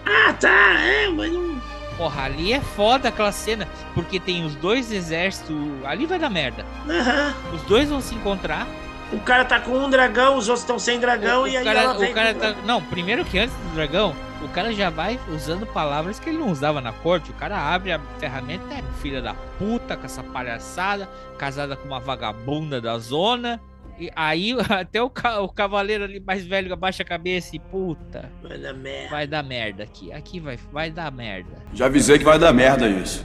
[0.05, 1.80] Ah, tá, é, mas não.
[2.01, 5.55] Porra, ali é foda aquela cena, porque tem os dois exércitos.
[5.85, 6.65] Ali vai dar merda.
[6.87, 7.55] Uhum.
[7.55, 8.67] Os dois vão se encontrar.
[9.13, 11.65] O cara tá com um dragão, os outros estão sem dragão o, e o aí
[11.65, 12.55] cara, ela vem o cara tá...
[12.65, 16.51] Não, primeiro que antes do dragão, o cara já vai usando palavras que ele não
[16.51, 17.33] usava na corte.
[17.33, 21.07] O cara abre a ferramenta, é filha da puta, com essa palhaçada,
[21.37, 23.61] casada com uma vagabunda da zona.
[24.01, 25.13] E aí até o,
[25.43, 28.33] o cavaleiro ali mais velho abaixa a cabeça e puta.
[28.43, 29.11] Vai dar merda.
[29.11, 30.11] Vai dar merda aqui.
[30.11, 31.51] Aqui vai, vai dar merda.
[31.75, 33.25] Já avisei que vai dar merda isso.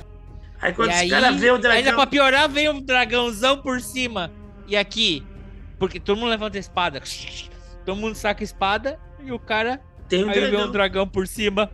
[0.62, 1.78] Aí quando e os caras vê o dragão.
[1.78, 4.32] Ainda pra piorar, vem um dragãozão por cima.
[4.68, 5.26] E aqui.
[5.80, 7.02] Porque todo mundo levanta a espada.
[7.86, 9.80] Todo mundo saca a espada e o cara.
[10.10, 10.60] Tem um aí dragão.
[10.60, 11.72] vê um dragão por cima.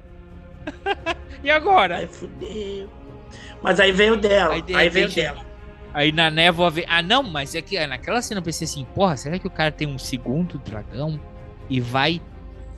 [1.44, 1.98] e agora?
[1.98, 2.90] Aí fudeu.
[3.64, 4.54] Mas aí vem o dela.
[4.54, 5.51] Aí, aí vem o dela.
[5.94, 6.86] Aí na névoa vem.
[6.88, 9.72] Ah, não, mas é que naquela cena eu pensei assim: porra, será que o cara
[9.72, 11.20] tem um segundo dragão
[11.70, 12.22] e vai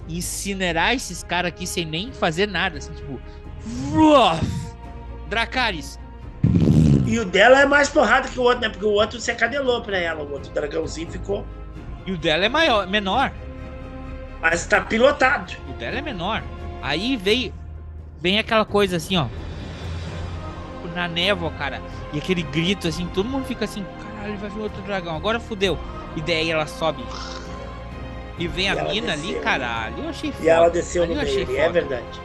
[0.07, 2.77] incinerar esses caras aqui sem nem fazer nada?
[2.77, 3.19] Assim, tipo.
[5.29, 5.99] Dracarys.
[7.05, 8.69] E o dela é mais porrada que o outro, né?
[8.69, 10.23] Porque o outro se acadelou pra ela.
[10.23, 11.45] O outro dragãozinho ficou.
[12.05, 13.31] E o dela é maior, menor.
[14.41, 15.53] Mas tá pilotado.
[15.69, 16.43] O dela é menor.
[16.81, 17.53] Aí veio.
[18.19, 19.27] Vem aquela coisa assim, ó.
[20.95, 21.81] Na névoa, cara.
[22.13, 25.15] E aquele grito assim, todo mundo fica assim, caralho, vai vir outro dragão.
[25.15, 25.77] Agora fudeu.
[26.15, 27.03] E daí ela sobe.
[28.37, 29.31] E vem E a mina desceu.
[29.31, 30.03] ali, caralho.
[30.03, 30.45] Eu achei foda.
[30.45, 32.21] E ela desceu Ali no meio, é verdade.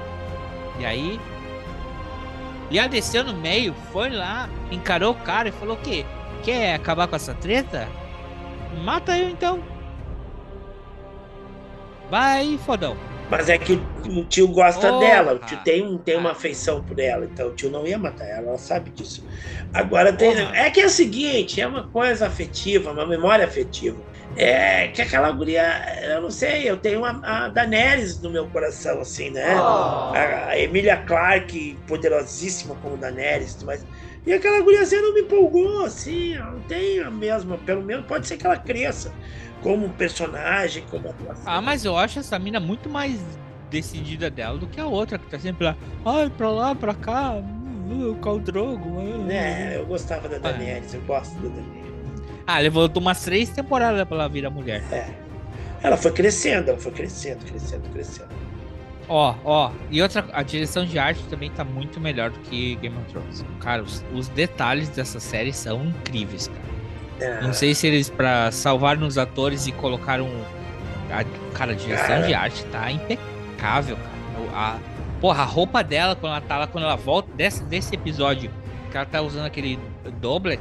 [0.79, 1.21] E aí.
[2.71, 6.05] E ela desceu no meio, foi lá, encarou o cara e falou o quê?
[6.43, 7.89] Quer acabar com essa treta?
[8.85, 9.63] Mata eu então.
[12.11, 12.97] Vai fodão.
[13.31, 15.01] Mas é que o, tio gosta Porra.
[15.01, 18.27] dela, o tio tem, tem uma afeição por ela, então o tio não ia matar
[18.27, 19.27] ela, ela sabe disso.
[19.73, 20.35] Agora tem.
[20.35, 20.57] Porra.
[20.57, 23.99] É que é o seguinte, é uma coisa afetiva, uma memória afetiva.
[24.37, 25.63] É que aquela guria,
[26.05, 29.55] eu não sei, eu tenho a, a Daenerys no meu coração, assim, né?
[29.55, 33.85] A, a Emilia Clarke, poderosíssima como Daenerys, mas.
[34.27, 38.05] E aquela guria assim não me empolgou, assim, ela não tem a mesma, pelo menos
[38.07, 39.15] pode ser que ela cresça
[39.63, 41.43] como personagem, como atuação.
[41.47, 43.21] Ah, mas eu acho essa mina muito mais
[43.71, 45.77] decidida dela do que a outra, que tá sempre lá.
[46.05, 47.35] Ai, pra lá, pra cá.
[47.91, 48.89] Uh, Khal Drogo.
[49.01, 51.89] uh, É, uh." eu gostava da Daenerys, eu gosto da Daenerys.
[52.47, 54.83] Ah, levou umas três temporadas pra ela virar mulher.
[54.93, 55.11] É.
[55.83, 58.29] Ela foi crescendo, ela foi crescendo, crescendo, crescendo.
[59.09, 59.71] Ó, ó.
[59.91, 63.45] E outra, a direção de arte também tá muito melhor do que Game of Thrones.
[63.61, 66.78] Cara, os, os detalhes dessa série são incríveis, cara.
[67.21, 70.29] É, Não sei se eles, pra salvar nos atores e colocaram.
[71.11, 71.25] A,
[71.57, 72.27] cara, a direção Cara.
[72.27, 74.19] de arte tá impecável, cara.
[74.55, 74.79] A,
[75.21, 78.51] porra, a roupa dela, quando ela tá lá, quando ela volta desse, desse episódio,
[78.91, 79.79] que ela tá usando aquele
[80.21, 80.61] doble,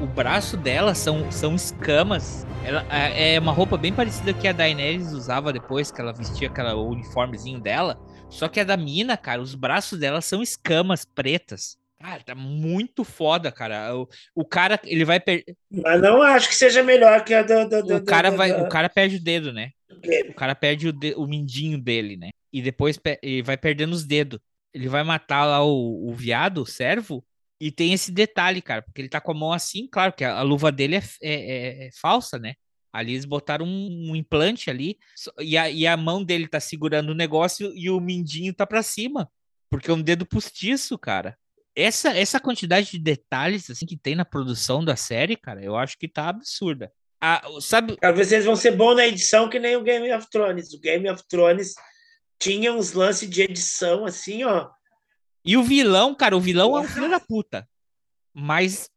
[0.00, 2.46] o braço dela são, são escamas.
[2.64, 6.48] Ela, é é uma roupa bem parecida que a Daenerys usava depois, que ela vestia
[6.48, 7.98] aquela, o uniformezinho dela.
[8.28, 11.76] Só que a da mina, cara, os braços dela são escamas pretas.
[12.02, 13.96] Cara, tá muito foda, cara.
[13.96, 15.44] O, o cara, ele vai per...
[15.70, 17.68] Mas não acho que seja melhor que a do.
[17.68, 19.70] do, do o cara do- vai, o cara perde o dedo, né?
[20.28, 22.30] O cara perde o, de- o mindinho dele, né?
[22.52, 24.40] E depois ele vai perdendo os dedos.
[24.74, 27.24] Ele vai matar lá o, o viado, o servo,
[27.60, 30.38] e tem esse detalhe, cara, porque ele tá com a mão assim, claro que a,
[30.38, 31.34] a luva dele é, é-
[31.84, 32.54] é- é falsa, né?
[32.92, 34.98] Ali eles botaram um, um implante ali,
[35.38, 38.82] e a, e a mão dele tá segurando o negócio e o mindinho tá pra
[38.82, 39.30] cima,
[39.70, 41.38] porque é um dedo postiço, cara.
[41.74, 45.96] Essa, essa quantidade de detalhes assim que tem na produção da série, cara, eu acho
[45.98, 46.92] que tá absurda.
[47.20, 50.28] Ah, sabe, ver se eles vão ser bons na edição que nem o Game of
[50.28, 50.72] Thrones.
[50.74, 51.74] O Game of Thrones
[52.38, 54.68] tinha uns lances de edição assim, ó.
[55.44, 57.66] E o vilão, cara, o vilão é um filho da puta.
[58.34, 58.88] Mas,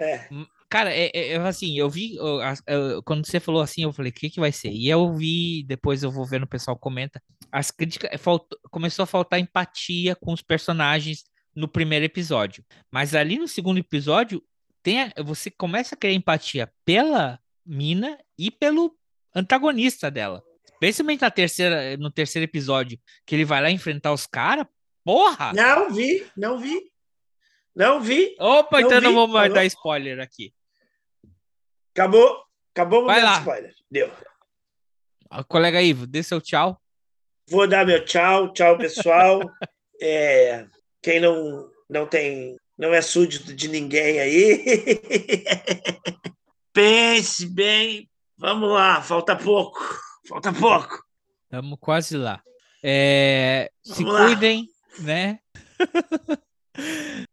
[0.00, 0.26] É.
[0.68, 2.16] cara, é, é- é assim, eu vi.
[2.42, 4.70] as- eu- quando você falou assim, eu falei, o que, que vai ser?
[4.70, 7.22] E eu vi, depois eu vou vendo o pessoal comenta.
[7.52, 8.18] As críticas.
[8.20, 11.24] faltou- começou a faltar empatia com os personagens
[11.54, 12.64] no primeiro episódio.
[12.90, 14.42] Mas ali no segundo episódio,
[14.82, 18.96] tem a- você começa a criar empatia pela mina e pelo
[19.34, 20.42] antagonista dela.
[20.78, 24.66] Principalmente na terceira, no terceiro episódio, que ele vai lá enfrentar os caras.
[25.04, 25.52] Porra!
[25.52, 26.90] Não vi, não vi.
[27.74, 28.34] Não vi.
[28.38, 29.54] Opa, Não então não vi, vou mais falou.
[29.54, 30.52] dar spoiler aqui.
[31.94, 32.44] Acabou.
[32.74, 33.38] Acabou o Vai lá.
[33.38, 33.74] spoiler.
[33.90, 34.10] Deu.
[35.28, 36.80] Ah, Colega Ivo, dê seu tchau.
[37.48, 39.40] Vou dar meu tchau, tchau, pessoal.
[40.02, 40.66] É,
[41.02, 44.64] quem não, não tem, não é súdito de ninguém aí.
[46.72, 48.08] Pense bem.
[48.38, 49.78] Vamos lá, falta pouco.
[50.28, 51.02] Falta pouco.
[51.44, 52.42] Estamos quase lá.
[52.82, 54.26] É, se lá.
[54.26, 54.66] cuidem,
[55.00, 55.38] né?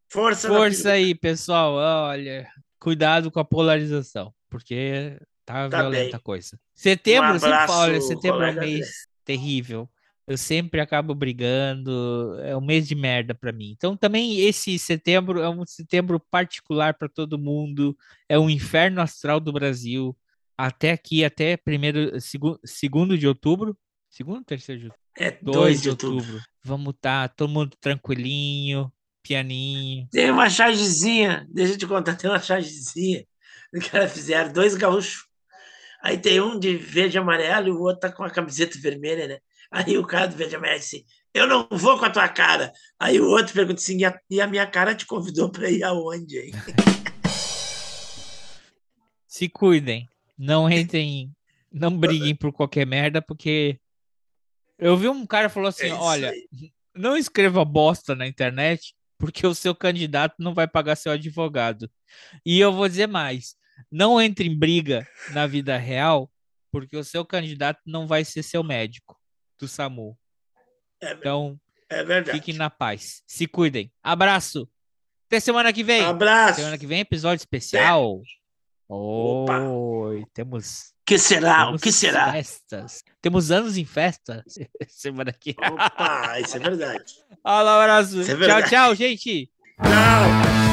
[0.10, 1.74] Força, Força aí, pessoal.
[1.76, 2.50] Olha,
[2.80, 6.16] cuidado com a polarização, porque tá, Tá violenta bem.
[6.16, 6.60] a coisa.
[6.74, 9.90] Setembro, Um eu sempre abraço, setembro é um mês terrível.
[10.28, 13.72] Eu sempre acabo brigando, é um mês de merda pra mim.
[13.72, 17.98] Então também esse setembro é um setembro particular pra todo mundo,
[18.28, 20.16] é um inferno astral do Brasil.
[20.58, 23.78] Até aqui, até primeiro, segundo, segundo de outubro,
[24.10, 25.08] segundo ou terceiro de outubro?
[25.18, 26.16] É 2 2 de outubro.
[26.18, 26.42] outubro.
[26.62, 28.92] Vamos tá todo mundo tranquilinho,
[29.24, 30.10] pianinho.
[30.12, 33.26] Tem uma chargezinha, deixa eu te contar, tem uma chargezinha.
[33.74, 35.26] Os caras fizeram dois gaúchos.
[36.02, 39.28] Aí tem um de verde e amarelo e o outro tá com a camiseta vermelha,
[39.28, 39.40] né?
[39.72, 42.72] Aí o cara do verde amarelo disse: Eu não vou com a tua cara.
[43.00, 45.84] Aí o outro pergunta assim: E a, e a minha cara te convidou para ir
[45.84, 46.52] aonde, hein?
[49.28, 51.32] Se cuidem, não entrem,
[51.72, 53.80] não briguem por qualquer merda, porque
[54.80, 56.48] eu vi um cara falou assim, É olha, aí.
[56.96, 61.88] não escreva bosta na internet, porque o seu candidato não vai pagar seu advogado.
[62.44, 63.56] E eu vou dizer mais,
[63.92, 66.32] não entre em briga na vida real,
[66.72, 69.17] porque o seu candidato não vai ser seu médico
[69.60, 70.18] do SAMU.
[71.02, 71.60] É, Então,
[71.90, 72.38] é verdade.
[72.40, 73.22] fiquem na paz.
[73.28, 73.92] Se cuidem.
[74.04, 74.68] Abraço.
[75.28, 76.02] Até semana que vem.
[76.04, 76.56] Abraço.
[76.56, 78.22] Semana que vem, episódio especial.
[78.90, 80.94] Oi, temos.
[81.06, 81.66] que será?
[81.66, 82.32] temos O que será?
[82.32, 83.04] Festas.
[83.22, 84.44] Temos anos em festa
[84.88, 85.54] semana aqui.
[85.60, 87.14] Opa, isso é verdade.
[87.44, 88.22] Fala, um abraço.
[88.22, 88.70] É tchau, verdade.
[88.70, 89.52] tchau, gente.
[89.78, 90.67] Tchau.